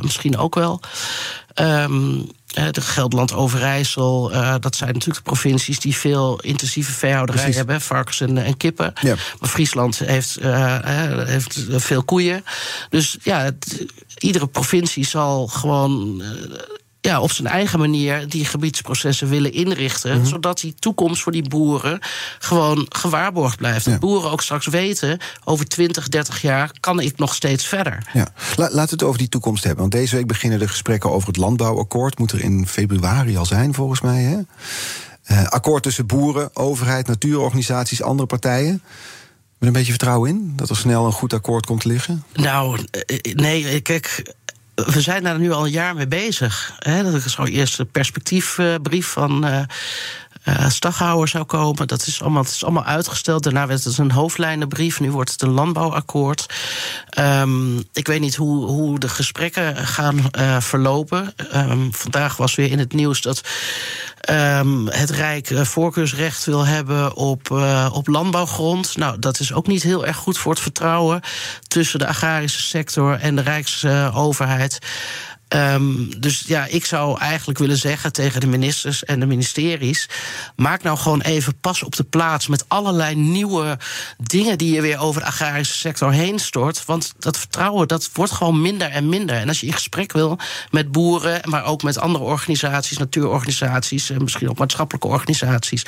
misschien 0.00 0.38
ook 0.38 0.54
wel. 0.54 0.80
Ehm, 1.54 2.20
eh, 2.54 2.64
de 2.70 2.80
Gelderland, 2.80 3.32
Overijssel, 3.32 4.28
dat 4.60 4.76
zijn 4.76 4.92
natuurlijk 4.92 5.16
de 5.24 5.30
provincies 5.30 5.80
die 5.80 5.96
veel 5.96 6.40
intensieve 6.40 6.92
veehouderij 6.92 7.36
Precies. 7.40 7.56
hebben, 7.58 7.80
varkens 7.80 8.20
en, 8.20 8.38
en 8.38 8.56
kippen. 8.56 8.92
Ja. 9.00 9.14
Maar 9.40 9.48
Friesland 9.48 9.98
heeft, 9.98 10.38
heeft 11.26 11.64
veel 11.68 12.02
koeien. 12.02 12.44
Dus 12.90 13.16
ja, 13.22 13.38
het- 13.40 13.86
iedere 14.18 14.46
provincie 14.46 15.06
zal 15.06 15.46
gewoon. 15.46 16.22
Eh, 17.02 17.10
ja, 17.10 17.20
op 17.20 17.32
zijn 17.32 17.48
eigen 17.48 17.78
manier 17.78 18.28
die 18.28 18.44
gebiedsprocessen 18.44 19.28
willen 19.28 19.52
inrichten. 19.52 20.18
Mhm. 20.18 20.26
Zodat 20.26 20.60
die 20.60 20.74
toekomst 20.78 21.22
voor 21.22 21.32
die 21.32 21.48
boeren 21.48 21.98
gewoon 22.38 22.86
gewaarborgd 22.88 23.56
blijft. 23.56 23.84
Ja. 23.84 23.90
Dat 23.90 24.00
boeren 24.00 24.30
ook 24.30 24.42
straks 24.42 24.66
weten, 24.66 25.18
over 25.44 25.68
20, 25.68 26.08
30 26.08 26.42
jaar 26.42 26.70
kan 26.80 27.00
ik 27.00 27.18
nog 27.18 27.34
steeds 27.34 27.66
verder. 27.66 28.10
Ja. 28.12 28.26
La- 28.56 28.70
laten 28.70 28.84
we 28.84 28.90
het 28.90 29.02
over 29.02 29.18
die 29.18 29.28
toekomst 29.28 29.62
hebben. 29.64 29.80
Want 29.80 29.92
deze 29.92 30.16
week 30.16 30.26
beginnen 30.26 30.58
de 30.58 30.68
gesprekken 30.68 31.10
over 31.10 31.28
het 31.28 31.36
landbouwakkoord. 31.36 32.18
Moet 32.18 32.32
er 32.32 32.40
in 32.40 32.66
februari 32.66 33.36
al 33.36 33.46
zijn, 33.46 33.74
volgens 33.74 34.00
mij. 34.00 34.22
Hè? 34.22 34.38
Eh, 35.22 35.46
akkoord 35.46 35.82
tussen 35.82 36.06
boeren, 36.06 36.56
overheid, 36.56 37.06
natuurorganisaties, 37.06 38.02
andere 38.02 38.26
partijen. 38.26 38.82
Met 39.58 39.70
een 39.70 39.76
beetje 39.76 39.92
vertrouwen 39.92 40.30
in 40.30 40.52
dat 40.56 40.70
er 40.70 40.76
snel 40.76 41.06
een 41.06 41.12
goed 41.12 41.32
akkoord 41.32 41.66
komt 41.66 41.80
te 41.80 41.88
liggen? 41.88 42.24
Nou, 42.32 42.78
eh, 42.90 43.34
nee, 43.34 43.80
kijk, 43.80 44.34
we 44.86 45.00
zijn 45.00 45.22
daar 45.22 45.38
nu 45.38 45.52
al 45.52 45.64
een 45.64 45.70
jaar 45.70 45.94
mee 45.94 46.08
bezig. 46.08 46.74
Hè. 46.78 47.02
Dat 47.02 47.24
is 47.24 47.38
al 47.38 47.46
eerst 47.46 47.76
de 47.76 47.84
perspectiefbrief 47.84 49.06
van. 49.06 49.66
Uh, 50.44 50.66
uh, 51.00 51.24
zou 51.24 51.44
komen. 51.44 51.88
Dat 51.88 52.06
is 52.06 52.22
allemaal, 52.22 52.42
is 52.42 52.64
allemaal 52.64 52.84
uitgesteld. 52.84 53.42
Daarna 53.42 53.66
werd 53.66 53.84
het 53.84 53.98
een 53.98 54.10
hoofdlijnenbrief. 54.10 55.00
Nu 55.00 55.10
wordt 55.10 55.30
het 55.30 55.42
een 55.42 55.50
landbouwakkoord. 55.50 56.46
Um, 57.18 57.84
ik 57.92 58.06
weet 58.06 58.20
niet 58.20 58.34
hoe, 58.34 58.66
hoe 58.66 58.98
de 58.98 59.08
gesprekken 59.08 59.76
gaan 59.76 60.18
uh, 60.38 60.60
verlopen. 60.60 61.34
Um, 61.54 61.94
vandaag 61.94 62.36
was 62.36 62.54
weer 62.54 62.70
in 62.70 62.78
het 62.78 62.92
nieuws 62.92 63.20
dat 63.20 63.40
um, 64.30 64.88
het 64.88 65.10
Rijk 65.10 65.48
voorkeursrecht 65.52 66.44
wil 66.44 66.66
hebben 66.66 67.14
op, 67.16 67.50
op 67.92 68.06
landbouwgrond. 68.06 68.96
Nou, 68.96 69.18
dat 69.18 69.40
is 69.40 69.52
ook 69.52 69.66
niet 69.66 69.82
heel 69.82 70.06
erg 70.06 70.16
goed 70.16 70.38
voor 70.38 70.52
het 70.52 70.60
vertrouwen 70.60 71.20
tussen 71.68 71.98
de 71.98 72.06
agrarische 72.06 72.62
sector 72.62 73.18
en 73.20 73.36
de 73.36 73.42
Rijksoverheid. 73.42 74.78
Um, 75.54 76.20
dus 76.20 76.42
ja, 76.46 76.66
ik 76.66 76.84
zou 76.84 77.18
eigenlijk 77.18 77.58
willen 77.58 77.76
zeggen 77.76 78.12
tegen 78.12 78.40
de 78.40 78.46
ministers 78.46 79.04
en 79.04 79.20
de 79.20 79.26
ministeries: 79.26 80.08
maak 80.56 80.82
nou 80.82 80.98
gewoon 80.98 81.20
even 81.20 81.60
pas 81.60 81.82
op 81.82 81.96
de 81.96 82.04
plaats 82.04 82.46
met 82.46 82.64
allerlei 82.68 83.14
nieuwe 83.14 83.78
dingen 84.18 84.58
die 84.58 84.74
je 84.74 84.80
weer 84.80 84.98
over 84.98 85.20
de 85.20 85.26
agrarische 85.26 85.74
sector 85.74 86.12
heen 86.12 86.38
stort. 86.38 86.84
Want 86.84 87.12
dat 87.18 87.38
vertrouwen 87.38 87.88
dat 87.88 88.10
wordt 88.12 88.32
gewoon 88.32 88.60
minder 88.60 88.90
en 88.90 89.08
minder. 89.08 89.36
En 89.36 89.48
als 89.48 89.60
je 89.60 89.66
in 89.66 89.72
gesprek 89.72 90.12
wil 90.12 90.38
met 90.70 90.92
boeren, 90.92 91.40
maar 91.48 91.64
ook 91.64 91.82
met 91.82 91.98
andere 91.98 92.24
organisaties, 92.24 92.98
natuurorganisaties, 92.98 94.10
en 94.10 94.22
misschien 94.22 94.50
ook 94.50 94.58
maatschappelijke 94.58 95.08
organisaties, 95.08 95.86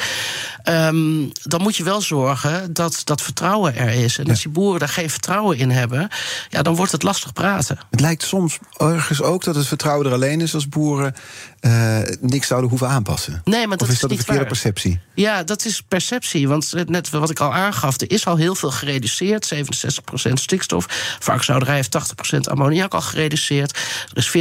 um, 0.64 1.30
dan 1.42 1.62
moet 1.62 1.76
je 1.76 1.84
wel 1.84 2.00
zorgen 2.00 2.72
dat 2.72 3.00
dat 3.04 3.22
vertrouwen 3.22 3.76
er 3.76 3.88
is. 3.88 4.18
En 4.18 4.28
als 4.28 4.42
die 4.42 4.52
boeren 4.52 4.80
daar 4.80 4.88
geen 4.88 5.10
vertrouwen 5.10 5.58
in 5.58 5.70
hebben, 5.70 6.08
ja, 6.48 6.62
dan 6.62 6.74
wordt 6.74 6.92
het 6.92 7.02
lastig 7.02 7.32
praten. 7.32 7.78
Het 7.90 8.00
lijkt 8.00 8.22
soms 8.22 8.58
ergens 8.76 9.22
ook 9.22 9.44
dat 9.44 9.53
dat 9.54 9.62
het 9.62 9.68
vertrouwen 9.68 10.06
er 10.06 10.12
alleen 10.12 10.40
is 10.40 10.54
als 10.54 10.68
boeren 10.68 11.14
uh, 11.60 11.98
niks 12.20 12.46
zouden 12.46 12.70
hoeven 12.70 12.88
aanpassen? 12.88 13.40
Nee, 13.44 13.66
maar 13.66 13.76
dat 13.76 13.88
of 13.88 13.94
is, 13.94 14.00
dat 14.00 14.10
een 14.10 14.16
verkeerde 14.16 14.46
perceptie? 14.46 15.00
Ja, 15.14 15.42
dat 15.42 15.64
is 15.64 15.82
perceptie. 15.82 16.48
Want 16.48 16.72
net 16.86 17.10
wat 17.10 17.30
ik 17.30 17.40
al 17.40 17.52
aangaf, 17.52 18.00
er 18.00 18.10
is 18.10 18.26
al 18.26 18.36
heel 18.36 18.54
veel 18.54 18.70
gereduceerd. 18.70 19.54
67% 19.54 20.32
stikstof. 20.32 20.86
Varkenshouderij 21.18 21.74
heeft 21.74 21.98
80% 22.36 22.38
ammoniak 22.38 22.94
al 22.94 23.00
gereduceerd. 23.00 23.78
Er 24.12 24.16
is 24.16 24.36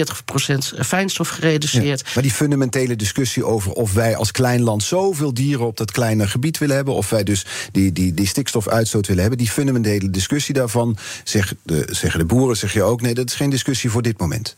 40% 0.76 0.80
fijnstof 0.80 1.30
gereduceerd. 1.30 2.14
maar 2.14 2.24
die 2.24 2.32
fundamentele 2.32 2.96
discussie 2.96 3.46
over 3.46 3.72
of 3.72 3.94
wij 3.94 4.16
als 4.16 4.32
klein 4.32 4.62
land 4.62 4.84
zoveel 4.84 5.34
dieren 5.34 5.66
op 5.66 5.78
dat 5.78 5.92
kleine 5.92 6.28
gebied 6.28 6.58
willen 6.58 6.76
hebben, 6.76 6.94
of 6.94 7.10
wij 7.10 7.24
dus 7.24 7.46
die, 7.72 7.92
die, 7.92 8.14
die 8.14 8.28
stikstofuitstoot 8.28 9.08
willen 9.08 9.22
hebben, 9.22 9.40
die 9.40 9.50
fundamentele 9.50 10.10
discussie 10.10 10.54
daarvan, 10.54 10.98
zeg 11.24 11.54
de, 11.64 11.88
zeggen 11.92 12.20
de 12.20 12.26
boeren, 12.26 12.58
zeg 12.58 12.74
je 12.74 12.84
ook, 12.84 13.02
nee, 13.02 13.14
dat 13.14 13.30
is 13.30 13.36
geen 13.36 13.50
discussie 13.50 13.90
voor 13.90 14.02
dit 14.02 14.20
moment. 14.20 14.56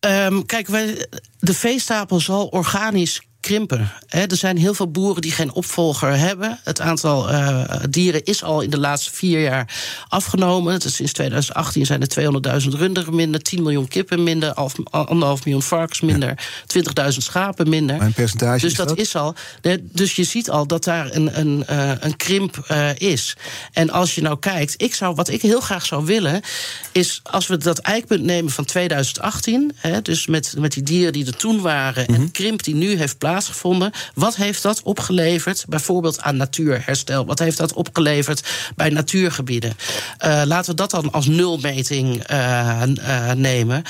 Um, 0.00 0.46
kijk, 0.46 0.66
wij, 0.66 1.06
de 1.38 1.54
veestapel 1.54 2.20
zal 2.20 2.46
organisch 2.46 3.22
krimpen. 3.42 3.92
er 4.08 4.36
zijn 4.36 4.56
heel 4.56 4.74
veel 4.74 4.90
boeren 4.90 5.22
die 5.22 5.32
geen 5.32 5.52
opvolger 5.52 6.18
hebben. 6.18 6.58
Het 6.64 6.80
aantal 6.80 7.30
uh, 7.30 7.64
dieren 7.90 8.24
is 8.24 8.42
al 8.42 8.60
in 8.60 8.70
de 8.70 8.78
laatste 8.78 9.10
vier 9.12 9.40
jaar 9.40 9.74
afgenomen. 10.08 10.80
Dus 10.80 10.94
sinds 10.94 11.12
2018 11.12 11.86
zijn 11.86 12.00
er 12.00 12.62
200.000 12.62 12.68
runderen 12.68 13.14
minder, 13.14 13.42
10 13.42 13.62
miljoen 13.62 13.88
kippen 13.88 14.22
minder, 14.22 14.54
1,5 14.54 14.54
miljoen 15.14 15.62
varkens 15.62 16.00
minder, 16.00 16.48
20.000 17.10 17.16
schapen 17.18 17.68
minder. 17.68 17.96
Mijn 17.96 18.12
percentage 18.12 18.60
dus 18.60 18.70
is 18.70 18.76
dat, 18.76 18.98
is 18.98 19.16
al. 19.16 19.34
Dus 19.82 20.16
je 20.16 20.24
ziet 20.24 20.50
al 20.50 20.66
dat 20.66 20.84
daar 20.84 21.14
een, 21.14 21.38
een, 21.38 21.64
uh, 21.70 21.92
een 22.00 22.16
krimp 22.16 22.66
uh, 22.70 22.88
is. 22.94 23.36
En 23.72 23.90
als 23.90 24.14
je 24.14 24.22
nou 24.22 24.38
kijkt, 24.38 24.74
ik 24.76 24.94
zou, 24.94 25.14
wat 25.14 25.28
ik 25.28 25.42
heel 25.42 25.60
graag 25.60 25.86
zou 25.86 26.04
willen, 26.04 26.40
is 26.92 27.20
als 27.22 27.46
we 27.46 27.56
dat 27.56 27.78
eikpunt 27.78 28.22
nemen 28.22 28.52
van 28.52 28.64
2018, 28.64 29.72
hè, 29.76 30.02
dus 30.02 30.26
met, 30.26 30.54
met 30.58 30.72
die 30.72 30.82
dieren 30.82 31.12
die 31.12 31.26
er 31.26 31.36
toen 31.36 31.60
waren, 31.60 32.04
mm 32.06 32.14
-hmm. 32.14 32.24
en 32.24 32.30
krimp 32.30 32.62
die 32.62 32.74
nu 32.74 32.96
heeft 32.96 33.18
plaatsgevonden 33.18 33.30
Wat 34.14 34.36
heeft 34.36 34.62
dat 34.62 34.82
opgeleverd, 34.82 35.64
bijvoorbeeld 35.68 36.20
aan 36.20 36.36
natuurherstel? 36.36 37.26
Wat 37.26 37.38
heeft 37.38 37.56
dat 37.56 37.72
opgeleverd 37.72 38.42
bij 38.76 38.90
natuurgebieden? 38.90 39.76
Uh, 40.24 40.42
laten 40.44 40.70
we 40.70 40.76
dat 40.76 40.90
dan 40.90 41.10
als 41.12 41.26
nulmeting 41.26 42.30
uh, 42.30 42.82
uh, 42.86 43.32
nemen. 43.32 43.82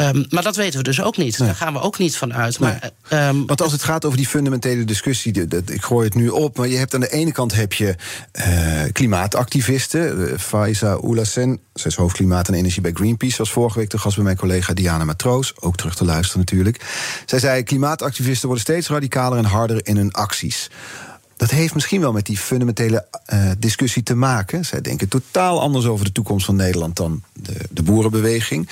Um, 0.00 0.26
maar 0.28 0.42
dat 0.42 0.56
weten 0.56 0.78
we 0.78 0.84
dus 0.84 1.02
ook 1.02 1.16
niet. 1.16 1.38
Nee. 1.38 1.48
Daar 1.48 1.56
gaan 1.56 1.72
we 1.72 1.80
ook 1.80 1.98
niet 1.98 2.16
van 2.16 2.34
uit. 2.34 2.58
Nee. 2.58 2.72
Maar, 3.10 3.28
um, 3.28 3.46
Want 3.46 3.62
als 3.62 3.72
het 3.72 3.82
gaat 3.82 4.04
over 4.04 4.18
die 4.18 4.26
fundamentele 4.26 4.84
discussie, 4.84 5.32
de, 5.32 5.48
de, 5.48 5.62
ik 5.66 5.82
gooi 5.82 6.04
het 6.04 6.14
nu 6.14 6.28
op, 6.28 6.56
maar 6.56 6.68
je 6.68 6.76
hebt 6.76 6.94
aan 6.94 7.00
de 7.00 7.12
ene 7.12 7.32
kant 7.32 7.54
heb 7.54 7.72
je 7.72 7.94
uh, 8.38 8.82
klimaatactivisten. 8.92 10.18
Uh, 10.18 10.38
Faiza 10.38 10.92
Oulassen, 10.92 11.60
zij 11.74 11.90
is 11.90 11.96
hoofdklimaat 11.96 12.48
en 12.48 12.54
energie 12.54 12.82
bij 12.82 12.92
Greenpeace, 12.92 13.36
was 13.36 13.50
vorige 13.50 13.78
week 13.78 13.90
de 13.90 13.98
gast 13.98 14.14
bij 14.14 14.24
mijn 14.24 14.36
collega 14.36 14.74
Diana 14.74 15.04
Matroos, 15.04 15.52
ook 15.60 15.76
terug 15.76 15.94
te 15.94 16.04
luisteren 16.04 16.40
natuurlijk. 16.40 16.84
Zij 17.26 17.38
zei: 17.38 17.62
klimaatactivisten 17.62 18.46
worden 18.46 18.64
steeds 18.64 18.88
radicaler 18.88 19.38
en 19.38 19.44
harder 19.44 19.86
in 19.86 19.96
hun 19.96 20.12
acties. 20.12 20.70
Dat 21.36 21.50
heeft 21.50 21.74
misschien 21.74 22.00
wel 22.00 22.12
met 22.12 22.26
die 22.26 22.38
fundamentele 22.38 23.06
uh, 23.32 23.50
discussie 23.58 24.02
te 24.02 24.14
maken. 24.14 24.64
Zij 24.64 24.80
denken 24.80 25.08
totaal 25.08 25.60
anders 25.60 25.86
over 25.86 26.04
de 26.04 26.12
toekomst 26.12 26.46
van 26.46 26.56
Nederland 26.56 26.96
dan 26.96 27.22
de, 27.32 27.54
de 27.70 27.82
boerenbeweging 27.82 28.68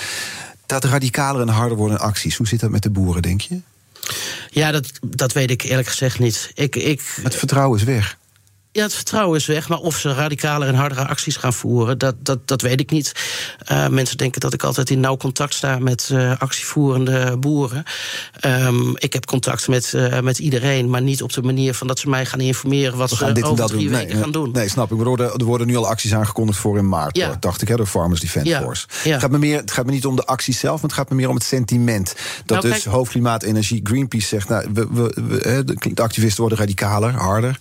dat 0.69 0.85
radicaler 0.85 1.41
en 1.41 1.49
harder 1.49 1.77
worden 1.77 1.99
acties. 1.99 2.37
Hoe 2.37 2.47
zit 2.47 2.61
dat 2.61 2.71
met 2.71 2.83
de 2.83 2.91
boeren, 2.91 3.23
denk 3.23 3.41
je? 3.41 3.61
Ja, 4.51 4.71
dat, 4.71 4.91
dat 5.01 5.33
weet 5.33 5.51
ik 5.51 5.63
eerlijk 5.63 5.89
gezegd 5.89 6.19
niet. 6.19 6.51
Ik, 6.55 6.77
ik, 6.77 7.03
het 7.23 7.35
vertrouwen 7.35 7.79
is 7.79 7.85
weg. 7.85 8.18
Ja, 8.79 8.85
het 8.85 8.95
vertrouwen 8.95 9.39
is 9.39 9.47
weg. 9.47 9.69
Maar 9.69 9.79
of 9.79 9.99
ze 9.99 10.15
radicaler 10.15 10.69
en 10.69 10.75
hardere 10.75 11.07
acties 11.07 11.37
gaan 11.37 11.53
voeren, 11.53 11.99
dat, 11.99 12.15
dat, 12.19 12.49
dat 12.49 12.61
weet 12.61 12.81
ik 12.81 12.91
niet. 12.91 13.13
Uh, 13.73 13.89
mensen 13.89 14.17
denken 14.17 14.41
dat 14.41 14.55
ik 14.55 14.63
altijd 14.63 14.91
in 14.91 15.01
nauw 15.01 15.17
contact 15.17 15.55
sta 15.55 15.79
met 15.79 16.09
uh, 16.13 16.33
actievoerende 16.39 17.37
boeren. 17.37 17.85
Um, 18.45 18.97
ik 18.97 19.13
heb 19.13 19.27
contact 19.27 19.69
met, 19.69 19.93
uh, 19.95 20.21
met 20.21 20.39
iedereen, 20.39 20.91
maar 20.91 21.03
niet 21.03 21.23
op 21.23 21.33
de 21.33 21.43
manier 21.43 21.75
van 21.75 21.87
dat 21.87 21.99
ze 21.99 22.09
mij 22.09 22.27
gaan 22.27 22.41
informeren 22.41 22.99
wat 22.99 23.11
ze 23.11 23.25
over 23.25 23.35
drie 23.35 23.57
doen. 23.69 23.89
weken 23.89 23.91
nee, 23.91 24.23
gaan 24.23 24.33
doen. 24.33 24.51
Nee, 24.51 24.69
snap 24.69 24.93
ik. 24.93 24.99
Er 24.99 25.05
worden, 25.05 25.33
er 25.33 25.45
worden 25.45 25.67
nu 25.67 25.77
al 25.77 25.89
acties 25.89 26.15
aangekondigd 26.15 26.59
voor 26.59 26.79
in 26.79 26.89
maart, 26.89 27.17
ja. 27.17 27.37
dacht 27.41 27.63
ik, 27.63 27.69
hè, 27.69 27.77
door 27.77 27.87
Farmers 27.87 28.21
Defence 28.21 28.49
ja. 28.49 28.61
Force. 28.61 28.87
Ja. 29.05 29.11
Het, 29.11 29.21
gaat 29.21 29.31
me 29.31 29.39
meer, 29.39 29.57
het 29.57 29.71
gaat 29.71 29.87
me 29.87 29.93
niet 29.93 30.07
om 30.07 30.17
de 30.17 30.25
actie 30.25 30.55
zelf, 30.55 30.75
maar 30.75 30.91
het 30.91 30.99
gaat 30.99 31.11
me 31.11 31.17
meer 31.17 31.29
om 31.29 31.35
het 31.35 31.45
sentiment. 31.45 32.15
Dat 32.45 32.63
nou, 32.63 32.73
dus 32.73 32.83
kijk, 32.83 32.95
hoofdklimaat 32.95 33.43
energie 33.43 33.81
Greenpeace 33.83 34.27
zegt, 34.27 34.49
nou, 34.49 34.69
we, 34.73 34.87
we, 34.91 35.23
we, 35.29 35.65
de 35.95 36.03
activisten 36.03 36.41
worden 36.41 36.59
radicaler, 36.59 37.15
harder. 37.15 37.59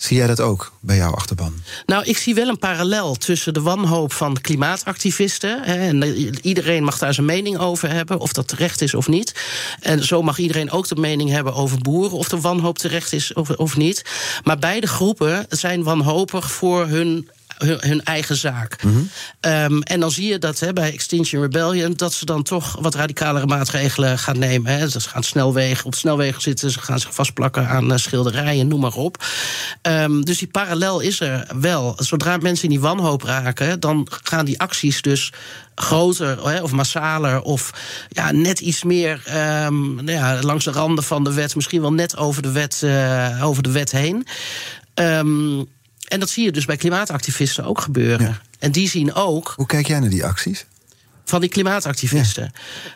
Zie 0.00 0.16
jij 0.16 0.26
dat 0.26 0.40
ook 0.40 0.72
bij 0.80 0.96
jouw 0.96 1.12
achterban? 1.12 1.54
Nou, 1.86 2.04
ik 2.04 2.18
zie 2.18 2.34
wel 2.34 2.48
een 2.48 2.58
parallel 2.58 3.14
tussen 3.14 3.54
de 3.54 3.60
wanhoop 3.60 4.12
van 4.12 4.40
klimaatactivisten. 4.40 5.62
Hè, 5.62 5.88
en 5.88 6.02
iedereen 6.46 6.84
mag 6.84 6.98
daar 6.98 7.14
zijn 7.14 7.26
mening 7.26 7.58
over 7.58 7.90
hebben, 7.90 8.18
of 8.18 8.32
dat 8.32 8.48
terecht 8.48 8.80
is 8.80 8.94
of 8.94 9.08
niet. 9.08 9.34
En 9.80 10.04
zo 10.04 10.22
mag 10.22 10.38
iedereen 10.38 10.70
ook 10.70 10.88
de 10.88 10.96
mening 10.96 11.30
hebben 11.30 11.54
over 11.54 11.78
boeren, 11.78 12.18
of 12.18 12.28
de 12.28 12.40
wanhoop 12.40 12.78
terecht 12.78 13.12
is 13.12 13.32
of, 13.32 13.50
of 13.50 13.76
niet. 13.76 14.04
Maar 14.44 14.58
beide 14.58 14.86
groepen 14.86 15.46
zijn 15.48 15.82
wanhopig 15.82 16.52
voor 16.52 16.86
hun 16.86 17.28
hun, 17.66 17.78
hun 17.80 18.04
eigen 18.04 18.36
zaak. 18.36 18.82
Mm 18.82 18.92
-hmm. 18.92 19.10
um, 19.52 19.82
en 19.82 20.00
dan 20.00 20.10
zie 20.10 20.28
je 20.28 20.38
dat 20.38 20.58
hè, 20.58 20.72
bij 20.72 20.92
Extinction 20.92 21.42
Rebellion... 21.42 21.92
dat 21.96 22.12
ze 22.12 22.24
dan 22.24 22.42
toch 22.42 22.76
wat 22.80 22.94
radicalere 22.94 23.46
maatregelen 23.46 24.18
gaan 24.18 24.38
nemen. 24.38 24.72
Hè. 24.72 24.88
Ze 24.88 25.00
gaan 25.00 25.22
snelwegen, 25.22 25.86
op 25.86 25.94
snelwegen 25.94 26.42
zitten, 26.42 26.70
ze 26.70 26.80
gaan 26.80 26.98
zich 27.00 27.14
vastplakken 27.14 27.68
aan 27.68 27.92
uh, 27.92 27.96
schilderijen, 27.96 28.68
noem 28.68 28.80
maar 28.80 28.94
op. 28.94 29.24
Um, 29.82 30.24
dus 30.24 30.38
die 30.38 30.48
parallel 30.48 31.00
is 31.00 31.20
er 31.20 31.46
wel. 31.60 31.94
Zodra 31.96 32.36
mensen 32.36 32.64
in 32.64 32.70
die 32.70 32.80
wanhoop 32.80 33.22
raken, 33.22 33.80
dan 33.80 34.06
gaan 34.22 34.44
die 34.44 34.60
acties 34.60 35.02
dus 35.02 35.32
groter 35.74 36.62
of 36.62 36.72
massaler 36.72 37.42
of 37.42 37.70
ja, 38.08 38.32
net 38.32 38.60
iets 38.60 38.84
meer 38.84 39.22
um, 39.66 39.94
nou 39.94 40.10
ja, 40.10 40.38
langs 40.40 40.64
de 40.64 40.70
randen 40.70 41.04
van 41.04 41.24
de 41.24 41.32
wet, 41.32 41.54
misschien 41.54 41.80
wel 41.80 41.92
net 41.92 42.16
over 42.16 42.42
de 42.42 42.52
wet, 42.52 42.80
uh, 42.84 43.40
over 43.42 43.62
de 43.62 43.70
wet 43.70 43.90
heen. 43.90 44.26
Um, 44.94 45.68
en 46.10 46.20
dat 46.20 46.30
zie 46.30 46.44
je 46.44 46.52
dus 46.52 46.64
bij 46.64 46.76
klimaatactivisten 46.76 47.64
ook 47.64 47.80
gebeuren. 47.80 48.26
Ja. 48.26 48.40
En 48.58 48.72
die 48.72 48.88
zien 48.88 49.14
ook. 49.14 49.52
Hoe 49.56 49.66
kijk 49.66 49.86
jij 49.86 50.00
naar 50.00 50.10
die 50.10 50.24
acties? 50.24 50.66
Van 51.30 51.40
die 51.40 51.50
klimaatactivisten. 51.50 52.52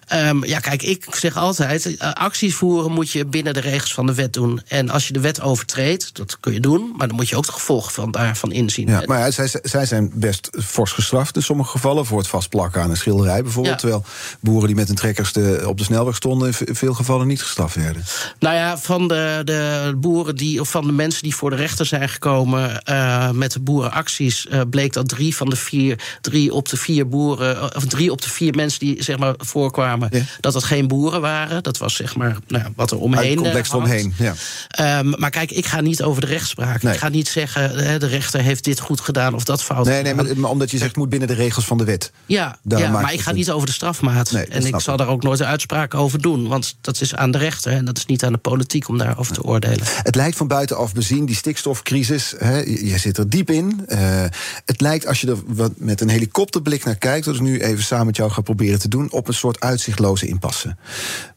Ja. 0.06 0.28
Um, 0.28 0.44
ja, 0.44 0.58
kijk, 0.58 0.82
ik 0.82 1.06
zeg 1.10 1.36
altijd: 1.36 1.86
uh, 1.86 2.12
acties 2.12 2.54
voeren 2.54 2.92
moet 2.92 3.10
je 3.10 3.26
binnen 3.26 3.54
de 3.54 3.60
regels 3.60 3.94
van 3.94 4.06
de 4.06 4.14
wet 4.14 4.32
doen. 4.32 4.60
En 4.68 4.90
als 4.90 5.06
je 5.06 5.12
de 5.12 5.20
wet 5.20 5.40
overtreedt, 5.40 6.16
dat 6.16 6.40
kun 6.40 6.52
je 6.52 6.60
doen, 6.60 6.92
maar 6.96 7.06
dan 7.08 7.16
moet 7.16 7.28
je 7.28 7.36
ook 7.36 7.46
de 7.46 7.52
gevolgen 7.52 7.92
van 7.92 8.10
daarvan 8.10 8.52
inzien. 8.52 8.88
Ja, 8.88 9.02
maar 9.06 9.18
ja, 9.18 9.30
zij, 9.30 9.48
zij 9.62 9.86
zijn 9.86 10.10
best 10.14 10.50
fors 10.64 10.92
gestraft 10.92 11.36
in 11.36 11.42
sommige 11.42 11.70
gevallen 11.70 12.06
voor 12.06 12.18
het 12.18 12.28
vastplakken 12.28 12.82
aan 12.82 12.90
een 12.90 12.96
schilderij 12.96 13.42
bijvoorbeeld. 13.42 13.74
Ja. 13.74 13.80
Terwijl 13.80 14.04
boeren 14.40 14.66
die 14.66 14.76
met 14.76 14.88
een 14.88 14.94
trekkers 14.94 15.32
de, 15.32 15.62
op 15.66 15.78
de 15.78 15.84
snelweg 15.84 16.16
stonden, 16.16 16.54
in 16.64 16.74
veel 16.74 16.94
gevallen 16.94 17.26
niet 17.26 17.42
gestraft 17.42 17.74
werden. 17.74 18.04
Nou 18.38 18.54
ja, 18.54 18.78
van 18.78 19.08
de, 19.08 19.42
de 19.44 19.92
boeren 19.96 20.36
die, 20.36 20.60
of 20.60 20.70
van 20.70 20.86
de 20.86 20.92
mensen 20.92 21.22
die 21.22 21.36
voor 21.36 21.50
de 21.50 21.56
rechter 21.56 21.86
zijn 21.86 22.08
gekomen 22.08 22.82
uh, 22.90 23.30
met 23.30 23.52
de 23.52 23.60
boerenacties, 23.60 24.46
uh, 24.50 24.60
bleek 24.70 24.92
dat 24.92 25.08
drie 25.08 25.36
van 25.36 25.50
de 25.50 25.56
vier, 25.56 25.98
drie 26.20 26.52
op 26.52 26.68
de 26.68 26.76
vier 26.76 27.08
boeren, 27.08 27.76
of 27.76 27.84
drie 27.84 28.10
op 28.10 28.22
de 28.22 28.23
vier 28.30 28.54
mensen 28.54 28.78
die 28.80 29.02
zeg 29.02 29.18
maar, 29.18 29.34
voorkwamen, 29.38 30.08
Ja. 30.12 30.20
dat 30.40 30.52
dat 30.52 30.64
geen 30.64 30.88
boeren 30.88 31.20
waren. 31.20 31.62
Dat 31.62 31.78
was 31.78 31.94
zeg 31.94 32.16
maar 32.16 32.36
nou, 32.46 32.64
wat 32.76 32.90
er 32.90 32.98
omheen. 32.98 33.22
Het 33.22 33.36
eh, 33.36 33.42
complex 33.42 33.68
hangt. 33.68 33.88
eromheen. 33.90 34.14
Ja. 34.18 34.34
Ehm, 34.68 35.12
maar 35.18 35.30
kijk, 35.30 35.50
ik 35.50 35.66
ga 35.66 35.80
niet 35.80 36.02
over 36.02 36.20
de 36.20 36.26
rechtspraak. 36.26 36.82
Nee. 36.82 36.92
Ik 36.92 36.98
ga 36.98 37.08
niet 37.08 37.28
zeggen, 37.28 37.70
hè, 37.70 37.98
de 37.98 38.06
rechter 38.06 38.40
heeft 38.40 38.64
dit 38.64 38.80
goed 38.80 39.00
gedaan 39.00 39.34
of 39.34 39.44
dat 39.44 39.62
fout 39.62 39.84
Nee, 39.86 40.02
nee, 40.02 40.10
gedaan. 40.12 40.26
maar, 40.26 40.38
maar 40.38 40.50
omdat 40.50 40.70
je 40.70 40.78
zegt, 40.78 40.96
moet 40.96 41.08
binnen 41.08 41.28
de 41.28 41.34
regels 41.34 41.64
van 41.64 41.78
de 41.78 41.84
wet. 41.84 42.12
Ja, 42.26 42.58
ja 42.62 42.90
maar 42.90 43.12
ik 43.12 43.20
ga 43.20 43.32
niet 43.32 43.50
over 43.50 43.66
de 43.66 43.72
strafmaat. 43.72 44.32
Nee, 44.32 44.44
dat 44.44 44.54
en 44.54 44.66
ik 44.66 44.80
zal 44.80 44.96
daar 44.96 45.08
ook 45.08 45.22
nooit 45.22 45.40
een 45.40 45.46
uitspraak 45.46 45.94
over 45.94 46.20
doen. 46.20 46.48
Want 46.48 46.76
dat 46.80 47.00
is 47.00 47.14
aan 47.14 47.30
de 47.30 47.38
rechter 47.38 47.72
en 47.72 47.84
dat 47.84 47.96
is 47.98 48.06
niet 48.06 48.24
aan 48.24 48.32
de 48.32 48.38
politiek 48.38 48.88
om 48.88 48.98
daarover 48.98 49.34
te 49.34 49.42
oordelen. 49.42 49.86
Het 50.02 50.14
lijkt 50.14 50.36
van 50.36 50.46
buitenaf 50.46 50.92
bezien, 50.94 51.24
die 51.26 51.36
stikstofcrisis. 51.36 52.34
Hè, 52.38 52.58
je 52.58 52.98
zit 52.98 53.18
er 53.18 53.28
diep 53.30 53.50
in. 53.50 53.82
Eh, 53.86 54.24
het 54.64 54.80
lijkt, 54.80 55.06
als 55.06 55.20
je 55.20 55.26
er 55.26 55.36
wat 55.46 55.72
met 55.76 56.00
een 56.00 56.08
helikopterblik 56.08 56.84
naar 56.84 56.96
kijkt... 56.96 57.26
wat 57.26 57.34
ik 57.34 57.40
nu 57.40 57.60
even 57.60 57.84
samen 57.84 58.13
jou 58.16 58.30
ga 58.30 58.40
proberen 58.40 58.78
te 58.78 58.88
doen... 58.88 59.10
op 59.10 59.28
een 59.28 59.34
soort 59.34 59.60
uitzichtloze 59.60 60.26
impasse. 60.26 60.76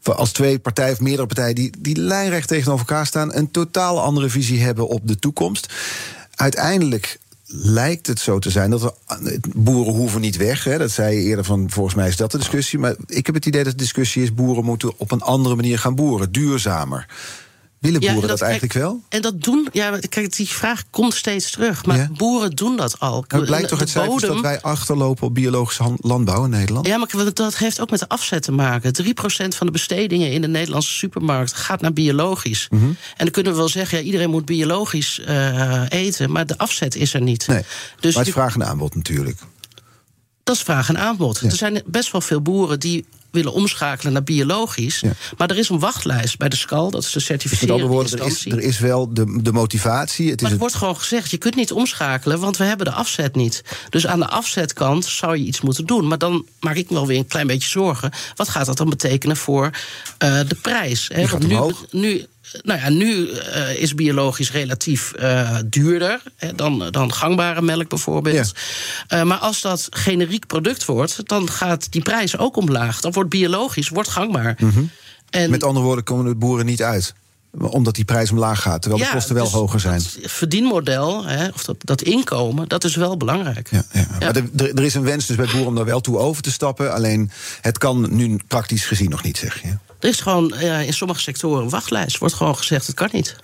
Als 0.02 0.32
twee 0.32 0.58
partijen 0.58 0.92
of 0.92 1.00
meerdere 1.00 1.26
partijen 1.26 1.54
die, 1.54 1.72
die 1.78 1.96
lijnrecht 1.96 2.48
tegenover 2.48 2.86
elkaar 2.86 3.06
staan... 3.06 3.34
een 3.34 3.50
totaal 3.50 4.00
andere 4.00 4.28
visie 4.28 4.62
hebben 4.62 4.88
op 4.88 5.00
de 5.04 5.18
toekomst. 5.18 5.74
Uiteindelijk 6.34 7.18
lijkt 7.50 8.06
het 8.06 8.20
zo 8.20 8.38
te 8.38 8.50
zijn 8.50 8.70
dat 8.70 8.82
we, 8.82 9.40
boeren 9.56 9.94
hoeven 9.94 10.20
niet 10.20 10.36
weg. 10.36 10.64
Hè, 10.64 10.78
dat 10.78 10.90
zei 10.90 11.16
je 11.16 11.22
eerder 11.22 11.44
van, 11.44 11.70
volgens 11.70 11.94
mij 11.94 12.08
is 12.08 12.16
dat 12.16 12.30
de 12.30 12.38
discussie. 12.38 12.78
Maar 12.78 12.94
ik 13.06 13.26
heb 13.26 13.34
het 13.34 13.46
idee 13.46 13.64
dat 13.64 13.72
de 13.72 13.78
discussie 13.78 14.22
is... 14.22 14.34
boeren 14.34 14.64
moeten 14.64 14.92
op 14.96 15.10
een 15.10 15.22
andere 15.22 15.54
manier 15.54 15.78
gaan 15.78 15.94
boeren, 15.94 16.32
duurzamer. 16.32 17.06
Willen 17.80 18.00
boeren 18.00 18.22
en 18.22 18.28
dat, 18.28 18.40
eigenlijk 18.40 18.72
kijk, 18.72 18.84
wel? 18.84 19.02
En 19.08 19.22
dat 19.22 19.42
doen, 19.42 19.68
ja, 19.72 19.90
maar 19.90 20.08
kijk, 20.08 20.36
die 20.36 20.48
vraag 20.48 20.82
komt 20.90 21.14
steeds 21.14 21.50
terug. 21.50 21.84
Maar 21.84 21.96
Ja. 21.96 22.08
boeren 22.16 22.50
doen 22.50 22.76
dat 22.76 23.00
al. 23.00 23.10
Nou, 23.10 23.24
het 23.28 23.44
blijkt 23.44 23.68
toch 23.68 23.80
uit 23.80 23.88
cijfers 23.88 24.22
dat 24.22 24.40
wij 24.40 24.60
achterlopen 24.60 25.26
op 25.26 25.34
biologische 25.34 25.94
landbouw 25.96 26.44
in 26.44 26.50
Nederland? 26.50 26.86
Ja, 26.86 26.96
maar 26.96 27.32
dat 27.34 27.56
heeft 27.56 27.80
ook 27.80 27.90
met 27.90 28.00
de 28.00 28.08
afzet 28.08 28.42
te 28.42 28.52
maken. 28.52 28.92
3% 28.92 29.54
van 29.54 29.66
de 29.66 29.72
bestedingen 29.72 30.32
in 30.32 30.40
de 30.40 30.48
Nederlandse 30.48 30.92
supermarkt 30.92 31.52
gaat 31.52 31.80
naar 31.80 31.92
biologisch. 31.92 32.66
Mhm. 32.70 32.84
En 32.84 32.94
dan 33.16 33.30
kunnen 33.30 33.52
we 33.52 33.58
wel 33.58 33.68
zeggen, 33.68 33.98
ja, 33.98 34.04
iedereen 34.04 34.30
moet 34.30 34.44
biologisch 34.44 35.20
eh, 35.20 35.82
eten, 35.88 36.32
maar 36.32 36.46
de 36.46 36.58
afzet 36.58 36.94
is 36.94 37.14
er 37.14 37.20
niet. 37.20 37.46
Nee, 37.46 37.62
Dus 38.00 38.14
maar 38.14 38.24
het 38.24 38.32
vraag 38.32 38.54
en 38.54 38.64
aanbod 38.64 38.94
natuurlijk. 38.94 39.38
dat 40.44 40.56
is 40.56 40.62
vraag 40.62 40.88
en 40.88 40.98
aanbod. 40.98 41.38
Ja. 41.42 41.48
Er 41.50 41.56
zijn 41.56 41.82
best 41.86 42.12
wel 42.12 42.20
veel 42.20 42.40
boeren 42.40 42.80
die 42.80 43.04
willen 43.30 43.52
omschakelen 43.52 44.12
naar 44.12 44.22
biologisch. 44.22 45.00
Ja. 45.00 45.12
Maar 45.36 45.50
er 45.50 45.58
is 45.58 45.68
een 45.68 45.78
wachtlijst 45.78 46.38
bij 46.38 46.48
de 46.48 46.56
SCAL, 46.56 46.90
dat 46.90 47.02
is 47.02 47.12
de 47.12 47.20
certificerende 47.20 47.86
woorden, 47.86 48.18
er 48.18 48.60
is, 48.60 48.76
er 48.80 48.86
wel 48.86 49.14
de, 49.14 49.42
de 49.42 49.52
motivatie. 49.52 50.30
Het 50.30 50.40
Maar 50.40 50.50
het, 50.50 50.60
wordt 50.60 50.74
gewoon 50.74 50.96
gezegd, 50.96 51.30
je 51.30 51.38
kunt 51.38 51.54
niet 51.54 51.72
omschakelen, 51.72 52.40
want 52.40 52.56
we 52.56 52.64
hebben 52.64 52.86
de 52.86 52.92
afzet 52.92 53.34
niet. 53.34 53.62
Dus 53.90 54.06
aan 54.06 54.18
de 54.18 54.28
afzetkant 54.28 55.04
zou 55.04 55.36
je 55.36 55.44
iets 55.44 55.60
moeten 55.60 55.86
doen. 55.86 56.08
Maar 56.08 56.18
dan 56.18 56.46
maak 56.60 56.76
ik 56.76 56.88
me 56.88 56.94
wel 56.94 57.06
weer 57.06 57.18
een 57.18 57.26
klein 57.26 57.46
beetje 57.46 57.68
zorgen. 57.68 58.12
Wat 58.34 58.48
gaat 58.48 58.66
dat 58.66 58.76
dan 58.76 58.90
betekenen 58.90 59.36
voor 59.36 59.70
eh, 60.18 60.40
de 60.48 60.54
prijs? 60.54 61.10
Hè? 61.12 61.26
Want 61.26 61.46
nu, 61.46 61.58
nu, 61.90 62.26
nou 62.62 62.80
ja, 62.80 62.88
nu 62.88 63.30
eh, 63.30 63.76
is 63.76 63.94
biologisch 63.94 64.52
relatief 64.52 65.12
eh, 65.12 65.56
duurder 65.66 66.22
hè, 66.36 66.54
dan, 66.54 66.88
dan 66.90 67.12
gangbare 67.12 67.62
melk 67.62 67.88
bijvoorbeeld. 67.88 68.52
Eh, 69.08 69.22
maar 69.22 69.38
als 69.38 69.60
dat 69.60 69.86
generiek 69.90 70.46
product 70.46 70.84
wordt, 70.84 71.28
dan 71.28 71.50
gaat 71.50 71.92
die 71.92 72.02
prijs 72.02 72.38
ook 72.38 72.56
omlaag. 72.56 73.00
Dan 73.00 73.12
wordt 73.12 73.30
biologisch, 73.30 73.88
wordt 73.88 74.08
gangbaar. 74.08 74.56
En, 74.58 74.66
Mhm. 75.30 75.50
met 75.50 75.64
andere 75.64 75.84
woorden 75.84 76.04
komen 76.04 76.24
de 76.24 76.34
boeren 76.34 76.66
niet 76.66 76.82
uit. 76.82 77.14
Omdat 77.58 77.94
die 77.94 78.04
prijs 78.04 78.30
omlaag 78.30 78.62
gaat, 78.62 78.82
terwijl 78.82 79.04
de 79.04 79.10
kosten 79.10 79.34
wel 79.34 79.44
dus 79.44 79.52
hoger 79.52 79.80
zijn. 79.80 80.02
Dat 80.02 80.18
verdienmodel, 80.30 81.24
hè, 81.26 81.48
of 81.48 81.64
dat, 81.64 81.76
dat 81.78 82.02
inkomen, 82.02 82.68
dat 82.68 82.84
is 82.84 82.94
wel 82.96 83.16
belangrijk. 83.16 83.68
Ja, 83.70 83.84
ja. 83.92 84.06
Maar 84.18 84.42
er 84.74 84.82
is 84.84 84.94
een 84.94 85.02
wens 85.02 85.26
dus 85.26 85.36
bij 85.36 85.46
boeren 85.46 85.66
om 85.66 85.74
daar 85.74 85.84
wel 85.84 86.00
toe 86.00 86.18
over 86.18 86.42
te 86.42 86.50
stappen. 86.50 86.92
Alleen 86.92 87.30
het 87.60 87.78
kan 87.78 88.06
nu 88.10 88.38
praktisch 88.48 88.84
gezien 88.84 89.10
nog 89.10 89.22
niet, 89.22 89.36
zeg 89.36 89.62
je. 89.62 89.76
Er 90.00 90.08
is 90.08 90.20
gewoon 90.20 90.54
eh, 90.54 90.86
in 90.86 90.92
sommige 90.92 91.20
sectoren 91.20 91.62
een 91.62 91.70
wachtlijst. 91.70 92.18
Wordt 92.18 92.34
gewoon 92.34 92.56
gezegd, 92.56 92.86
het 92.86 92.96
kan 92.96 93.08
niet. 93.12 93.36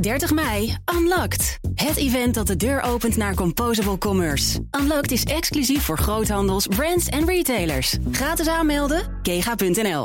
30 0.00 0.32
mei, 0.32 0.76
Unlocked. 0.94 1.58
Het 1.74 1.96
event 1.96 2.34
dat 2.34 2.46
de 2.46 2.56
deur 2.56 2.80
opent 2.80 3.16
naar 3.16 3.34
Composable 3.34 3.98
Commerce. 3.98 4.60
Unlocked 4.80 5.10
is 5.10 5.24
exclusief 5.24 5.82
voor 5.82 5.98
groothandels, 5.98 6.66
brands 6.66 7.06
en 7.06 7.26
retailers. 7.26 7.96
Gratis 8.10 8.48
aanmelden, 8.48 9.18
kega.nl. 9.22 10.04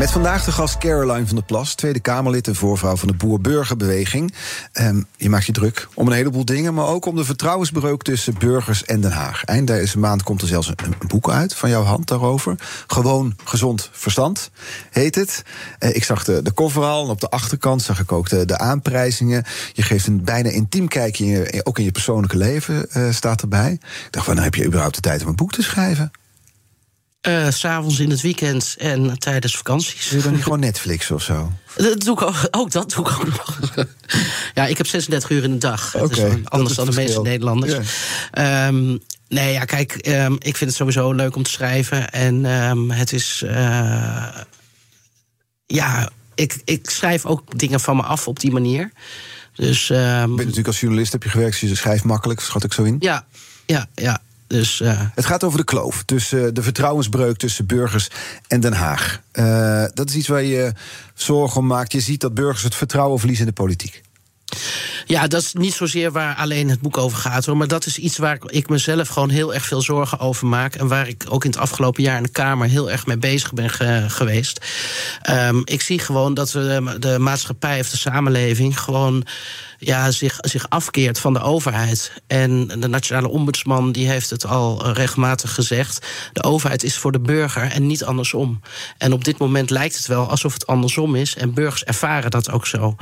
Met 0.00 0.10
vandaag 0.10 0.44
de 0.44 0.52
gast 0.52 0.78
Caroline 0.78 1.26
van 1.26 1.36
der 1.36 1.44
Plas, 1.44 1.74
Tweede 1.74 2.00
Kamerlid 2.00 2.46
en 2.46 2.54
voorvrouw 2.54 2.96
van 2.96 3.08
de 3.08 3.14
Boer-Burgerbeweging. 3.14 4.34
Ehm, 4.72 5.02
je 5.16 5.28
maakt 5.28 5.46
je 5.46 5.52
druk 5.52 5.88
om 5.94 6.06
een 6.06 6.12
heleboel 6.12 6.44
dingen, 6.44 6.74
maar 6.74 6.86
ook 6.86 7.06
om 7.06 7.16
de 7.16 7.24
vertrouwensbreuk 7.24 8.02
tussen 8.02 8.34
burgers 8.38 8.84
en 8.84 9.00
Den 9.00 9.12
Haag. 9.12 9.44
Eind 9.44 9.66
deze 9.66 9.98
maand 9.98 10.22
komt 10.22 10.42
er 10.42 10.48
zelfs 10.48 10.68
een, 10.68 11.08
boek 11.08 11.30
uit 11.30 11.54
van 11.54 11.70
jouw 11.70 11.82
hand 11.82 12.08
daarover. 12.08 12.54
Gewoon 12.86 13.36
gezond 13.44 13.90
verstand 13.92 14.50
heet 14.90 15.14
het. 15.14 15.42
Eh, 15.78 15.94
ik 15.94 16.04
zag 16.04 16.24
de, 16.24 16.42
de 16.42 16.54
cover 16.54 16.82
al 16.82 17.04
en 17.04 17.10
op 17.10 17.20
de 17.20 17.30
achterkant 17.30 17.82
zag 17.82 18.00
ik 18.00 18.12
ook 18.12 18.28
de, 18.28 18.44
de 18.44 18.58
aanprijzingen. 18.58 19.44
Je 19.72 19.82
geeft 19.82 20.06
een 20.06 20.24
bijna 20.24 20.48
intiem 20.48 20.88
kijkje, 20.88 21.60
ook 21.62 21.78
in 21.78 21.84
je 21.84 21.92
persoonlijke 21.92 22.36
leven 22.36 22.90
eh, 22.90 23.02
staat 23.10 23.42
erbij. 23.42 23.72
Ik 23.72 24.08
dacht, 24.10 24.26
wanneer 24.26 24.44
heb 24.44 24.54
je 24.54 24.64
überhaupt 24.64 24.94
de 24.94 25.00
tijd 25.00 25.22
om 25.22 25.28
een 25.28 25.36
boek 25.36 25.52
te 25.52 25.62
schrijven? 25.62 26.10
Eh, 27.20 27.50
S'avonds 27.50 27.98
in 27.98 28.10
het 28.10 28.20
weekend 28.20 28.74
en 28.78 29.18
tijdens 29.18 29.56
vakanties. 29.56 30.08
Doe 30.08 30.18
je 30.18 30.24
dan 30.24 30.32
niet 30.32 30.42
gewoon 30.42 30.60
Netflix 30.60 31.10
of 31.10 31.22
zo? 31.22 31.52
Dat 31.76 32.00
doe 32.00 32.14
ik 32.14 32.22
ook, 32.22 32.48
ook 32.50 32.70
dat 32.70 32.90
doe 32.92 33.08
ik 33.08 33.12
ook 33.12 33.26
nog. 33.26 33.58
ja, 34.54 34.66
ik 34.66 34.76
heb 34.76 34.86
36 34.86 35.30
uur 35.30 35.42
in 35.44 35.50
de 35.50 35.58
dag. 35.58 35.90
Dat 35.90 36.10
is 36.10 36.18
anders 36.44 36.74
dan 36.76 36.86
de 36.86 36.92
meeste. 36.96 37.20
Nederlanders. 37.20 37.88
Ehm, 38.30 38.96
nee, 39.28 39.52
ja, 39.52 39.64
kijk, 39.64 39.92
ehm, 39.92 40.32
ik 40.32 40.56
vind 40.56 40.70
het 40.70 40.74
sowieso 40.74 41.12
leuk 41.12 41.36
om 41.36 41.42
te 41.42 41.50
schrijven. 41.50 42.10
En 42.10 42.44
ehm, 42.44 42.90
het 42.90 43.12
is. 43.12 43.42
eh, 43.46 44.28
ja, 45.66 46.10
ik, 46.34 46.56
ik 46.64 46.90
schrijf 46.90 47.26
ook 47.26 47.58
dingen 47.58 47.80
van 47.80 47.96
me 47.96 48.02
af 48.02 48.28
op 48.28 48.40
die 48.40 48.50
manier. 48.52 48.90
Dus. 49.54 49.86
Je 49.86 50.22
bent 50.26 50.36
natuurlijk 50.36 50.66
als 50.66 50.80
journalist 50.80 51.12
heb 51.12 51.22
je 51.22 51.28
gewerkt, 51.28 51.60
dus 51.60 51.70
je 51.70 51.76
schrijft 51.76 52.04
makkelijk, 52.04 52.40
schat 52.40 52.64
ik 52.64 52.72
zo 52.72 52.82
in. 52.82 52.96
ja, 53.00 53.26
ja, 53.66 53.86
ja. 53.94 54.20
Dus. 54.50 54.80
eh, 54.80 55.00
Het 55.14 55.26
gaat 55.26 55.44
over 55.44 55.58
de 55.58 55.64
kloof, 55.64 56.02
tussen 56.06 56.46
eh, 56.46 56.50
de 56.52 56.62
vertrouwensbreuk 56.62 57.36
tussen 57.36 57.66
burgers 57.66 58.08
en 58.48 58.60
Den 58.60 58.72
Haag. 58.72 59.20
Eh, 59.32 59.84
dat 59.94 60.08
is 60.08 60.14
iets 60.14 60.28
waar 60.28 60.42
je 60.42 60.72
zorgen 61.14 61.60
om 61.60 61.66
maakt. 61.66 61.92
Je 61.92 62.00
ziet 62.00 62.20
dat 62.20 62.34
burgers 62.34 62.62
het 62.62 62.74
vertrouwen 62.74 63.18
verliezen 63.18 63.46
in 63.46 63.50
de 63.54 63.60
politiek. 63.62 64.02
Ja, 65.06 65.26
dat 65.26 65.42
is 65.42 65.52
niet 65.52 65.72
zozeer 65.74 66.12
waar 66.12 66.34
alleen 66.36 66.68
het 66.70 66.80
boek 66.80 66.96
over 66.98 67.18
gaat 67.18 67.46
hoor. 67.46 67.56
Maar 67.56 67.68
dat 67.68 67.86
is 67.86 67.98
iets 67.98 68.18
waar 68.18 68.38
ik 68.46 68.68
mezelf 68.68 69.08
gewoon 69.08 69.30
heel 69.30 69.54
erg 69.54 69.64
veel 69.64 69.80
zorgen 69.82 70.18
over 70.18 70.46
maak. 70.46 70.74
En 70.74 70.88
waar 70.88 71.08
ik 71.08 71.24
ook 71.28 71.44
in 71.44 71.50
het 71.50 71.58
afgelopen 71.58 72.02
jaar 72.02 72.16
in 72.16 72.22
de 72.22 72.28
Kamer 72.28 72.68
heel 72.68 72.90
erg 72.90 73.06
mee 73.06 73.18
bezig 73.18 73.52
ben 73.52 73.70
ge- 73.70 74.04
geweest. 74.08 74.60
Ehm, 75.22 75.60
ik 75.64 75.82
zie 75.82 75.98
gewoon 75.98 76.34
dat 76.34 76.52
we 76.52 76.96
de 76.98 77.18
maatschappij 77.18 77.80
of 77.80 77.90
de 77.90 77.96
samenleving 77.96 78.80
gewoon 78.80 79.24
ja, 79.80 80.10
zich, 80.10 80.38
zich 80.40 80.68
afkeert 80.68 81.18
van 81.18 81.32
de 81.32 81.40
overheid. 81.40 82.12
En 82.26 82.66
de 82.66 82.88
nationale 82.88 83.28
ombudsman 83.28 83.92
die 83.92 84.08
heeft 84.08 84.30
het 84.30 84.46
al 84.46 84.92
regelmatig 84.92 85.54
gezegd. 85.54 86.06
De 86.32 86.42
overheid 86.42 86.82
is 86.82 86.96
voor 86.96 87.12
de 87.12 87.20
burger 87.20 87.62
en 87.62 87.86
niet 87.86 88.04
andersom. 88.04 88.60
En 88.98 89.12
op 89.12 89.24
dit 89.24 89.38
moment 89.38 89.70
lijkt 89.70 89.96
het 89.96 90.06
wel 90.06 90.28
alsof 90.28 90.52
het 90.52 90.66
andersom 90.66 91.14
is. 91.14 91.36
En 91.36 91.54
burgers 91.54 91.84
ervaren 91.84 92.30
dat 92.30 92.50
ook 92.50 92.66
zo. 92.66 92.96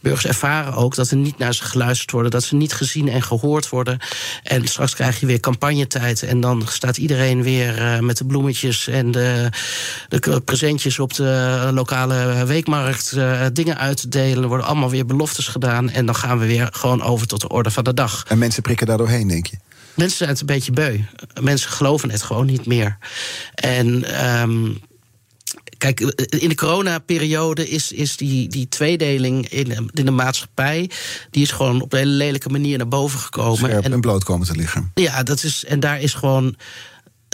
Burgers 0.00 0.26
ervaren 0.26 0.74
ook 0.74 0.94
dat 0.94 1.10
er 1.10 1.16
niet 1.16 1.38
naar 1.38 1.54
ze 1.54 1.64
geluisterd 1.64 2.10
wordt. 2.10 2.30
Dat 2.30 2.44
ze 2.44 2.54
niet 2.54 2.72
gezien 2.72 3.08
en 3.08 3.22
gehoord 3.22 3.68
worden. 3.68 3.98
En 4.42 4.66
straks 4.68 4.94
krijg 4.94 5.20
je 5.20 5.26
weer 5.26 5.40
campagnetijd. 5.40 6.22
En 6.22 6.40
dan 6.40 6.62
staat 6.68 6.96
iedereen 6.96 7.42
weer 7.42 7.78
eh, 7.78 7.98
met 7.98 8.16
de 8.16 8.24
bloemetjes 8.24 8.88
en 8.88 9.10
de, 9.10 9.48
de 10.08 10.40
presentjes 10.44 10.98
op 10.98 11.14
de 11.14 11.70
lokale 11.72 12.44
weekmarkt 12.46 13.12
eh, 13.12 13.46
dingen 13.52 13.78
uit 13.78 13.96
te 13.96 14.08
delen. 14.08 14.42
Er 14.42 14.48
worden 14.48 14.66
allemaal 14.66 14.90
weer 14.90 15.06
beloftes 15.06 15.48
gedaan. 15.48 15.90
En 15.90 16.06
dan 16.06 16.14
gaan 16.22 16.38
we 16.38 16.46
weer 16.46 16.68
gewoon 16.72 17.02
over 17.02 17.26
tot 17.26 17.40
de 17.40 17.48
orde 17.48 17.70
van 17.70 17.84
de 17.84 17.94
dag. 17.94 18.24
En 18.28 18.38
mensen 18.38 18.62
prikken 18.62 18.86
daar 18.86 18.96
doorheen, 18.96 19.28
denk 19.28 19.46
je. 19.46 19.56
Mensen 19.94 20.16
zijn 20.16 20.30
het 20.30 20.40
een 20.40 20.46
beetje 20.46 20.72
beu. 20.72 20.98
Mensen 21.40 21.70
geloven 21.70 22.10
het 22.10 22.22
gewoon 22.22 22.46
niet 22.46 22.66
meer. 22.66 22.98
En 23.54 24.04
ehm, 24.04 24.70
kijk, 25.78 26.00
in 26.28 26.48
de 26.48 26.54
coronaperiode 26.54 27.68
is, 27.68 27.92
is 27.92 28.16
die, 28.16 28.48
die 28.48 28.68
tweedeling 28.68 29.48
in, 29.48 29.90
in 29.92 30.04
de 30.04 30.10
maatschappij. 30.10 30.90
die 31.30 31.42
is 31.42 31.50
gewoon 31.50 31.80
op 31.80 31.92
een 31.92 31.98
hele 31.98 32.10
lelijke 32.10 32.48
manier 32.48 32.78
naar 32.78 32.88
boven 32.88 33.18
gekomen. 33.18 33.58
Scherp 33.58 33.84
en, 33.84 34.00
bloot 34.00 34.24
komen 34.24 34.46
te 34.46 34.56
liggen. 34.56 34.90
Ja, 34.94 35.22
dat 35.22 35.42
is, 35.42 35.64
en 35.64 35.80
daar 35.80 36.00
is 36.00 36.14
gewoon 36.14 36.56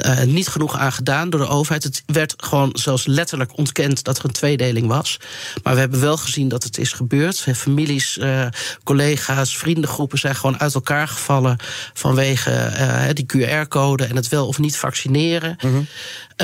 uh, 0.07 0.22
niet 0.22 0.49
genoeg 0.49 0.78
aan 0.78 0.92
gedaan 0.92 1.30
door 1.30 1.40
de 1.40 1.46
overheid. 1.49 1.82
Het 1.82 2.03
werd 2.07 2.34
gewoon 2.36 2.70
zelfs 2.72 3.07
letterlijk 3.07 3.57
ontkend 3.57 4.05
dat 4.05 4.18
er 4.18 4.24
een 4.24 4.30
tweedeling 4.30 4.86
was. 4.86 5.20
Maar 5.62 5.74
we 5.74 5.80
hebben 5.80 6.01
wel 6.01 6.16
gezien 6.16 6.49
dat 6.49 6.62
het 6.62 6.78
is 6.78 6.92
gebeurd. 6.92 7.46
Families, 7.55 8.16
uh, 8.16 8.46
collega's, 8.84 9.57
vriendengroepen 9.57 10.18
zijn 10.18 10.34
gewoon 10.34 10.61
uit 10.61 10.74
elkaar 10.74 11.09
gevallen 11.09 11.57
vanwege 11.92 12.51
uh, 12.51 13.05
die 13.12 13.26
QR-code 13.26 14.05
en 14.05 14.16
het 14.16 14.28
wel 14.28 14.46
of 14.46 14.59
niet 14.59 14.76
vaccineren. 14.76 15.57
Mm 15.61 15.70
-hmm. 15.70 15.86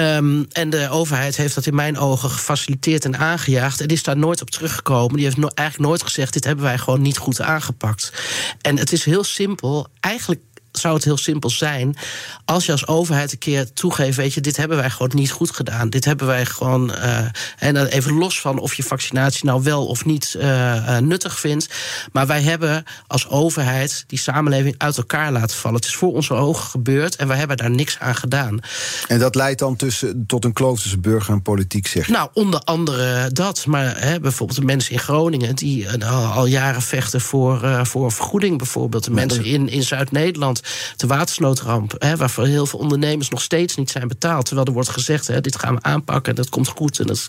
um, 0.03 0.47
en 0.53 0.71
de 0.71 0.89
overheid 0.91 1.37
heeft 1.37 1.55
dat 1.55 1.67
in 1.67 1.75
mijn 1.75 1.99
ogen 1.99 2.31
gefaciliteerd 2.31 3.05
en 3.05 3.19
aangejaagd. 3.19 3.81
En 3.81 3.89
is 3.89 4.03
daar 4.03 4.17
nooit 4.17 4.41
op 4.41 4.51
teruggekomen. 4.51 5.17
Die 5.17 5.25
heeft 5.25 5.37
no 5.37 5.49
eigenlijk 5.55 5.89
nooit 5.89 6.03
gezegd: 6.03 6.33
dit 6.33 6.45
hebben 6.45 6.65
wij 6.65 6.79
gewoon 6.79 7.03
niet 7.03 7.19
goed 7.19 7.41
aangepakt. 7.41 8.13
En 8.61 8.79
het 8.79 8.93
is 8.93 9.05
heel 9.05 9.25
simpel. 9.25 9.87
Eigenlijk 10.01 10.41
zou 10.79 10.95
het 10.95 11.05
heel 11.05 11.17
simpel 11.17 11.51
zijn. 11.51 11.97
Als 12.45 12.67
je 12.67 12.73
als 12.73 12.87
overheid 12.87 13.33
een 13.33 13.39
keer 13.39 13.73
toegeeft, 13.73 14.17
weet 14.17 14.35
je, 14.35 14.41
dit 14.41 14.57
hebben 14.57 14.77
wij 14.77 14.91
gewoon 14.91 15.11
niet 15.15 15.31
goed 15.31 15.51
gedaan. 15.51 15.91
Dit 15.91 16.05
hebben 16.05 16.27
wij 16.27 16.47
gewoon. 16.47 16.91
Uh, 16.91 17.19
en 17.59 17.87
even 17.87 18.13
los 18.13 18.41
van 18.41 18.59
of 18.59 18.75
je 18.75 18.83
vaccinatie 18.83 19.47
nou 19.47 19.63
wel 19.63 19.87
of 19.87 20.05
niet 20.05 20.35
uh, 20.37 20.45
uh, 20.45 20.99
nuttig 20.99 21.41
vindt. 21.41 21.69
Maar 22.13 22.27
wij 22.27 22.43
hebben 22.43 22.85
als 23.07 23.29
overheid 23.29 24.05
die 24.07 24.19
samenleving 24.19 24.75
uit 24.79 24.97
elkaar 24.97 25.33
laten 25.33 25.57
vallen. 25.57 25.77
Het 25.77 25.87
is 25.87 25.95
voor 25.95 26.13
onze 26.13 26.35
ogen 26.35 26.65
gebeurd 26.71 27.17
en 27.17 27.29
wij 27.29 27.37
hebben 27.37 27.57
daar 27.57 27.71
niks 27.71 27.99
aan 27.99 28.17
gedaan. 28.17 28.61
En 29.09 29.19
dat 29.19 29.35
leidt 29.35 29.59
dan 29.59 29.77
tussen, 29.77 30.25
tot 30.27 30.45
een 30.45 30.53
kloof 30.53 30.81
tussen 30.81 31.01
burger 31.01 31.35
en 31.35 31.43
politiek, 31.43 31.87
zeg 31.87 32.07
je? 32.07 32.13
Nou, 32.13 32.29
onder 32.33 32.61
andere 32.61 33.33
dat. 33.33 33.67
Maar 33.67 34.01
hè, 34.01 34.21
bijvoorbeeld 34.21 34.59
de 34.59 34.65
mensen 34.65 34.93
in 34.93 34.99
Groningen 34.99 35.55
die 35.55 36.05
al, 36.05 36.25
al 36.25 36.47
jaren 36.47 36.83
vechten 36.83 37.21
voor, 37.21 37.87
voor 37.87 38.13
vergoeding, 38.13 38.59
bijvoorbeeld. 38.59 39.05
De 39.05 39.11
mensen 39.11 39.45
in, 39.45 39.69
in 39.69 39.83
Zuid-Nederland 39.83 40.63
de 40.97 41.07
watersnoodramp, 41.07 41.95
hè, 41.99 42.17
waarvoor 42.17 42.47
heel 42.47 42.67
veel 42.67 42.79
ondernemers 42.79 43.29
nog 43.29 43.43
steeds 43.43 43.77
niet 43.77 43.91
zijn 43.91 44.09
betaald. 44.09 44.45
Terwijl 44.45 44.67
er 44.67 44.73
wordt 44.73 44.89
gezegd: 44.89 45.27
hè, 45.27 45.41
dit 45.41 45.59
gaan 45.59 45.75
we 45.75 45.83
aanpakken 45.83 46.31
en 46.31 46.43
dat 46.43 46.49
komt 46.49 46.69
goed. 46.69 46.99
En 46.99 47.07
dat, 47.07 47.27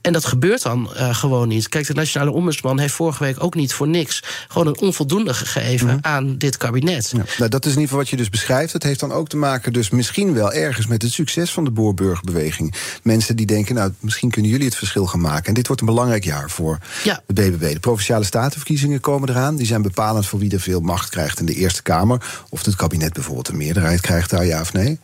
en 0.00 0.12
dat 0.12 0.24
gebeurt 0.24 0.62
dan 0.62 0.90
uh, 0.96 1.14
gewoon 1.14 1.48
niet. 1.48 1.68
Kijk, 1.68 1.86
de 1.86 1.94
Nationale 1.94 2.30
Ombudsman 2.30 2.78
heeft 2.78 2.94
vorige 2.94 3.24
week 3.24 3.42
ook 3.42 3.54
niet 3.54 3.72
voor 3.72 3.88
niks 3.88 4.22
gewoon 4.48 4.66
een 4.66 4.78
onvoldoende 4.78 5.34
gegeven 5.34 5.86
mm-hmm. 5.86 6.02
aan 6.02 6.38
dit 6.38 6.56
kabinet. 6.56 7.10
Ja, 7.16 7.24
nou, 7.38 7.50
dat 7.50 7.64
is 7.64 7.72
in 7.72 7.80
ieder 7.80 7.82
geval 7.82 7.98
wat 7.98 8.08
je 8.08 8.16
dus 8.16 8.30
beschrijft. 8.30 8.72
Het 8.72 8.82
heeft 8.82 9.00
dan 9.00 9.12
ook 9.12 9.28
te 9.28 9.36
maken, 9.36 9.72
dus 9.72 9.90
misschien 9.90 10.34
wel 10.34 10.52
ergens 10.52 10.86
met 10.86 11.02
het 11.02 11.12
succes 11.12 11.52
van 11.52 11.64
de 11.64 11.70
boerburgerbeweging. 11.70 12.74
Mensen 13.02 13.36
die 13.36 13.46
denken: 13.46 13.74
nou, 13.74 13.92
misschien 14.00 14.30
kunnen 14.30 14.50
jullie 14.50 14.66
het 14.66 14.76
verschil 14.76 15.06
gaan 15.06 15.20
maken. 15.20 15.46
En 15.46 15.54
dit 15.54 15.66
wordt 15.66 15.82
een 15.82 15.88
belangrijk 15.88 16.24
jaar 16.24 16.50
voor 16.50 16.78
ja. 17.04 17.22
de 17.26 17.32
BBB. 17.32 17.72
De 17.72 17.80
provinciale 17.80 18.24
statenverkiezingen 18.24 19.00
komen 19.00 19.28
eraan. 19.28 19.56
Die 19.56 19.66
zijn 19.66 19.82
bepalend 19.82 20.26
voor 20.26 20.38
wie 20.38 20.52
er 20.52 20.60
veel 20.60 20.80
macht 20.80 21.10
krijgt 21.10 21.40
in 21.40 21.46
de 21.46 21.54
Eerste 21.54 21.82
Kamer. 21.82 22.44
Of 22.48 22.62
het 22.66 22.76
kabinet 22.76 23.12
bijvoorbeeld 23.12 23.48
een 23.48 23.56
meerderheid 23.56 24.00
krijgt 24.00 24.30
daar, 24.30 24.46
ja 24.46 24.60
of 24.60 24.72
nee. 24.72 24.98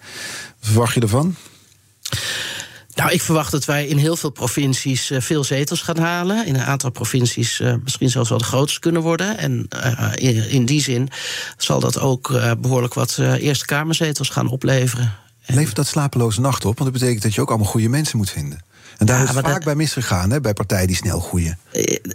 Wat 0.60 0.68
verwacht 0.70 0.94
je 0.94 1.00
ervan? 1.00 1.36
Nou, 2.94 3.10
ik 3.10 3.22
verwacht 3.22 3.50
dat 3.50 3.64
wij 3.64 3.86
in 3.86 3.96
heel 3.96 4.16
veel 4.16 4.30
provincies 4.30 5.10
uh, 5.10 5.20
veel 5.20 5.44
zetels 5.44 5.82
gaan 5.82 5.98
halen. 5.98 6.46
In 6.46 6.54
een 6.54 6.62
aantal 6.62 6.90
provincies 6.90 7.60
uh, 7.60 7.74
misschien 7.82 8.10
zelfs 8.10 8.28
wel 8.28 8.38
de 8.38 8.44
grootste 8.44 8.80
kunnen 8.80 9.02
worden. 9.02 9.38
En 9.38 9.68
uh, 9.76 10.12
in, 10.14 10.48
in, 10.48 10.64
die 10.64 10.82
zin 10.82 11.08
zal 11.56 11.80
dat 11.80 11.98
ook 11.98 12.40
behoorlijk 12.60 12.94
wat 12.94 13.18
Eerste 13.18 13.64
Kamerzetels 13.66 14.28
gaan 14.28 14.48
opleveren. 14.48 15.14
Levert 15.46 15.76
dat 15.76 15.86
slapeloze 15.86 16.40
nacht 16.40 16.64
op? 16.64 16.78
Want 16.78 16.90
dat 16.90 17.00
betekent 17.00 17.22
dat 17.22 17.34
je 17.34 17.40
ook 17.40 17.48
allemaal 17.48 17.66
goede 17.66 17.88
mensen 17.88 18.16
moet 18.16 18.30
vinden. 18.30 18.64
En 18.98 19.06
daar 19.06 19.16
ja, 19.16 19.22
is 19.22 19.34
het 19.34 19.44
vaak 19.44 19.54
dat... 19.54 19.64
bij 19.64 19.74
misgegaan, 19.74 20.30
hè, 20.30 20.40
bij 20.40 20.52
partijen 20.52 20.86
die 20.86 20.96
snel 20.96 21.20
groeien. 21.20 21.58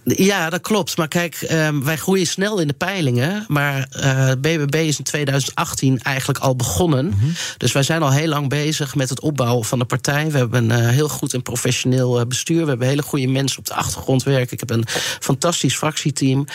Ja, 0.03 0.49
dat 0.49 0.61
klopt. 0.61 0.97
Maar 0.97 1.07
kijk, 1.07 1.47
um, 1.51 1.83
wij 1.83 1.97
groeien 1.97 2.27
snel 2.27 2.59
in 2.59 2.67
de 2.67 2.73
peilingen. 2.73 3.45
Maar 3.47 3.87
uh, 3.97 4.31
BBB 4.31 4.75
is 4.75 4.97
in 4.97 5.03
2018 5.03 6.01
eigenlijk 6.01 6.39
al 6.39 6.55
begonnen. 6.55 7.05
Mm 7.05 7.19
-hmm. 7.19 7.33
Dus 7.57 7.71
wij 7.71 7.83
zijn 7.83 8.01
al 8.01 8.11
heel 8.11 8.27
lang 8.27 8.49
bezig 8.49 8.95
met 8.95 9.09
het 9.09 9.19
opbouwen 9.19 9.65
van 9.65 9.79
de 9.79 9.85
partij. 9.85 10.31
We 10.31 10.37
hebben 10.37 10.69
een 10.69 10.83
uh, 10.83 10.89
heel 10.89 11.09
goed 11.09 11.33
en 11.33 11.41
professioneel 11.41 12.19
uh, 12.19 12.25
bestuur. 12.25 12.61
We 12.61 12.69
hebben 12.69 12.87
hele 12.87 13.01
goede 13.01 13.27
mensen 13.27 13.59
op 13.59 13.65
de 13.65 13.73
achtergrond 13.73 14.23
werken. 14.23 14.53
Ik 14.53 14.59
heb 14.59 14.69
een 14.69 14.85
fantastisch 15.19 15.75
fractieteam. 15.75 16.45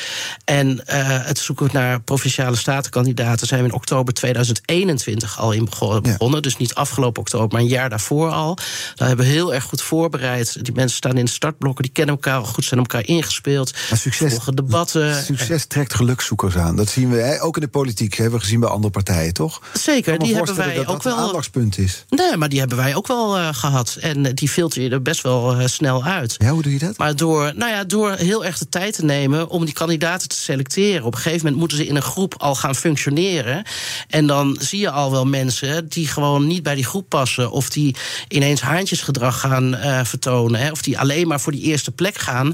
En 0.44 0.80
het 0.86 1.38
zoeken 1.38 1.68
naar 1.72 2.00
provinciale 2.00 2.56
statenkandidaten 2.56 3.46
zijn 3.46 3.62
we 3.62 3.68
in 3.68 3.74
oktober 3.74 4.14
2021 4.14 5.38
al 5.38 5.52
in 5.52 5.64
begonnen. 5.64 6.16
Ja. 6.18 6.40
Dus 6.40 6.56
niet 6.56 6.74
afgelopen 6.74 7.20
oktober, 7.20 7.48
maar 7.48 7.60
een 7.60 7.66
jaar 7.66 7.90
daarvoor 7.90 8.30
al. 8.30 8.58
Daar 8.94 9.08
hebben 9.08 9.26
we 9.26 9.32
heel 9.32 9.54
erg 9.54 9.64
goed 9.64 9.82
voorbereid. 9.82 10.64
Die 10.64 10.74
mensen 10.74 10.96
staan 10.96 11.18
in 11.18 11.24
de 11.24 11.30
startblokken, 11.30 11.84
die 11.84 11.92
kennen 11.92 12.14
elkaar 12.14 12.38
al 12.38 12.44
goed, 12.44 12.64
zijn 12.64 12.80
elkaar 12.80 12.91
ingespeeld. 13.00 13.72
Maar 13.90 13.98
succes, 13.98 14.38
debatten. 14.54 15.24
Succes 15.24 15.64
trekt 15.66 15.94
gelukzoekers 15.94 16.56
aan. 16.56 16.76
Dat 16.76 16.88
zien 16.88 17.10
we 17.10 17.16
hè, 17.16 17.42
ook 17.42 17.54
in 17.54 17.62
de 17.62 17.68
politiek, 17.68 18.14
hebben 18.14 18.38
we 18.38 18.44
gezien 18.44 18.60
bij 18.60 18.68
andere 18.68 18.92
partijen, 18.92 19.32
toch? 19.32 19.60
Zeker, 19.72 20.18
die 20.18 20.34
hebben 20.34 20.56
wij 20.56 20.74
dat 20.74 20.86
ook 20.86 21.02
dat 21.02 21.02
wel. 21.02 21.16
een 21.16 21.26
aandachtspunt 21.26 21.78
is. 21.78 22.04
Nee, 22.08 22.36
maar 22.36 22.48
die 22.48 22.58
hebben 22.58 22.76
wij 22.76 22.94
ook 22.94 23.06
wel 23.06 23.38
uh, 23.38 23.48
gehad. 23.52 23.96
En 24.00 24.34
die 24.34 24.48
filter 24.48 24.82
je 24.82 24.90
er 24.90 25.02
best 25.02 25.22
wel 25.22 25.60
uh, 25.60 25.66
snel 25.66 26.04
uit. 26.04 26.34
Ja, 26.38 26.50
hoe 26.50 26.62
doe 26.62 26.72
je 26.72 26.78
dat? 26.78 26.98
Maar 26.98 27.16
door, 27.16 27.52
nou 27.56 27.70
ja, 27.70 27.84
door 27.84 28.12
heel 28.12 28.44
erg 28.44 28.58
de 28.58 28.68
tijd 28.68 28.94
te 28.94 29.04
nemen 29.04 29.48
om 29.48 29.64
die 29.64 29.74
kandidaten 29.74 30.28
te 30.28 30.36
selecteren. 30.36 31.04
Op 31.04 31.14
een 31.14 31.20
gegeven 31.20 31.38
moment 31.38 31.56
moeten 31.56 31.76
ze 31.76 31.86
in 31.86 31.96
een 31.96 32.02
groep 32.02 32.34
al 32.38 32.54
gaan 32.54 32.74
functioneren. 32.74 33.64
En 34.08 34.26
dan 34.26 34.56
zie 34.60 34.78
je 34.78 34.90
al 34.90 35.10
wel 35.10 35.26
mensen 35.26 35.88
die 35.88 36.06
gewoon 36.06 36.46
niet 36.46 36.62
bij 36.62 36.74
die 36.74 36.84
groep 36.84 37.08
passen. 37.08 37.50
Of 37.50 37.70
die 37.70 37.96
ineens 38.28 38.60
haantjesgedrag 38.60 39.40
gaan 39.40 39.74
uh, 39.74 40.04
vertonen. 40.04 40.60
Hè, 40.60 40.70
of 40.70 40.82
die 40.82 40.98
alleen 40.98 41.28
maar 41.28 41.40
voor 41.40 41.52
die 41.52 41.62
eerste 41.62 41.90
plek 41.90 42.18
gaan. 42.18 42.52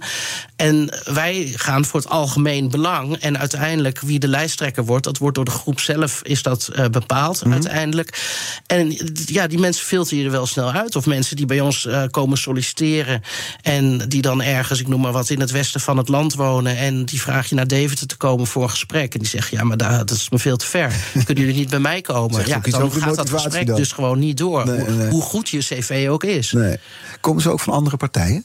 En 0.57 0.99
wij 1.05 1.53
gaan 1.55 1.85
voor 1.85 2.01
het 2.01 2.09
algemeen 2.09 2.71
belang. 2.71 3.17
En 3.17 3.39
uiteindelijk 3.39 4.01
wie 4.01 4.19
de 4.19 4.29
lijsttrekker 4.29 4.85
wordt, 4.85 5.05
dat 5.05 5.19
wordt 5.19 5.35
door 5.35 5.45
de 5.45 5.51
groep 5.51 5.81
zelf 5.81 6.21
is 6.23 6.43
dat 6.43 6.71
uh, 6.73 6.87
bepaald 6.87 7.37
mm-hmm. 7.37 7.53
uiteindelijk. 7.53 8.23
En 8.67 8.97
ja, 9.27 9.47
die 9.47 9.59
mensen 9.59 9.87
filter 9.87 10.17
je 10.17 10.25
er 10.25 10.31
wel 10.31 10.47
snel 10.47 10.73
uit. 10.73 10.97
Of 10.97 11.07
mensen 11.07 11.37
die 11.37 11.47
bij 11.47 11.61
ons 11.61 11.85
uh, 11.85 12.03
komen 12.11 12.39
solliciteren. 12.39 13.23
En 13.63 14.09
die 14.09 14.23
dan 14.23 14.43
ergens, 14.43 14.81
ik 14.81 14.89
noem 14.89 15.01
maar 15.01 15.13
wat, 15.13 15.31
in 15.31 15.41
het 15.41 15.51
westen 15.51 15.81
van 15.81 15.97
het 15.97 16.09
land 16.09 16.35
wonen. 16.35 16.77
En 16.77 17.05
die 17.05 17.21
vraag 17.21 17.49
je 17.49 17.55
naar 17.55 17.67
Deventer 17.67 18.07
te 18.07 18.17
komen 18.17 18.47
voor 18.47 18.63
een 18.63 18.71
gesprek. 18.71 19.15
En 19.15 19.21
die 19.21 19.29
zeggen, 19.29 19.57
ja, 19.57 19.65
maar 19.65 19.77
daar, 19.77 19.99
dat 19.99 20.11
is 20.11 20.31
me 20.31 20.39
veel 20.39 20.57
te 20.57 20.67
ver. 20.67 20.93
Kunnen 21.25 21.45
jullie 21.45 21.59
niet 21.59 21.71
bij 21.71 21.79
mij 21.79 22.01
komen? 22.01 22.47
Ja, 22.47 22.59
dan 22.59 22.93
gaat 22.93 23.17
dat 23.17 23.31
gesprek 23.31 23.67
dan. 23.67 23.77
dus 23.77 23.93
gewoon 23.93 24.19
niet 24.19 24.37
door. 24.37 24.67
Nee, 24.67 24.81
hoe, 24.81 25.07
hoe, 25.07 25.23
goed 25.23 25.49
je 25.49 25.59
cv 25.59 26.07
ook 26.11 26.25
is. 26.25 26.53
Nee. 26.53 26.79
Komen 27.21 27.43
ze 27.43 27.51
ook 27.51 27.61
van 27.61 27.73
andere 27.73 27.97
partijen? 27.97 28.45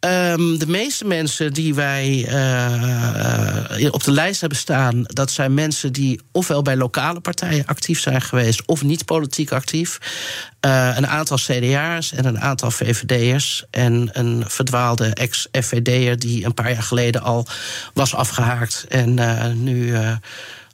Um, 0.00 0.58
de 0.58 0.66
meeste 0.66 1.04
mensen 1.04 1.52
die 1.52 1.74
wij 1.74 2.28
uh, 3.78 3.92
op 3.92 4.04
de 4.04 4.12
lijst 4.12 4.40
hebben 4.40 4.58
staan, 4.58 5.02
dat 5.02 5.30
zijn 5.30 5.54
mensen 5.54 5.92
die 5.92 6.20
ofwel 6.32 6.62
bij 6.62 6.76
lokale 6.76 7.20
partijen 7.20 7.66
actief 7.66 8.00
zijn 8.00 8.22
geweest, 8.22 8.62
of 8.66 8.82
niet 8.82 9.04
politiek 9.04 9.52
actief. 9.52 9.98
Uh, 10.66 10.96
een 10.96 11.06
aantal 11.06 11.36
CDA's 11.36 12.12
en 12.12 12.24
een 12.24 12.40
aantal 12.40 12.70
VVD'ers. 12.70 13.64
En 13.70 14.08
een 14.12 14.44
verdwaalde 14.46 15.14
ex-FVD'er 15.14 16.18
die 16.18 16.44
een 16.44 16.54
paar 16.54 16.72
jaar 16.72 16.82
geleden 16.82 17.22
al 17.22 17.46
was 17.94 18.14
afgehaakt 18.14 18.86
en 18.88 19.14
nu 19.62 19.96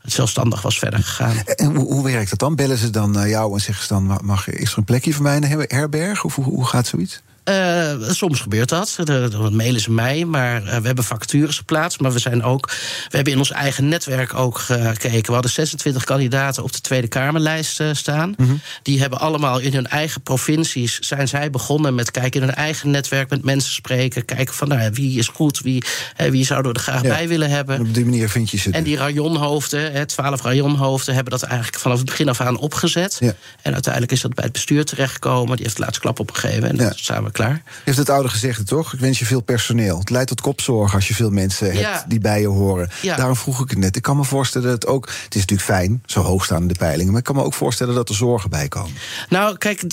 zelfstandig 0.03 0.63
was 0.63 0.79
verder 0.79 1.03
gegaan. 1.03 1.37
Hoe, 1.57 1.93
hoe, 1.93 2.05
werkt 2.05 2.31
dat 2.31 2.39
dan? 2.39 2.55
Bellen 2.55 2.79
ze 2.79 2.91
dan 2.91 3.29
jou 3.29 3.55
en 3.55 3.61
zeggen 3.61 3.87
ze 3.87 3.95
dan: 3.95 4.19
mag, 4.23 4.49
is 4.49 4.73
er 4.73 4.79
een 4.79 4.85
plekje 4.85 5.13
voor 5.13 5.23
mij 5.23 5.35
in 5.35 5.41
de 5.41 5.65
herberg? 5.69 6.25
Of 6.25 6.35
hoe, 6.35 6.45
hoe 6.45 6.67
gaat 6.67 6.87
zoiets? 6.87 7.23
Uh, 7.45 8.11
soms 8.11 8.41
gebeurt 8.41 8.69
dat. 8.69 8.97
Dan 9.05 9.57
mailen 9.57 9.81
ze 9.81 9.91
mij. 9.91 10.25
Maar 10.25 10.63
uh, 10.63 10.77
we 10.77 10.87
hebben 10.87 11.05
vacatures 11.05 11.57
geplaatst. 11.57 12.01
Maar 12.01 12.13
we 12.13 12.19
zijn 12.19 12.43
ook. 12.43 12.67
We 13.09 13.17
hebben 13.17 13.33
in 13.33 13.39
ons 13.39 13.51
eigen 13.51 13.89
netwerk 13.89 14.35
ook 14.35 14.59
gekeken. 14.59 15.27
We 15.27 15.33
hadden 15.33 15.51
26 15.51 16.05
kandidaten 16.05 16.63
op 16.63 16.73
de 16.73 16.81
Tweede 16.81 17.09
Kamerlijst 17.09 17.81
uh, 17.81 17.89
staan. 17.93 18.35
Mm 18.37 18.47
-hmm. 18.47 18.61
Die 18.83 19.01
hebben 19.01 19.21
allemaal 19.21 19.59
in 19.59 19.73
hun 19.73 19.87
eigen 19.87 20.21
provincies. 20.21 20.99
zijn 20.99 21.29
zij 21.29 21.51
begonnen 21.51 21.95
met 21.95 22.11
kijken 22.11 22.41
in 22.41 22.47
hun 22.47 22.57
eigen 22.57 22.91
netwerk. 22.91 23.31
met 23.31 23.45
mensen 23.45 23.73
spreken. 23.73 24.25
Kijken 24.25 24.55
van 24.55 24.69
nou, 24.69 24.91
wie 24.93 25.19
is 25.19 25.29
goed. 25.29 25.61
Wie, 25.61 25.85
wie 26.17 26.45
zouden 26.45 26.73
we 26.73 26.79
er 26.79 26.85
graag 26.85 27.03
ja. 27.03 27.09
bij 27.09 27.29
willen 27.29 27.51
hebben. 27.51 27.75
En 27.77 27.81
op 27.81 27.95
die 27.95 28.05
manier 28.05 28.29
vind 28.29 28.51
je 28.51 28.57
ze. 28.57 28.71
En 28.71 28.85
die 28.85 28.97
rajonhoofden, 28.97 30.07
12 30.07 30.43
rajonhoofden. 30.43 31.15
hebben 31.15 31.33
dat 31.33 31.43
eigenlijk 31.43 31.79
vanaf 31.79 31.97
het 31.97 32.07
begin 32.07 32.29
af 32.29 32.41
aan 32.41 32.59
opgezet. 32.59 33.17
Ja. 33.21 33.35
En 33.63 33.73
uiteindelijk 33.73 34.13
is 34.13 34.21
dat 34.21 34.35
bij 34.35 34.45
het 34.45 34.53
bestuur 34.53 34.85
terechtgekomen. 34.85 35.57
Die 35.57 35.65
heeft 35.65 35.77
de 35.77 35.83
laatste 35.83 36.01
klap 36.01 36.21
opgegeven. 36.21 36.69
En 36.69 36.77
ja. 36.77 36.89
dat 36.89 36.99
samen 36.99 37.30
klaar. 37.31 37.63
Heeft 37.85 37.99
het 37.99 38.11
oude 38.11 38.29
gezegde 38.29 38.63
toch? 38.63 38.93
Ik 38.93 39.01
wens 39.01 39.19
je 39.19 39.25
veel 39.25 39.41
personeel. 39.41 39.99
Het 39.99 40.11
leidt 40.11 40.29
tot 40.29 40.41
kopzorg 40.41 40.95
als 40.95 41.09
je 41.09 41.15
veel 41.15 41.31
mensen 41.31 41.73
hebt 41.73 42.05
die 42.09 42.21
bij 42.21 42.41
je 42.41 42.47
horen. 42.47 42.91
Ja. 43.03 43.17
Daarom 43.17 43.37
vroeg 43.37 43.61
ik 43.61 43.71
het 43.71 43.79
net. 43.79 43.97
Ik 43.97 44.03
kan 44.03 44.17
me 44.17 44.25
voorstellen 44.25 44.69
dat 44.69 44.83
het 44.83 44.91
ook. 44.91 45.07
Het 45.07 45.35
is 45.35 45.41
natuurlijk 45.41 45.69
fijn, 45.69 46.03
zo 46.07 46.21
hoog 46.21 46.45
staan 46.45 46.67
de 46.67 46.75
peilingen. 46.75 47.11
Maar 47.11 47.21
ik 47.21 47.27
kan 47.27 47.35
me 47.35 47.43
ook 47.43 47.55
voorstellen 47.55 47.95
dat 47.95 48.09
er 48.09 48.15
zorgen 48.15 48.51
bij 48.51 48.69
komen. 48.69 48.95
Nou, 49.29 49.59
kijk, 49.59 49.85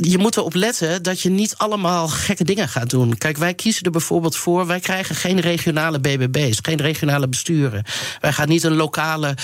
je 0.00 0.18
moet 0.18 0.36
erop 0.36 0.54
letten 0.54 1.02
dat 1.02 1.20
je 1.20 1.30
niet 1.30 1.54
allemaal 1.56 2.08
gekke 2.08 2.44
dingen 2.44 2.68
gaat 2.68 2.90
doen. 2.90 3.18
Kijk, 3.18 3.36
wij 3.36 3.54
kiezen 3.54 3.82
er 3.82 3.90
bijvoorbeeld 3.90 4.36
voor. 4.36 4.66
Wij 4.66 4.80
krijgen 4.80 5.14
geen 5.14 5.40
regionale 5.40 6.00
BBB's, 6.00 6.58
geen 6.62 6.80
regionale 6.80 7.28
besturen. 7.28 7.84
Wij 8.20 8.32
gaan 8.32 8.48
niet 8.48 8.62
een 8.62 8.76
lokale 8.76 9.36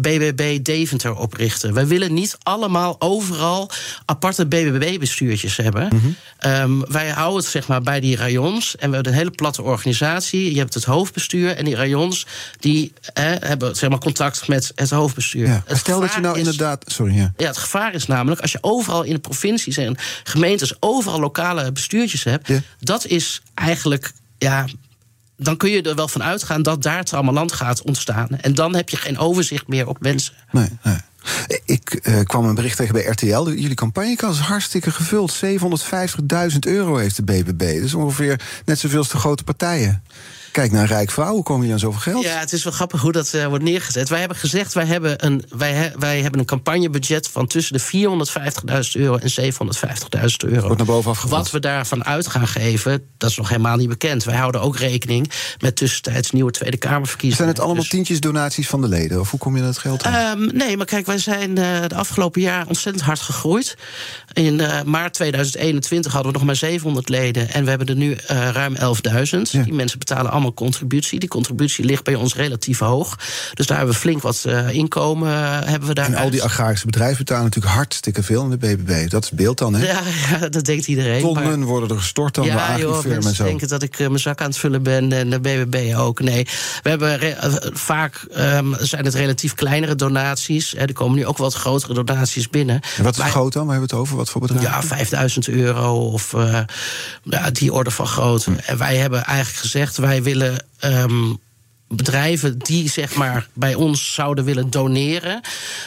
BBB 0.00 0.62
Deventer 0.62 1.14
oprichten. 1.14 1.74
Wij 1.74 1.86
willen 1.86 2.14
niet 2.14 2.36
allemaal 2.42 2.96
overal 2.98 3.70
aparte 4.04 4.46
BBB-bestuurtjes 4.46 5.56
hebben. 5.56 5.88
Mm 5.92 6.00
-hmm. 6.00 6.63
Ehm, 6.64 6.92
wij 6.92 7.08
houden 7.08 7.40
het 7.40 7.50
zeg 7.50 7.66
maar 7.68 7.82
bij 7.82 8.00
die 8.00 8.16
rayons. 8.16 8.76
En 8.76 8.88
we 8.88 8.94
hebben 8.94 9.12
een 9.12 9.18
hele 9.18 9.30
platte 9.30 9.62
organisatie. 9.62 10.52
Je 10.52 10.58
hebt 10.58 10.74
het 10.74 10.84
hoofdbestuur 10.84 11.56
en 11.56 11.64
die 11.64 11.74
rayons 11.74 12.26
die 12.60 12.92
hebben 13.14 13.76
zeg 13.76 13.90
maar, 13.90 13.98
contact 13.98 14.48
met 14.48 14.72
het 14.74 14.90
hoofdbestuur. 14.90 15.46
Ja. 15.46 15.62
Stel 15.66 16.00
dat 16.00 16.14
je 16.14 16.20
nou 16.20 16.38
inderdaad. 16.38 16.84
Sorry. 16.86 17.16
Ja. 17.16 17.32
ja, 17.36 17.46
het 17.46 17.56
gevaar 17.56 17.94
is 17.94 18.06
namelijk 18.06 18.40
als 18.40 18.52
je 18.52 18.58
overal 18.60 19.02
in 19.02 19.14
de 19.14 19.20
provincies 19.20 19.76
en 19.76 19.96
gemeentes 20.24 20.76
overal 20.80 21.20
lokale 21.20 21.72
bestuurtjes 21.72 22.24
hebt, 22.24 22.48
dat 22.80 23.06
is 23.06 23.42
eigenlijk 23.54 24.12
ja, 24.38 24.66
dan 25.36 25.56
kun 25.56 25.70
je 25.70 25.82
er 25.82 25.94
wel 25.94 26.08
van 26.08 26.22
uitgaan 26.22 26.62
dat 26.62 26.82
daar 26.82 26.98
het 26.98 27.12
allemaal 27.12 27.34
land 27.34 27.52
gaat 27.52 27.82
ontstaan. 27.82 28.28
En 28.40 28.54
dan 28.54 28.74
heb 28.74 28.88
je 28.88 28.96
geen 28.96 29.18
overzicht 29.18 29.66
meer 29.66 29.88
op 29.88 30.00
mensen. 30.00 30.34
Nee, 30.50 30.68
nee. 30.82 30.96
Ik 31.64 32.00
uh, 32.02 32.20
kwam 32.20 32.44
een 32.44 32.54
bericht 32.54 32.76
tegen 32.76 32.92
bij 32.92 33.04
RTL. 33.04 33.48
Jullie 33.50 33.74
campagnekans 33.74 34.38
is 34.38 34.44
hartstikke 34.44 34.90
gevuld. 34.90 35.44
750.000 35.44 36.58
euro 36.60 36.96
heeft 36.96 37.16
de 37.16 37.22
BBB. 37.22 37.80
Dus 37.80 37.94
ongeveer 37.94 38.40
net 38.64 38.78
zoveel 38.78 38.98
als 38.98 39.10
de 39.10 39.18
grote 39.18 39.44
partijen. 39.44 40.02
Kijk 40.54 40.72
naar 40.72 40.86
rijk 40.86 41.10
vrouw, 41.10 41.32
hoe 41.32 41.42
kom 41.42 41.64
je 41.64 41.72
aan 41.72 41.78
zoveel 41.78 42.00
geld? 42.00 42.24
Ja, 42.24 42.38
het 42.38 42.52
is 42.52 42.64
wel 42.64 42.72
grappig 42.72 43.00
hoe 43.00 43.12
dat 43.12 43.32
uh, 43.34 43.46
wordt 43.46 43.64
neergezet. 43.64 44.08
Wij 44.08 44.18
hebben 44.18 44.36
gezegd, 44.36 44.72
wij 44.72 44.84
hebben 44.84 45.26
een, 45.26 45.44
wij, 45.56 45.92
wij 45.98 46.20
hebben 46.20 46.40
een 46.40 46.46
campagnebudget 46.46 47.28
van 47.28 47.46
tussen 47.46 47.76
de 47.76 48.08
450.000 48.94 49.00
euro 49.00 49.16
en 49.16 49.52
750.000 49.52 49.52
euro. 50.38 50.60
Wordt 50.60 50.76
naar 50.76 50.86
boven. 50.86 51.28
Wat 51.28 51.50
we 51.50 51.60
daarvan 51.60 52.04
uit 52.04 52.26
gaan 52.26 52.48
geven, 52.48 53.02
dat 53.18 53.30
is 53.30 53.36
nog 53.36 53.48
helemaal 53.48 53.76
niet 53.76 53.88
bekend. 53.88 54.24
Wij 54.24 54.36
houden 54.36 54.60
ook 54.60 54.76
rekening 54.76 55.30
met 55.58 55.76
tussentijds 55.76 56.30
nieuwe 56.30 56.50
Tweede 56.50 56.76
Kamerverkiezingen. 56.76 57.36
Zijn 57.36 57.48
het 57.48 57.58
allemaal 57.58 57.82
dus... 57.82 57.88
tientjes 57.88 58.20
donaties 58.20 58.68
van 58.68 58.80
de 58.80 58.88
leden? 58.88 59.20
Of 59.20 59.30
hoe 59.30 59.40
kom 59.40 59.56
je 59.56 59.62
aan 59.62 59.68
het 59.68 59.78
geld 59.78 60.04
aan? 60.04 60.40
Um, 60.40 60.56
nee, 60.56 60.76
maar 60.76 60.86
kijk, 60.86 61.06
wij 61.06 61.18
zijn 61.18 61.50
uh, 61.50 61.82
de 61.86 61.94
afgelopen 61.94 62.40
jaar 62.40 62.66
ontzettend 62.66 63.04
hard 63.04 63.20
gegroeid. 63.20 63.76
In 64.32 64.58
uh, 64.58 64.82
maart 64.82 65.14
2021 65.14 66.12
hadden 66.12 66.32
we 66.32 66.38
nog 66.38 66.46
maar 66.46 66.56
700 66.56 67.08
leden. 67.08 67.52
En 67.52 67.64
we 67.64 67.70
hebben 67.70 67.88
er 67.88 67.96
nu 67.96 68.16
ruim 68.52 68.76
11.000. 68.76 68.80
Ja. 68.80 69.62
Die 69.62 69.72
mensen 69.72 69.98
betalen 69.98 70.30
allemaal 70.30 70.42
contributie. 70.52 71.18
Die 71.18 71.28
contributie 71.28 71.84
ligt 71.84 72.04
bij 72.04 72.14
ons 72.14 72.34
relatief 72.34 72.78
hoog. 72.78 73.18
Dus 73.54 73.66
daar 73.66 73.76
hebben 73.76 73.94
we 73.94 74.00
flink 74.00 74.22
wat 74.22 74.44
uh, 74.46 74.74
inkomen. 74.74 75.28
Uh, 75.28 75.58
hebben 75.64 75.88
we 75.88 75.94
daar 75.94 76.06
en 76.06 76.14
al 76.14 76.30
die 76.30 76.42
agrarische 76.42 76.86
bedrijven 76.86 77.16
betalen 77.16 77.44
natuurlijk 77.44 77.74
hartstikke 77.74 78.22
veel 78.22 78.44
in 78.44 78.50
de 78.50 78.56
BBB. 78.56 79.10
Dat 79.10 79.24
is 79.24 79.30
beeld 79.30 79.58
dan, 79.58 79.74
hè? 79.74 79.86
Ja, 79.86 80.00
ja 80.30 80.48
dat 80.48 80.64
denkt 80.64 80.86
iedereen. 80.86 81.20
Tonnen 81.20 81.58
maar... 81.58 81.68
worden 81.68 81.88
er 81.88 81.96
gestort 81.96 82.34
dan 82.34 82.44
ja, 82.44 82.74
de 82.74 82.80
joh, 82.80 83.04
en 83.04 83.22
zo. 83.22 83.44
denken 83.44 83.68
dat 83.68 83.82
ik 83.82 83.98
uh, 83.98 84.06
mijn 84.06 84.18
zak 84.18 84.40
aan 84.40 84.46
het 84.46 84.58
vullen 84.58 84.82
ben 84.82 85.12
en 85.12 85.30
de 85.30 85.40
BBB 85.40 85.94
ook. 85.96 86.20
Nee, 86.20 86.46
we 86.82 86.88
hebben 86.88 87.36
vaak 87.76 88.26
um, 88.38 88.74
zijn 88.78 89.04
het 89.04 89.14
relatief 89.14 89.54
kleinere 89.54 89.94
donaties. 89.94 90.76
er 90.76 90.92
komen 90.92 91.16
nu 91.16 91.26
ook 91.26 91.38
wat 91.38 91.54
grotere 91.54 91.94
donaties 91.94 92.48
binnen. 92.48 92.80
En 92.96 93.04
wat 93.04 93.18
is 93.18 93.24
groot 93.24 93.52
dan? 93.52 93.66
Waar 93.66 93.74
hebben 93.74 93.90
we 93.90 93.96
het 93.96 94.04
over? 94.04 94.16
Wat 94.16 94.30
voor 94.30 94.40
bedrag? 94.40 94.62
Ja, 94.62 94.82
5000 94.82 95.48
euro 95.48 96.08
of 96.08 96.34
ja, 97.22 97.50
die 97.50 97.72
orde 97.72 97.90
van 97.90 98.06
groot. 98.06 98.44
Hm. 98.44 98.52
En 98.66 98.78
wij 98.78 98.96
hebben 98.96 99.24
eigenlijk 99.24 99.58
gezegd, 99.58 99.96
wij 99.96 100.22
willen 100.22 100.33
willen. 100.38 100.66
Um, 100.84 101.42
bedrijven 101.88 102.58
die 102.58 102.88
zeg 102.88 103.14
maar 103.14 103.48
bij 103.52 103.74
ons 103.74 104.14
zouden 104.14 104.44
willen 104.44 104.70
doneren, 104.70 105.40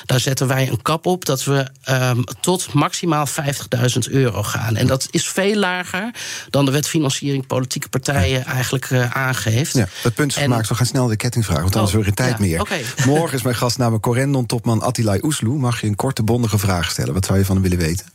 daar 0.06 0.20
zetten 0.20 0.48
wij 0.48 0.70
een 0.70 0.82
kap 0.82 1.06
op 1.06 1.26
dat 1.26 1.44
we 1.44 1.68
um, 1.90 2.24
tot 2.40 2.74
maximaal 2.74 3.28
50.000 3.28 3.34
euro 4.12 4.44
gaan. 4.44 4.76
En 4.76 4.88
dat 4.88 5.08
is 5.12 5.28
veel 5.28 5.56
lager 5.56 6.12
dan 6.50 6.66
de 6.66 6.72
wet 6.72 6.88
financiering 6.88 7.48
politieke 7.48 7.90
partijen 7.90 8.46
eigenlijk 8.46 8.90
uh, 8.90 9.12
aangeeft. 9.12 9.74
Ja, 9.74 9.88
het 10.02 10.14
punt 10.14 10.32
is 10.32 10.38
en... 10.38 10.44
gemaakt. 10.44 10.68
We 10.68 10.76
gaan 10.76 10.86
snel 10.86 11.08
de 11.08 11.16
ketting 11.16 11.46
vragen, 11.46 11.64
want 11.64 11.76
anders 11.76 11.96
oh, 11.96 12.04
geen 12.04 12.14
tijd 12.14 12.32
ja, 12.32 12.40
meer. 12.40 12.62
Okay. 12.62 12.86
Morgen 13.06 13.38
is 13.38 13.44
mijn 13.44 13.56
gast 13.56 13.78
namelijk 13.78 14.04
Corendon-topman 14.04 14.82
Attilai 14.82 15.20
Oesloe. 15.24 15.58
Mag 15.58 15.82
je 15.82 15.88
een 15.88 15.96
korte, 15.96 16.24
bondige 16.24 16.58
vraag 16.58 16.90
stellen? 16.92 17.14
Wat 17.14 17.26
zou 17.26 17.38
je 17.38 17.46
van 17.46 17.56
hem 17.56 17.64
willen 17.64 17.86
weten? 17.86 18.06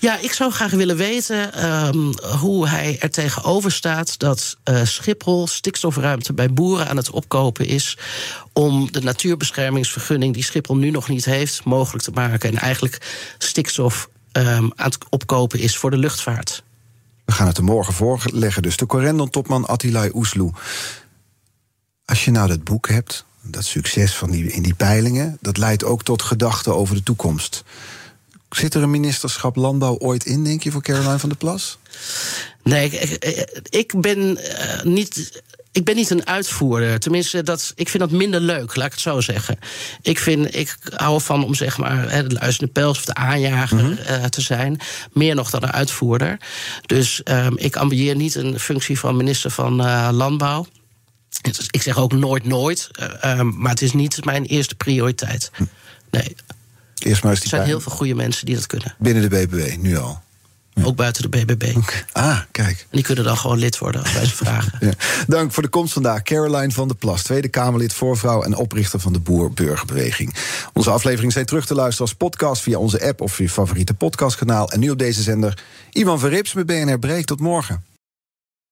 Ja, 0.00 0.18
ik 0.18 0.32
zou 0.32 0.52
graag 0.52 0.70
willen 0.70 0.96
weten 0.96 1.64
um, 1.64 2.12
hoe 2.38 2.68
hij 2.68 2.96
er 3.00 3.10
tegenover 3.10 3.72
staat 3.72 4.18
dat 4.18 4.56
uh, 4.64 4.84
Schiphol 4.84 5.46
stikstofruimte 5.46 6.32
bij 6.32 6.52
boeren 6.52 6.88
aan 6.88 6.96
het 6.96 7.10
opkopen 7.10 7.66
is. 7.66 7.98
om 8.52 8.92
de 8.92 9.00
natuurbeschermingsvergunning 9.00 10.34
die 10.34 10.44
Schiphol 10.44 10.76
nu 10.76 10.90
nog 10.90 11.08
niet 11.08 11.24
heeft 11.24 11.64
mogelijk 11.64 12.04
te 12.04 12.10
maken. 12.10 12.50
En 12.50 12.58
eigenlijk 12.58 12.98
stikstof 13.38 14.08
um, 14.32 14.44
aan 14.74 14.90
het 14.90 14.98
opkopen 15.08 15.58
is 15.58 15.76
voor 15.76 15.90
de 15.90 15.96
luchtvaart. 15.96 16.62
We 17.24 17.32
gaan 17.32 17.46
het 17.46 17.56
er 17.56 17.64
morgen 17.64 17.94
voorleggen. 17.94 18.62
Dus 18.62 18.76
de 18.76 18.86
Corendon-topman 18.86 19.66
Attilai 19.66 20.10
Oesloe. 20.14 20.52
Als 22.04 22.24
je 22.24 22.30
nou 22.30 22.48
dat 22.48 22.64
boek 22.64 22.88
hebt, 22.88 23.24
dat 23.42 23.64
succes 23.64 24.16
van 24.16 24.30
die, 24.30 24.52
in 24.52 24.62
die 24.62 24.74
peilingen, 24.74 25.38
dat 25.40 25.56
leidt 25.56 25.84
ook 25.84 26.02
tot 26.02 26.22
gedachten 26.22 26.76
over 26.76 26.94
de 26.94 27.02
toekomst. 27.02 27.64
Zit 28.50 28.74
er 28.74 28.82
een 28.82 28.90
ministerschap 28.90 29.56
landbouw 29.56 29.98
ooit 29.98 30.24
in, 30.24 30.44
denk 30.44 30.62
je, 30.62 30.70
voor 30.70 30.82
Caroline 30.82 31.18
van 31.18 31.28
der 31.28 31.38
Plas? 31.38 31.78
Nee, 32.62 32.90
ik, 32.90 33.26
ik 33.70 34.00
ben 34.00 34.18
uh, 34.18 34.82
niet 34.82 35.42
ik 35.76 35.84
ben 35.84 35.96
niet 35.96 36.10
een 36.10 36.26
uitvoerder. 36.26 36.98
Tenminste, 36.98 37.42
dat, 37.42 37.72
ik 37.74 37.88
vind 37.88 38.02
dat 38.02 38.18
minder 38.18 38.40
leuk, 38.40 38.76
laat 38.76 38.86
ik 38.86 38.92
het 38.92 39.00
zo 39.00 39.20
zeggen. 39.20 39.58
Ik, 40.02 40.18
vind, 40.18 40.54
ik 40.54 40.76
hou 40.94 41.14
ervan 41.14 41.44
om 41.44 41.54
zeg 41.54 41.78
maar 41.78 42.08
de 42.28 42.34
luisterende 42.34 42.72
pels 42.72 42.98
of 42.98 43.04
de 43.04 43.14
aanjager 43.14 43.78
mm 43.78 43.84
-hmm. 43.84 43.98
uh, 44.16 44.24
te 44.24 44.40
zijn. 44.40 44.80
Meer 45.12 45.34
nog 45.34 45.50
dan 45.50 45.62
een 45.62 45.72
uitvoerder. 45.72 46.40
Dus 46.86 47.20
um, 47.24 47.58
ik 47.58 47.76
ambieer 47.76 48.16
niet 48.16 48.34
een 48.34 48.60
functie 48.60 48.98
van 48.98 49.16
minister 49.16 49.50
van 49.50 49.80
uh, 49.80 50.08
Landbouw. 50.12 50.66
Ik 51.70 51.82
zeg 51.82 51.98
ook 51.98 52.12
nooit, 52.12 52.44
nooit. 52.44 52.90
Uh, 53.24 53.38
um, 53.38 53.54
maar 53.58 53.70
het 53.70 53.82
is 53.82 53.92
niet 53.92 54.24
mijn 54.24 54.44
eerste 54.44 54.74
prioriteit. 54.74 55.50
Nee. 56.10 56.36
Eerst 56.98 57.22
maar 57.22 57.32
eens 57.32 57.42
er 57.42 57.48
zijn 57.48 57.62
heel 57.62 57.80
veel 57.80 57.92
goede 57.92 58.14
mensen 58.14 58.46
die 58.46 58.54
dat 58.54 58.66
kunnen. 58.66 58.94
Binnen 58.98 59.30
de 59.30 59.46
BBB, 59.46 59.76
nu 59.80 59.98
al. 59.98 60.24
Ja. 60.76 60.84
Ook 60.84 60.96
buiten 60.96 61.22
de 61.22 61.28
BBB. 61.28 61.76
Okay. 61.76 62.04
Ah, 62.12 62.40
kijk. 62.50 62.78
En 62.80 62.86
die 62.90 63.02
kunnen 63.02 63.24
dan 63.24 63.36
gewoon 63.36 63.58
lid 63.58 63.78
worden 63.78 64.00
als 64.02 64.12
wij 64.12 64.24
ze 64.24 64.36
vragen. 64.36 64.78
ja. 64.86 64.92
Dank 65.26 65.52
voor 65.52 65.62
de 65.62 65.68
komst 65.68 65.92
vandaag. 65.92 66.22
Caroline 66.22 66.70
van 66.70 66.88
der 66.88 66.96
Plas, 66.96 67.22
Tweede 67.22 67.48
Kamerlid, 67.48 67.94
voorvrouw 67.94 68.42
en 68.42 68.56
oprichter 68.56 69.00
van 69.00 69.12
de 69.12 69.18
Boer-Burgerbeweging. 69.18 70.34
Onze 70.72 70.90
afleveringen 70.90 71.32
zijn 71.32 71.46
terug 71.46 71.66
te 71.66 71.74
luisteren 71.74 72.06
als 72.06 72.16
podcast 72.16 72.62
via 72.62 72.78
onze 72.78 73.06
app 73.06 73.20
of 73.20 73.38
je 73.38 73.48
favoriete 73.48 73.94
podcastkanaal. 73.94 74.70
En 74.70 74.80
nu 74.80 74.90
op 74.90 74.98
deze 74.98 75.22
zender 75.22 75.58
Ivan 75.92 76.18
Verrips 76.18 76.52
met 76.52 76.66
BNR 76.66 76.98
Breek. 76.98 77.24
Tot 77.26 77.40
morgen. 77.40 77.95